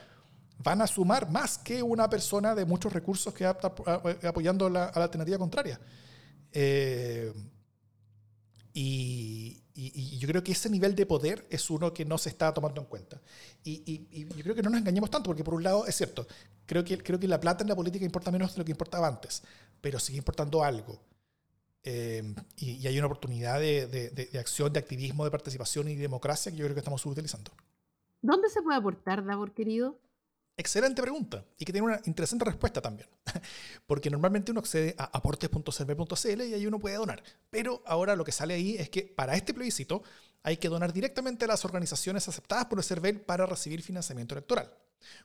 van 0.56 0.80
a 0.80 0.86
sumar 0.86 1.30
más 1.30 1.58
que 1.58 1.82
una 1.82 2.08
persona 2.08 2.54
de 2.54 2.64
muchos 2.64 2.90
recursos 2.90 3.34
que 3.34 3.46
está 3.46 3.74
apoyando 4.26 4.70
la, 4.70 4.86
a 4.86 4.98
la 4.98 5.04
alternativa 5.04 5.36
contraria. 5.36 5.78
Eh, 6.52 7.34
y, 8.72 9.62
y, 9.88 10.18
yo 10.18 10.28
creo 10.28 10.42
que 10.42 10.52
ese 10.52 10.68
nivel 10.68 10.94
de 10.94 11.06
poder 11.06 11.46
es 11.48 11.70
uno 11.70 11.94
que 11.94 12.04
no 12.04 12.18
se 12.18 12.28
está 12.28 12.52
tomando 12.52 12.80
en 12.80 12.86
cuenta. 12.86 13.20
Y, 13.64 13.82
y, 13.86 14.26
yo 14.36 14.42
creo 14.42 14.54
que 14.54 14.62
no 14.62 14.70
nos 14.70 14.80
engañemos 14.80 15.10
tanto, 15.10 15.30
porque 15.30 15.42
por 15.44 15.54
un 15.54 15.62
lado 15.62 15.86
es 15.86 15.96
cierto, 15.96 16.26
creo 16.66 16.84
que, 16.84 16.98
creo 16.98 17.18
que 17.18 17.26
la 17.26 17.40
plata 17.40 17.62
en 17.62 17.68
la 17.68 17.76
política 17.76 18.04
importa 18.04 18.30
menos 18.30 18.54
de 18.54 18.58
lo 18.58 18.64
que 18.64 18.72
importaba 18.72 19.08
antes, 19.08 19.42
pero 19.80 19.98
sigue 19.98 20.18
importando 20.18 20.62
algo. 20.62 21.00
Eh, 21.82 22.34
y, 22.56 22.86
hay 22.86 22.98
una 22.98 23.06
oportunidad 23.06 23.58
de, 23.58 23.86
de, 23.86 24.10
de, 24.10 24.38
acción, 24.38 24.72
de 24.72 24.80
activismo, 24.80 25.24
de 25.24 25.30
participación 25.30 25.88
y 25.88 25.96
democracia 25.96 26.52
que 26.52 26.58
yo 26.58 26.64
creo 26.64 26.74
que 26.74 26.80
estamos 26.80 27.00
subutilizando. 27.00 27.50
¿Dónde 28.20 28.50
se 28.50 28.60
puede 28.60 28.76
aportar, 28.76 29.24
Davor, 29.24 29.52
querido? 29.52 29.98
Excelente 30.60 31.00
pregunta 31.00 31.42
y 31.56 31.64
que 31.64 31.72
tiene 31.72 31.86
una 31.86 32.00
interesante 32.04 32.44
respuesta 32.44 32.82
también. 32.82 33.08
Porque 33.86 34.10
normalmente 34.10 34.50
uno 34.50 34.60
accede 34.60 34.94
a 34.98 35.04
aportes.cervel.cl 35.04 36.42
y 36.42 36.52
ahí 36.52 36.66
uno 36.66 36.78
puede 36.78 36.96
donar. 36.96 37.22
Pero 37.48 37.82
ahora 37.86 38.14
lo 38.14 38.26
que 38.26 38.32
sale 38.32 38.52
ahí 38.52 38.76
es 38.76 38.90
que 38.90 39.04
para 39.04 39.36
este 39.36 39.54
plebiscito 39.54 40.02
hay 40.42 40.58
que 40.58 40.68
donar 40.68 40.92
directamente 40.92 41.46
a 41.46 41.48
las 41.48 41.64
organizaciones 41.64 42.28
aceptadas 42.28 42.66
por 42.66 42.78
el 42.78 42.84
CERVEL 42.84 43.22
para 43.22 43.46
recibir 43.46 43.80
financiamiento 43.80 44.34
electoral. 44.34 44.70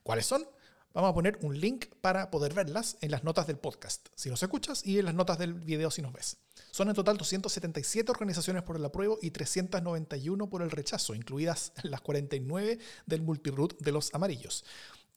¿Cuáles 0.03 0.25
son? 0.25 0.47
Vamos 0.93 1.11
a 1.11 1.13
poner 1.13 1.37
un 1.41 1.59
link 1.59 1.87
para 1.99 2.31
poder 2.31 2.53
verlas 2.53 2.95
en 3.01 3.11
las 3.11 3.25
notas 3.25 3.45
del 3.45 3.57
podcast, 3.57 4.07
si 4.15 4.29
nos 4.29 4.41
escuchas, 4.41 4.85
y 4.85 4.99
en 4.99 5.03
las 5.03 5.13
notas 5.13 5.37
del 5.37 5.53
video 5.53 5.91
si 5.91 6.01
nos 6.01 6.13
ves. 6.13 6.37
Son 6.71 6.87
en 6.87 6.95
total 6.95 7.17
277 7.17 8.09
organizaciones 8.09 8.63
por 8.63 8.77
el 8.77 8.85
apruebo 8.85 9.19
y 9.21 9.31
391 9.31 10.49
por 10.49 10.61
el 10.61 10.71
rechazo, 10.71 11.13
incluidas 11.13 11.73
las 11.83 11.99
49 11.99 12.79
del 13.05 13.21
multiroot 13.21 13.77
de 13.81 13.91
los 13.91 14.13
amarillos. 14.13 14.63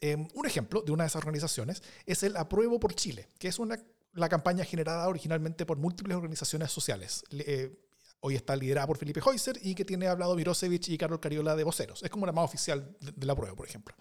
Em, 0.01 0.29
un 0.35 0.47
ejemplo 0.47 0.83
de 0.83 0.93
una 0.93 1.05
de 1.05 1.09
esas 1.09 1.21
organizaciones 1.21 1.83
es 2.07 2.23
el 2.23 2.37
Apruebo 2.37 2.79
por 2.79 2.95
Chile, 2.95 3.29
que 3.39 3.49
es 3.49 3.59
una, 3.59 3.79
la 4.15 4.29
campaña 4.29 4.65
generada 4.65 5.09
originalmente 5.09 5.67
por 5.67 5.77
múltiples 5.77 6.17
organizaciones 6.17 6.71
sociales. 6.71 7.25
Eh, 7.31 7.77
hoy 8.21 8.37
está 8.37 8.55
liderada 8.55 8.87
por 8.87 8.97
Felipe 8.97 9.21
Heuser 9.25 9.59
y 9.63 9.75
que 9.75 9.85
tiene 9.85 10.07
hablado 10.07 10.37
Mirosevich 10.37 10.89
y 10.89 10.99
Carol 10.99 11.19
Cariola 11.19 11.57
de 11.57 11.65
voceros. 11.65 12.03
Es 12.03 12.11
como 12.11 12.27
la 12.27 12.33
más 12.33 12.45
oficial 12.45 12.97
del 13.01 13.15
de 13.15 13.33
Apruebo, 13.33 13.57
por 13.57 13.67
ejemplo. 13.67 13.95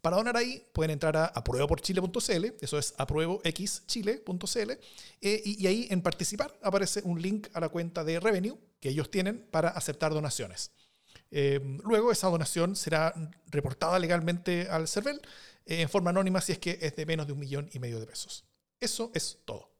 Para 0.00 0.16
donar 0.16 0.36
ahí 0.36 0.64
pueden 0.72 0.92
entrar 0.92 1.16
a 1.16 1.24
aprueboporchile.cl, 1.26 2.44
eso 2.60 2.78
es 2.78 2.94
aprueboxchile.cl, 2.96 4.70
eh, 5.20 5.42
y 5.44 5.66
ahí 5.66 5.88
en 5.90 6.02
participar 6.02 6.56
aparece 6.62 7.00
un 7.02 7.20
link 7.20 7.48
a 7.54 7.58
la 7.58 7.68
cuenta 7.70 8.04
de 8.04 8.20
Revenue 8.20 8.56
que 8.78 8.90
ellos 8.90 9.10
tienen 9.10 9.48
para 9.50 9.70
aceptar 9.70 10.12
donaciones. 10.12 10.70
Eh, 11.30 11.60
luego 11.82 12.12
esa 12.12 12.28
donación 12.28 12.76
será 12.76 13.12
reportada 13.48 13.98
legalmente 13.98 14.68
al 14.70 14.86
CERVEL 14.86 15.20
eh, 15.64 15.82
en 15.82 15.88
forma 15.88 16.10
anónima 16.10 16.40
si 16.40 16.52
es 16.52 16.58
que 16.58 16.78
es 16.80 16.94
de 16.94 17.04
menos 17.04 17.26
de 17.26 17.32
un 17.32 17.38
millón 17.38 17.68
y 17.72 17.78
medio 17.78 18.00
de 18.00 18.06
pesos. 18.06 18.44
Eso 18.78 19.10
es 19.14 19.40
todo. 19.44 19.70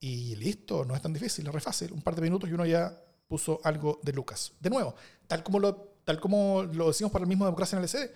Y 0.00 0.36
listo, 0.36 0.84
no 0.84 0.94
es 0.94 1.02
tan 1.02 1.12
difícil, 1.12 1.46
es 1.46 1.52
re 1.52 1.60
fácil. 1.60 1.92
Un 1.92 2.02
par 2.02 2.14
de 2.14 2.22
minutos 2.22 2.48
y 2.48 2.52
uno 2.52 2.64
ya 2.64 3.02
puso 3.26 3.60
algo 3.64 4.00
de 4.02 4.12
Lucas. 4.12 4.52
De 4.60 4.70
nuevo, 4.70 4.94
tal 5.26 5.42
como 5.42 5.58
lo, 5.58 5.74
tal 6.04 6.20
como 6.20 6.62
lo 6.62 6.88
decimos 6.88 7.12
para 7.12 7.24
el 7.24 7.28
mismo 7.28 7.44
Democracia 7.44 7.76
en 7.76 7.84
el 7.84 7.90
LCD, 7.90 8.10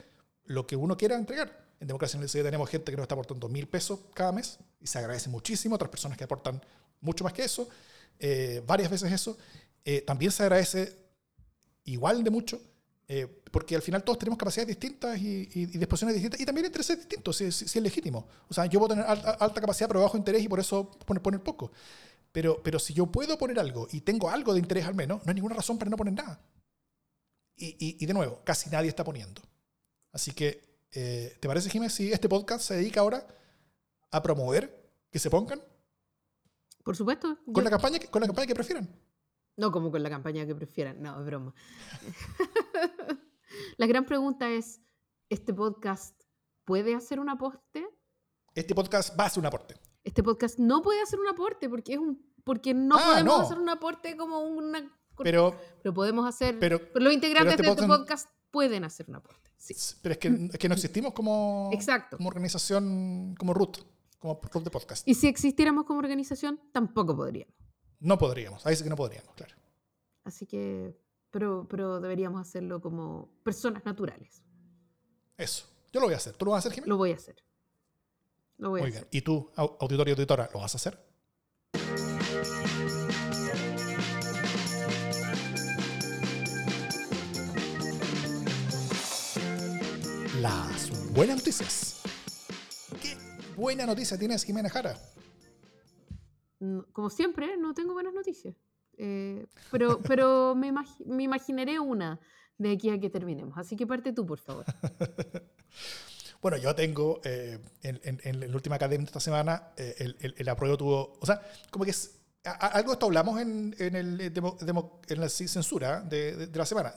lo 0.45 0.67
que 0.67 0.77
uno 0.77 0.97
quiera 0.97 1.17
entregar. 1.17 1.61
En 1.81 1.89
Democracia 1.89 2.17
en 2.17 2.23
el 2.23 2.29
LCD 2.29 2.45
tenemos 2.45 2.71
gente 2.71 2.93
que 2.93 2.97
nos 2.97 3.05
está 3.05 3.15
aportando 3.15 3.49
mil 3.49 3.67
pesos 3.67 3.99
cada 4.15 4.31
mes 4.31 4.59
y 4.81 4.87
se 4.87 4.99
agradece 4.99 5.29
muchísimo. 5.29 5.75
Otras 5.75 5.91
personas 5.91 6.17
que 6.17 6.25
aportan 6.25 6.65
mucho 7.01 7.25
más 7.25 7.33
que 7.33 7.43
eso, 7.43 7.69
eh, 8.21 8.63
varias 8.65 8.89
veces 8.89 9.11
eso. 9.11 9.37
también 10.07 10.31
se 10.31 10.45
agradece 10.45 11.03
igual 11.85 12.23
de 12.23 12.31
mucho, 12.31 12.61
eh, 13.09 13.27
porque 13.51 13.77
al 13.77 13.83
final 13.83 14.03
todos 14.05 14.19
tenemos 14.19 14.39
capacidades 14.39 14.69
distintas 14.69 15.19
y, 15.19 15.49
y, 15.53 15.67
disposiciones 15.67 16.15
distintas, 16.15 16.41
y 16.41 16.47
también 16.47 16.67
intereses 16.67 16.99
distintos, 16.99 17.37
si, 17.37 17.53
si, 17.53 17.65
es 17.65 17.83
legítimo. 17.83 18.27
O 18.49 18.55
sea, 18.55 18.67
yo 18.67 18.79
puedo 18.79 18.95
tener 18.95 19.05
alta, 19.07 19.61
capacidad 19.61 19.89
pero 19.89 20.03
bajo 20.03 20.17
interés 20.17 20.43
y 20.43 20.49
por 20.49 20.61
eso 20.61 20.91
poner, 21.07 21.23
poner 21.23 21.43
poco. 21.43 21.73
Pero, 22.31 22.63
pero 22.63 22.79
si 22.79 22.95
yo 22.95 23.07
puedo 23.07 23.37
poner 23.37 23.59
algo 23.59 23.89
y 23.93 24.01
tengo 24.01 24.31
algo 24.31 24.55
de 24.55 24.61
interés 24.61 24.87
al 24.87 24.95
menos, 24.95 25.25
no 25.25 25.31
hay 25.31 25.35
ninguna 25.35 25.55
razón 25.55 25.79
para 25.79 25.91
no 25.91 25.97
poner 25.97 26.15
nada. 26.15 26.41
Y, 27.57 28.03
y 28.03 28.07
de 28.07 28.15
nuevo, 28.15 28.41
casi 28.45 28.71
nadie 28.71 28.89
está 28.89 29.05
poniendo. 29.05 29.43
Así 30.13 30.33
que, 30.33 30.63
eh, 30.93 31.37
¿te 31.41 31.49
parece, 31.49 31.71
Jiménez, 31.71 31.95
si 31.95 32.13
este 32.13 32.29
podcast 32.29 32.65
se 32.65 32.75
dedica 32.75 33.01
ahora 33.01 33.27
a 34.11 34.23
promover 34.23 34.91
que 35.11 35.19
se 35.19 35.31
pongan? 35.31 35.61
Por 36.85 36.97
supuesto. 36.97 37.39
Con, 37.53 37.65
la, 37.65 37.71
campaña, 37.71 37.99
con 38.11 38.21
la 38.21 38.27
campaña 38.27 38.47
que 38.47 38.55
prefieran. 38.55 38.89
No 39.57 39.71
como 39.71 39.91
con 39.91 40.03
la 40.03 40.11
campaña 40.11 40.47
que 40.47 40.55
prefieran, 40.55 41.03
no, 41.03 41.19
es 41.21 41.27
broma. 41.27 41.55
la 43.77 43.87
gran 43.87 44.07
pregunta 44.07 44.51
es, 44.51 44.81
¿este 45.29 45.53
podcast 45.53 46.19
puede 46.65 46.95
hacer 46.95 47.21
un 47.21 47.29
aporte? 47.29 47.87
Este 48.55 48.75
podcast 48.75 49.19
va 49.19 49.25
a 49.25 49.27
hacer 49.27 49.41
un 49.41 49.47
aporte. 49.47 49.75
Este 50.05 50.23
podcast 50.23 50.59
no 50.59 50.83
puede 50.83 51.03
hacer 51.03 51.21
un 51.21 51.29
aporte 51.29 51.69
porque 51.69 51.95
es 51.95 51.99
un 51.99 52.33
porque 52.45 52.75
no 52.75 52.97
ah, 52.99 53.05
podemos 53.05 53.41
hacer 53.41 53.59
un 53.59 53.69
aporte 53.69 54.17
como 54.17 54.41
una 54.41 54.91
pero, 55.17 55.57
pero 55.83 55.95
podemos 55.95 56.27
hacer 56.27 56.59
pero, 56.59 56.81
los 56.95 57.13
integrantes 57.13 57.55
este 57.55 57.63
de 57.63 57.71
este 57.71 57.87
podcast 57.87 58.29
pueden 58.51 58.85
hacer 58.85 59.09
un 59.09 59.17
aporte. 59.17 59.51
Sí. 59.59 59.75
Pero 60.03 60.15
es 60.15 60.19
que, 60.19 60.29
es 60.53 60.59
que 60.59 60.69
no 60.69 60.75
existimos 60.75 61.13
como, 61.13 61.71
Exacto. 61.73 62.17
como 62.17 62.29
organización, 62.29 63.35
como 63.39 63.55
root, 63.55 63.79
como 64.19 64.41
root 64.53 64.65
de 64.65 64.71
podcast. 64.71 65.07
Y 65.07 65.15
si 65.15 65.29
existiéramos 65.29 65.85
como 65.85 66.01
organización, 66.01 66.61
tampoco 66.73 67.17
podríamos. 67.17 67.55
No 68.03 68.19
podríamos, 68.19 68.67
ahí 68.67 68.75
sí 68.75 68.83
que 68.83 68.91
no 68.91 68.97
podríamos, 68.97 69.33
claro. 69.37 69.55
Así 70.25 70.45
que, 70.45 70.99
pero, 71.31 71.69
pero 71.71 72.01
deberíamos 72.01 72.41
hacerlo 72.41 72.81
como 72.81 73.31
personas 73.45 73.85
naturales. 73.85 74.43
Eso, 75.37 75.67
yo 75.93 76.01
lo 76.01 76.07
voy 76.07 76.15
a 76.15 76.17
hacer. 76.17 76.35
¿Tú 76.35 76.45
lo 76.45 76.51
vas 76.51 76.65
a 76.65 76.69
hacer, 76.69 76.73
Jiménez? 76.73 76.89
Lo 76.89 76.97
voy 76.97 77.13
a 77.13 77.15
hacer. 77.15 77.37
Lo 78.59 78.71
voy 78.71 78.81
Muy 78.81 78.91
a 78.91 78.95
bien. 78.95 79.09
¿Y 79.13 79.23
tú, 79.23 79.53
auditorio 79.57 80.13
y 80.13 80.17
auditora, 80.17 80.51
lo 80.53 80.59
vas 80.59 80.75
a 80.75 80.79
hacer? 80.79 80.99
Las 90.41 91.13
buenas 91.13 91.37
noticias. 91.37 92.01
¿Qué 93.01 93.17
buena 93.57 93.87
noticia 93.87 94.19
tienes, 94.19 94.43
Jimena 94.43 94.69
Jara? 94.69 94.99
Como 96.93 97.11
siempre, 97.11 97.57
no 97.57 97.75
tengo 97.75 97.93
buenas 97.93 98.15
noticias. 98.15 98.55
Eh, 98.99 99.47
pero 99.71 100.01
pero 100.03 100.55
me, 100.55 100.73
me, 101.07 101.23
imaginaré 101.23 101.79
una 101.81 102.21
de 102.59 102.73
aquí 102.73 102.91
a 102.91 103.01
que 103.01 103.11
terminemos. 103.11 103.57
Así 103.59 103.77
que 103.77 103.87
parte 103.87 104.13
tú, 104.13 104.27
por 104.27 104.39
favor. 104.39 104.65
bueno, 106.43 106.57
yo 106.59 106.75
tengo, 106.75 107.21
eh, 107.25 107.59
en, 107.83 108.21
en, 108.23 108.41
la 108.41 108.55
última 108.55 108.77
academia 108.77 109.05
de 109.05 109.09
esta 109.09 109.21
semana, 109.21 109.73
eh, 109.77 109.95
el, 109.99 110.35
el, 110.37 110.49
apruebo 110.49 110.77
tuvo, 110.77 111.19
o 111.21 111.27
sea, 111.27 111.41
como 111.71 111.85
que 111.85 111.93
es, 111.93 112.21
algo 112.45 112.91
de 112.91 112.95
esto 112.95 113.07
hablamos 113.07 113.41
en, 113.41 113.75
en, 113.79 113.97
el, 113.97 114.21
en 114.21 115.21
la 115.21 115.29
censura 115.29 116.01
de, 116.03 116.49
de, 116.49 116.59
la 116.59 116.67
semana. 116.67 116.95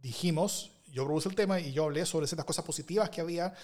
dijimos, 0.00 0.81
yo 0.92 1.04
propuse 1.04 1.30
el 1.30 1.34
tema 1.34 1.58
y 1.58 1.72
yo 1.72 1.84
hablé 1.84 2.04
sobre 2.04 2.26
ciertas 2.26 2.44
cosas 2.44 2.64
positivas 2.64 3.08
que 3.08 3.22
había, 3.22 3.54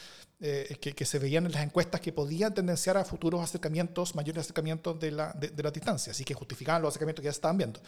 eh, 0.40 0.76
que, 0.80 1.04
se 1.04 1.18
veían 1.18 1.44
en 1.44 1.52
las 1.52 1.62
encuestas 1.62 2.00
que 2.00 2.10
podían 2.10 2.54
tendenciar 2.54 2.96
a 2.96 3.04
futuros 3.04 3.42
acercamientos, 3.42 4.14
mayores 4.14 4.44
acercamientos 4.44 4.98
de 4.98 5.10
la, 5.10 5.32
de, 5.34 5.62
la 5.62 5.70
distancia, 5.70 6.12
así 6.12 6.24
que 6.24 6.32
justificaban 6.32 6.80
los 6.80 6.90
acercamientos 6.90 7.22
que 7.22 7.26
ya 7.26 7.30
estaban 7.30 7.58
viendo. 7.58 7.80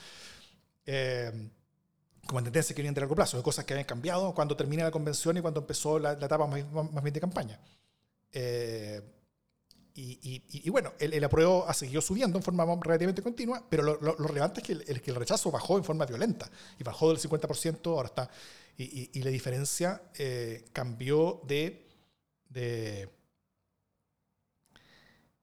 Eh, 0.85 1.33
como 2.27 2.43
tendencia 2.43 2.77
que 2.77 2.83
vienen 2.83 2.95
de 2.95 3.01
largo 3.01 3.15
plazo, 3.15 3.39
de 3.39 3.43
cosas 3.43 3.65
que 3.65 3.73
habían 3.73 3.87
cambiado 3.87 4.35
cuando 4.35 4.55
termina 4.57 4.85
la 4.85 4.91
convención 4.91 5.37
y 5.39 5.41
cuando 5.41 5.61
empezó 5.61 5.99
la, 5.99 6.13
etapa 6.13 6.47
más, 6.47 6.71
más, 6.71 7.03
bien 7.03 7.15
de 7.15 7.21
campaña. 7.21 7.59
Eh, 8.33 9.01
y, 10.03 10.71
bueno, 10.71 10.95
el, 10.99 11.13
el, 11.13 11.25
apruebo 11.25 11.69
ha 11.69 11.75
seguido 11.75 12.01
subiendo 12.01 12.39
en 12.39 12.43
forma 12.43 12.65
relativamente 12.81 13.23
continua, 13.23 13.63
pero 13.69 13.83
lo, 13.83 14.01
lo, 14.01 14.15
relevante 14.15 14.61
es 14.61 14.67
que 14.67 14.73
el, 14.73 15.03
el, 15.05 15.15
rechazo 15.15 15.51
bajó 15.51 15.77
en 15.77 15.85
forma 15.85 16.07
violenta 16.07 16.51
y 16.79 16.85
bajó 16.85 17.09
del 17.09 17.19
50%, 17.19 17.87
ahora 17.87 18.09
está. 18.09 18.31
Y, 18.79 19.23
la 19.23 19.31
diferencia 19.31 20.01
eh, 20.17 20.65
cambió 20.73 21.43
de, 21.47 21.87
de, 22.49 23.11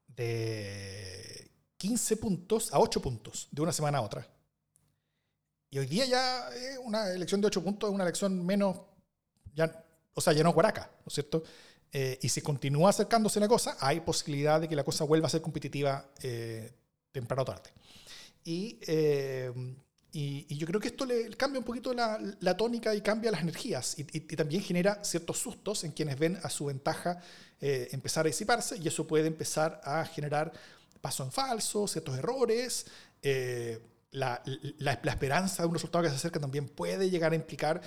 de 0.07 1.51
15 1.77 2.17
puntos 2.17 2.73
a 2.73 2.79
8 2.79 2.99
puntos 2.99 3.47
de 3.51 3.61
una 3.61 3.71
semana 3.71 3.99
a 3.99 4.01
otra. 4.01 4.27
Y 5.69 5.77
hoy 5.77 5.85
día 5.85 6.05
ya 6.05 6.49
una 6.83 7.11
elección 7.11 7.41
de 7.41 7.47
8 7.47 7.63
puntos 7.63 7.89
es 7.89 7.93
una 7.93 8.05
elección 8.05 8.43
menos, 8.43 8.77
ya, 9.53 9.85
o 10.15 10.21
sea, 10.21 10.33
ya 10.33 10.41
no 10.41 10.49
es 10.49 10.55
guaraca, 10.55 10.89
¿no 11.01 11.07
es 11.07 11.13
cierto? 11.13 11.43
Eh, 11.91 12.19
y 12.21 12.29
si 12.29 12.41
continúa 12.41 12.89
acercándose 12.89 13.39
la 13.39 13.47
cosa, 13.47 13.77
hay 13.79 14.01
posibilidad 14.01 14.59
de 14.59 14.67
que 14.67 14.75
la 14.75 14.83
cosa 14.83 15.03
vuelva 15.05 15.27
a 15.27 15.29
ser 15.29 15.41
competitiva 15.41 16.09
eh, 16.21 16.71
temprano 17.11 17.43
o 17.43 17.45
tarde. 17.45 17.71
Y, 18.43 18.79
eh, 18.87 19.51
y, 20.11 20.55
yo 20.57 20.65
creo 20.67 20.79
que 20.79 20.87
esto 20.89 21.05
le 21.05 21.29
cambia 21.35 21.59
un 21.59 21.65
poquito 21.65 21.93
la, 21.93 22.19
la 22.39 22.57
tónica 22.57 22.93
y 22.95 23.01
cambia 23.01 23.31
las 23.31 23.41
energías 23.41 23.97
y, 23.97 24.03
también 24.35 24.63
genera 24.63 25.03
ciertos 25.03 25.37
sustos 25.37 25.83
en 25.83 25.91
quienes 25.91 26.17
ven 26.17 26.39
a 26.43 26.49
su 26.49 26.65
ventaja 26.65 27.21
empezar 27.59 28.25
a 28.25 28.29
disiparse 28.29 28.77
y 28.77 28.87
eso 28.87 29.07
puede 29.07 29.27
empezar 29.27 29.81
a 29.83 30.05
generar 30.05 30.51
paso 31.01 31.23
en 31.23 31.31
falso, 31.31 31.87
ciertos 31.87 32.17
errores 32.17 32.85
la, 34.11 34.41
la, 34.45 34.99
la, 35.03 35.11
esperanza 35.11 35.63
de 35.63 35.67
un 35.67 35.73
resultado 35.73 36.03
que 36.03 36.09
se 36.09 36.15
acerca 36.15 36.39
también 36.39 36.67
puede 36.67 37.09
llegar 37.09 37.33
a 37.33 37.35
implicar 37.35 37.81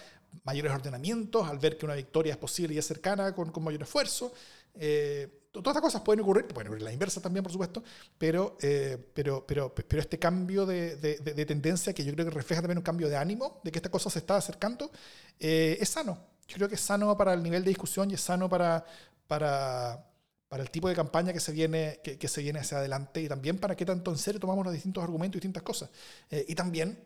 mayores 0.45 0.73
ordenamientos 0.73 1.49
al 1.49 1.59
ver 1.59 1.77
que 1.77 1.87
una 1.87 1.95
victoria 1.95 2.33
es 2.33 2.39
posible 2.39 2.75
y 2.75 2.79
es 2.79 2.87
cercana 2.87 3.35
con, 3.35 3.51
con 3.51 3.65
mayor 3.65 3.83
esfuerzo. 3.83 4.33
Eh, 4.75 5.41
todas 5.51 5.73
estas 5.73 5.83
cosas 5.83 6.03
pueden 6.03 6.21
ocurrir, 6.21 6.47
pueden 6.47 6.69
ocurrir 6.69 6.85
la 6.85 6.93
inversa 6.93 7.21
también, 7.21 7.43
por 7.43 7.53
supuesto, 7.53 7.83
pero, 8.17 8.57
eh, 8.63 8.99
pero, 9.13 9.45
pero, 9.47 9.75
pero 9.75 10.01
este 10.01 10.19
cambio 10.19 10.65
de, 10.67 10.97
de, 10.97 11.17
de, 11.19 11.47
tendencia, 11.47 11.93
que 11.93 12.05
yo 12.05 12.13
creo 12.13 12.27
que 12.27 12.31
refleja 12.31 12.63
también 12.63 12.79
un 12.79 12.85
cambio 12.85 13.09
de 13.09 13.17
ánimo, 13.17 13.61
de 13.65 13.73
que 13.73 13.79
esta 13.79 13.91
cosa 13.91 14.11
se 14.11 14.21
está 14.21 14.37
acercando, 14.37 14.91
eh, 15.39 15.77
es 15.81 15.89
sano. 15.89 16.19
Yo 16.47 16.57
creo 16.57 16.69
que 16.69 16.75
es 16.75 16.81
sano 16.81 17.17
para 17.17 17.33
el 17.33 17.43
nivel 17.43 17.65
de 17.65 17.71
discusión 17.71 18.11
y 18.11 18.15
es 18.15 18.21
sano 18.21 18.49
para, 18.49 18.85
para, 19.27 20.05
para 20.49 20.63
el 20.63 20.71
tipo 20.71 20.89
de 20.89 20.95
campaña 20.95 21.33
que 21.33 21.41
se, 21.41 21.53
viene, 21.53 22.01
que, 22.03 22.19
que, 22.19 22.29
se 22.29 22.43
viene 22.43 22.61
hacia 22.61 22.79
adelante 22.79 23.21
y 23.21 23.29
también 23.29 23.59
para 23.59 23.77
qué 23.77 23.85
tanto 23.85 24.11
en 24.11 24.19
serio 24.19 24.41
tomamos 24.41 24.65
los 24.65 24.75
distintos 24.75 25.03
argumentos 25.03 25.37
y 25.37 25.39
distintas 25.39 25.63
cosas. 25.63 25.91
Eh, 26.31 26.45
y 26.49 26.55
también, 26.55 26.99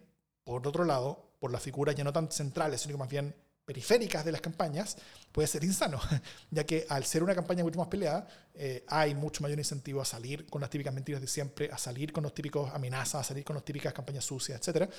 por 0.45 0.67
otro 0.67 0.85
lado, 0.85 1.34
por 1.45 1.53
las 1.53 1.63
figuras 1.63 1.95
ya 1.95 2.03
no 2.05 2.11
tan 2.11 2.31
centrales, 2.31 2.81
sino 2.81 2.95
que 2.95 2.99
más 2.99 3.09
bien 3.11 3.35
periféricas 3.67 4.25
de 4.25 4.33
las 4.33 4.41
campañas, 4.41 4.97
puede 5.31 5.47
ser 5.47 5.63
insano, 5.63 6.01
ya 6.51 6.65
que 6.65 6.87
al 6.89 7.05
ser 7.05 7.23
una 7.23 7.35
campaña 7.35 7.63
mucho 7.63 7.79
más 7.79 7.89
peleada, 7.89 8.27
eh, 8.55 8.83
hay 8.89 9.15
mucho 9.15 9.43
mayor 9.43 9.59
incentivo 9.59 10.01
a 10.01 10.07
salir 10.07 10.47
con 10.47 10.63
las 10.63 10.71
típicas 10.71 10.95
mentiras 10.95 11.21
de 11.21 11.27
siempre, 11.27 11.69
a 11.71 11.77
salir 11.77 12.15
con 12.15 12.23
los 12.23 12.33
típicos 12.33 12.73
amenazas, 12.73 13.21
a 13.21 13.25
salir 13.25 13.45
con 13.45 13.57
las 13.57 13.63
típicas 13.63 13.93
campañas 13.93 14.25
sucias, 14.25 14.67
etc. 14.67 14.91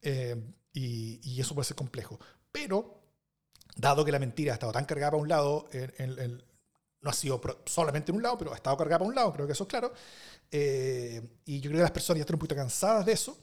Eh, 0.00 0.42
y, 0.72 1.20
y, 1.22 1.38
eso 1.38 1.54
puede 1.54 1.66
ser 1.66 1.76
complejo. 1.76 2.18
Pero, 2.50 3.02
dado 3.76 4.02
que 4.02 4.12
la 4.12 4.18
mentira 4.18 4.52
ha 4.52 4.54
estado 4.54 4.72
tan 4.72 4.86
cargada 4.86 5.10
para 5.10 5.22
un 5.22 5.28
lado, 5.28 5.68
el, 5.70 5.92
el, 5.98 6.42
no 7.02 7.10
ha 7.10 7.12
sido 7.12 7.42
solamente 7.66 8.10
en 8.10 8.16
un 8.16 8.22
lado, 8.22 8.38
pero 8.38 8.54
ha 8.54 8.56
estado 8.56 8.74
cargada 8.78 9.00
para 9.00 9.08
un 9.10 9.14
lado, 9.14 9.34
creo 9.34 9.46
que 9.46 9.52
eso 9.52 9.64
es 9.64 9.68
claro, 9.68 9.92
eh, 10.50 11.20
y 11.44 11.60
yo 11.60 11.68
creo 11.68 11.80
que 11.80 11.82
las 11.82 11.90
personas 11.90 12.20
ya 12.20 12.22
están 12.22 12.36
un 12.36 12.40
poquito 12.40 12.56
cansadas 12.56 13.04
de 13.04 13.12
eso, 13.12 13.36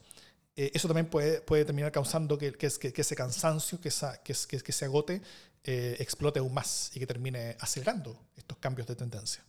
eh, 0.58 0.72
eso 0.74 0.88
también 0.88 1.08
puede, 1.08 1.40
puede 1.40 1.64
terminar 1.64 1.92
causando 1.92 2.36
que, 2.36 2.50
que, 2.50 2.68
que 2.68 3.00
ese 3.00 3.14
cansancio, 3.14 3.80
que, 3.80 3.90
esa, 3.90 4.20
que, 4.24 4.34
que, 4.34 4.72
se 4.72 4.84
agote, 4.84 5.22
eh, 5.62 5.94
explote 6.00 6.40
aún 6.40 6.52
más 6.52 6.90
y 6.96 6.98
que 6.98 7.06
termine 7.06 7.56
acelerando 7.60 8.26
estos 8.34 8.58
cambios 8.58 8.88
de 8.88 8.96
tendencia. 8.96 9.44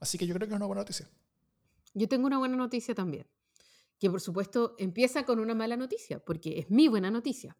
Así 0.00 0.18
que 0.18 0.26
yo 0.26 0.34
creo 0.34 0.48
que 0.48 0.54
es 0.54 0.56
una 0.56 0.66
buena 0.66 0.80
noticia. 0.82 1.08
Yo 1.94 2.08
tengo 2.08 2.26
una 2.26 2.38
buena 2.38 2.56
noticia 2.56 2.96
también, 2.96 3.28
que 4.00 4.10
por 4.10 4.20
supuesto 4.20 4.74
empieza 4.76 5.24
con 5.24 5.38
una 5.38 5.54
mala 5.54 5.76
noticia, 5.76 6.18
porque 6.18 6.58
es 6.58 6.68
mi 6.68 6.88
buena 6.88 7.12
noticia. 7.12 7.56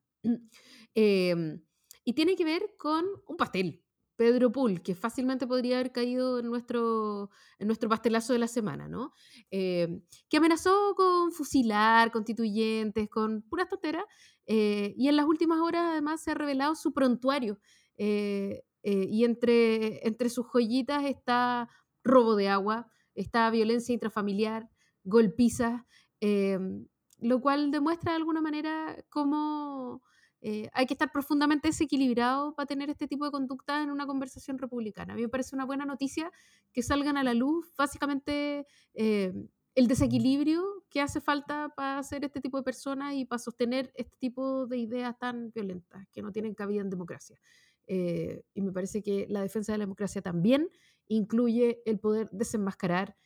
Eh, 0.96 1.60
y 2.04 2.12
tiene 2.14 2.34
que 2.34 2.44
ver 2.44 2.74
con 2.76 3.06
un 3.28 3.36
pastel. 3.36 3.84
Pedro 4.20 4.52
Pool, 4.52 4.82
que 4.82 4.94
fácilmente 4.94 5.46
podría 5.46 5.76
haber 5.78 5.92
caído 5.92 6.40
en 6.40 6.46
nuestro, 6.46 7.30
en 7.58 7.68
nuestro 7.68 7.88
pastelazo 7.88 8.34
de 8.34 8.38
la 8.38 8.48
semana, 8.48 8.86
¿no? 8.86 9.14
Eh, 9.50 10.02
que 10.28 10.36
amenazó 10.36 10.94
con 10.94 11.32
fusilar 11.32 12.12
constituyentes, 12.12 13.08
con 13.08 13.40
puras 13.40 13.70
tonteras, 13.70 14.04
eh, 14.44 14.92
y 14.94 15.08
en 15.08 15.16
las 15.16 15.24
últimas 15.24 15.60
horas 15.60 15.86
además 15.92 16.22
se 16.22 16.32
ha 16.32 16.34
revelado 16.34 16.74
su 16.74 16.92
prontuario. 16.92 17.60
Eh, 17.96 18.62
y 18.82 19.24
entre, 19.24 20.06
entre 20.06 20.28
sus 20.28 20.44
joyitas 20.52 21.04
está 21.04 21.70
robo 22.04 22.36
de 22.36 22.50
agua, 22.50 22.92
está 23.14 23.48
violencia 23.48 23.94
intrafamiliar, 23.94 24.68
golpizas, 25.02 25.80
lo 26.20 27.40
cual 27.40 27.70
demuestra 27.70 28.12
de 28.12 28.16
alguna 28.18 28.42
manera 28.42 29.02
cómo 29.08 30.02
eh, 30.42 30.70
hay 30.72 30.86
que 30.86 30.94
estar 30.94 31.12
profundamente 31.12 31.68
desequilibrado 31.68 32.54
para 32.54 32.66
tener 32.66 32.88
este 32.88 33.06
tipo 33.06 33.24
de 33.24 33.30
conducta 33.30 33.82
en 33.82 33.90
una 33.90 34.06
conversación 34.06 34.58
republicana. 34.58 35.12
A 35.12 35.16
mí 35.16 35.22
me 35.22 35.28
parece 35.28 35.54
una 35.54 35.66
buena 35.66 35.84
noticia 35.84 36.32
que 36.72 36.82
salgan 36.82 37.16
a 37.16 37.24
la 37.24 37.34
luz 37.34 37.72
básicamente 37.76 38.66
eh, 38.94 39.32
el 39.74 39.86
desequilibrio 39.86 40.84
que 40.88 41.00
hace 41.00 41.20
falta 41.20 41.72
para 41.76 41.98
hacer 41.98 42.24
este 42.24 42.40
tipo 42.40 42.56
de 42.56 42.62
personas 42.62 43.14
y 43.14 43.26
para 43.26 43.38
sostener 43.38 43.92
este 43.94 44.16
tipo 44.18 44.66
de 44.66 44.78
ideas 44.78 45.18
tan 45.18 45.50
violentas 45.52 46.06
que 46.10 46.22
no 46.22 46.32
tienen 46.32 46.54
cabida 46.54 46.80
en 46.80 46.90
democracia. 46.90 47.38
Eh, 47.86 48.42
y 48.54 48.62
me 48.62 48.72
parece 48.72 49.02
que 49.02 49.26
la 49.28 49.42
defensa 49.42 49.72
de 49.72 49.78
la 49.78 49.84
democracia 49.84 50.22
también 50.22 50.70
incluye 51.08 51.82
el 51.84 51.98
poder 51.98 52.30
desenmascarar 52.30 53.16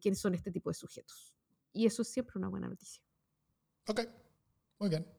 quiénes 0.00 0.18
son 0.18 0.34
este 0.34 0.50
tipo 0.50 0.70
de 0.70 0.74
sujetos. 0.74 1.34
Y 1.70 1.84
eso 1.84 2.00
es 2.00 2.08
siempre 2.08 2.38
una 2.38 2.48
buena 2.48 2.68
noticia. 2.68 3.02
Ok, 3.86 4.00
muy 4.78 4.88
bien. 4.88 5.13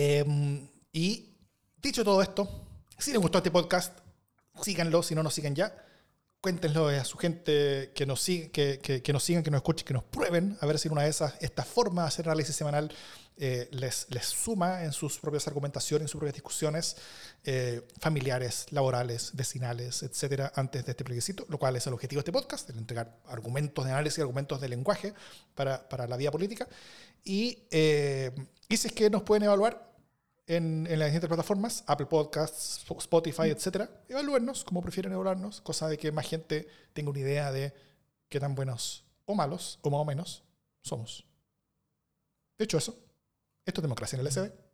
Eh, 0.00 0.24
y 0.92 1.36
dicho 1.82 2.04
todo 2.04 2.22
esto, 2.22 2.48
si 2.96 3.10
les 3.10 3.20
gustó 3.20 3.38
este 3.38 3.50
podcast, 3.50 3.98
síganlo, 4.62 5.02
si 5.02 5.16
no 5.16 5.24
nos 5.24 5.34
siguen 5.34 5.56
ya. 5.56 5.74
Cuéntenlo 6.40 6.86
a 6.86 7.04
su 7.04 7.18
gente 7.18 7.90
que 7.94 8.06
nos, 8.06 8.20
sigue, 8.20 8.50
que, 8.50 8.78
que, 8.78 9.12
nos 9.12 9.24
sigan, 9.24 9.42
que 9.42 9.50
nos 9.50 9.58
escuchen, 9.58 9.84
que 9.84 9.92
nos 9.92 10.04
prueben, 10.04 10.56
a 10.60 10.66
ver 10.66 10.78
si 10.78 10.88
una 10.88 11.02
de 11.02 11.10
esas, 11.10 11.34
esta 11.40 11.64
forma 11.64 12.02
de 12.02 12.08
hacer 12.08 12.26
análisis 12.26 12.54
semanal 12.54 12.92
eh, 13.40 13.68
les, 13.72 14.06
les 14.10 14.26
suma 14.26 14.84
en 14.84 14.92
sus 14.92 15.18
propias 15.18 15.48
argumentaciones, 15.48 16.02
en 16.02 16.08
sus 16.08 16.18
propias 16.18 16.34
discusiones 16.34 16.96
eh, 17.44 17.82
familiares, 18.00 18.66
laborales, 18.70 19.30
vecinales, 19.34 20.02
etcétera, 20.04 20.52
antes 20.54 20.84
de 20.84 20.92
este 20.92 21.04
plebiscito, 21.04 21.44
lo 21.48 21.58
cual 21.58 21.74
es 21.74 21.86
el 21.88 21.92
objetivo 21.92 22.18
de 22.18 22.22
este 22.22 22.32
podcast, 22.32 22.70
el 22.70 22.78
entregar 22.78 23.16
argumentos 23.26 23.84
de 23.84 23.90
análisis, 23.90 24.20
argumentos 24.20 24.60
de 24.60 24.68
lenguaje 24.68 25.14
para, 25.56 25.88
para 25.88 26.06
la 26.06 26.16
vida 26.16 26.30
política. 26.30 26.68
Y, 27.24 27.64
eh, 27.70 28.32
que 28.68 29.10
nos 29.10 29.22
pueden 29.22 29.44
evaluar, 29.44 29.88
en, 30.48 30.86
en, 30.88 30.98
las 30.98 31.08
distintas 31.08 31.28
plataformas, 31.28 31.84
Apple 31.86 32.06
Podcasts, 32.06 32.84
Spotify, 32.98 33.50
etcétera, 33.50 33.88
evalúennos 34.08 34.64
como 34.64 34.82
prefieren 34.82 35.12
evaluarnos, 35.12 35.60
cosa 35.60 35.88
de 35.88 35.98
que 35.98 36.10
más 36.10 36.26
gente 36.26 36.66
tenga 36.92 37.10
una 37.10 37.20
idea 37.20 37.52
de 37.52 37.72
qué 38.28 38.40
tan 38.40 38.54
buenos 38.54 39.04
o 39.26 39.34
malos, 39.34 39.78
o 39.82 39.90
más 39.90 40.00
o 40.00 40.04
menos, 40.04 40.42
somos. 40.82 41.24
De 42.58 42.64
hecho, 42.64 42.78
eso. 42.78 42.98
Esto 43.64 43.80
es 43.80 43.82
democracia 43.82 44.16
en 44.18 44.26
el 44.26 44.32
SB. 44.32 44.67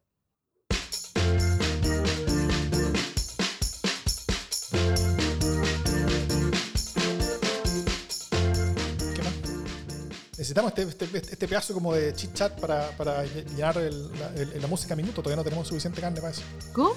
Necesitamos 10.45 10.75
este, 10.77 11.07
este, 11.07 11.19
este, 11.33 11.49
pedazo 11.49 11.73
como 11.73 11.95
de 11.95 12.13
chit 12.13 12.35
chat 12.35 12.61
para, 12.61 12.91
para 12.99 13.25
llenar 13.25 13.79
el, 13.79 14.11
la, 14.19 14.27
el, 14.37 14.61
la, 14.61 14.69
música 14.69 14.93
a 14.93 14.97
minuto. 14.97 15.23
Todavía 15.23 15.37
no 15.37 15.45
tenemos 15.45 15.67
suficiente 15.67 16.03
carne 16.03 16.21
para 16.21 16.33
eso. 16.33 16.43
¿Cómo? 16.73 16.95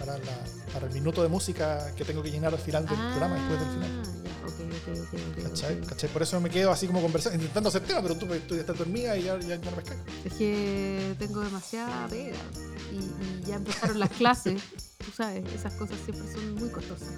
Para, 0.00 0.18
la, 0.18 0.44
para 0.72 0.86
el 0.86 0.92
minuto 0.92 1.22
de 1.22 1.28
música 1.28 1.94
que 1.94 2.04
tengo 2.04 2.22
que 2.22 2.30
llenar 2.30 2.52
al 2.52 2.58
final 2.58 2.86
del 2.86 2.98
ah, 2.98 3.08
programa, 3.10 3.34
después 3.36 3.60
del 3.60 3.70
final. 3.70 4.02
Ya, 4.24 4.46
okay, 4.46 4.66
okay, 4.82 5.20
okay, 5.30 5.44
¿Cachai? 5.44 5.80
¿Cachai? 5.82 6.10
Por 6.10 6.22
eso 6.22 6.40
me 6.40 6.50
quedo 6.50 6.72
así 6.72 6.88
como 6.88 7.00
conversando, 7.00 7.36
intentando 7.36 7.68
hacer 7.68 7.82
tema, 7.82 8.02
pero 8.02 8.16
tú, 8.16 8.26
tú 8.48 8.54
ya 8.56 8.62
estás 8.62 8.76
dormida 8.76 9.16
y 9.16 9.22
ya, 9.22 9.38
ya, 9.38 9.56
ya 9.56 9.70
no 9.70 9.76
me 9.76 10.28
Es 10.28 10.32
que 10.34 11.14
tengo 11.20 11.40
demasiada 11.40 12.08
pega 12.08 12.36
y, 12.92 12.96
y 12.96 13.46
ya 13.46 13.56
empezaron 13.56 14.00
las 14.00 14.10
clases. 14.10 14.60
Tú 14.98 15.12
sabes, 15.16 15.44
esas 15.54 15.74
cosas 15.74 15.98
siempre 16.04 16.32
son 16.32 16.54
muy 16.56 16.68
costosas. 16.70 17.10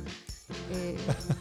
Eh, 0.72 0.98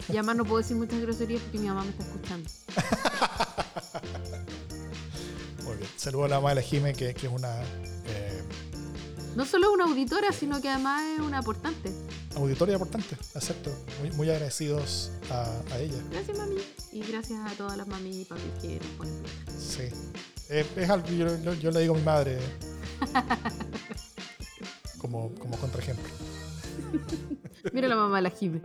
y 0.08 0.14
además 0.14 0.38
no 0.38 0.46
puedo 0.46 0.60
decir 0.60 0.78
muchas 0.78 1.02
groserías 1.02 1.42
porque 1.42 1.60
mi 1.60 1.68
mamá 1.68 1.84
me 1.84 1.90
está 1.90 2.04
escuchando. 2.04 2.50
Muy 5.64 5.78
bien. 5.78 5.90
Saludos 5.96 6.26
a 6.26 6.30
la 6.30 6.36
mamá 6.38 6.50
de 6.50 6.56
la 6.56 6.62
Jime, 6.62 6.94
que, 6.94 7.14
que 7.14 7.28
es 7.28 7.34
una. 7.34 7.62
Eh... 8.06 8.44
No 9.36 9.46
solo 9.46 9.68
es 9.68 9.74
una 9.74 9.86
auditora, 9.86 10.32
sino 10.32 10.62
que 10.62 10.70
además 10.70 11.04
es 11.14 11.20
una 11.20 11.40
aportante. 11.40 11.92
Auditora 12.36 12.72
y 12.72 12.76
aportante, 12.76 13.16
acepto. 13.36 13.72
Muy, 14.00 14.12
muy 14.12 14.30
agradecidos 14.30 15.12
a, 15.30 15.44
a, 15.74 15.80
ella. 15.80 15.98
Gracias, 16.12 16.38
mami. 16.38 16.56
Y 16.92 17.02
gracias 17.04 17.40
a 17.52 17.56
todas 17.56 17.78
las 17.78 17.88
mami 17.88 18.22
y 18.22 18.26
papi 18.26 18.42
que 18.62 18.80
nos 18.80 18.92
ponen 18.98 19.22
plata. 19.22 19.52
Sí. 19.60 19.90
Es, 20.50 20.68
es 20.76 20.90
algo 20.90 21.08
yo, 21.08 21.54
yo, 21.54 21.72
le 21.72 21.80
digo 21.80 21.96
a 21.96 21.98
mi 21.98 22.04
madre 22.04 22.38
como, 24.98 25.34
como 25.36 25.58
contraejemplo. 25.58 26.10
Mira 27.72 27.88
la 27.88 27.96
mamá 27.96 28.18
de 28.18 28.22
la 28.24 28.30
Jime. 28.32 28.62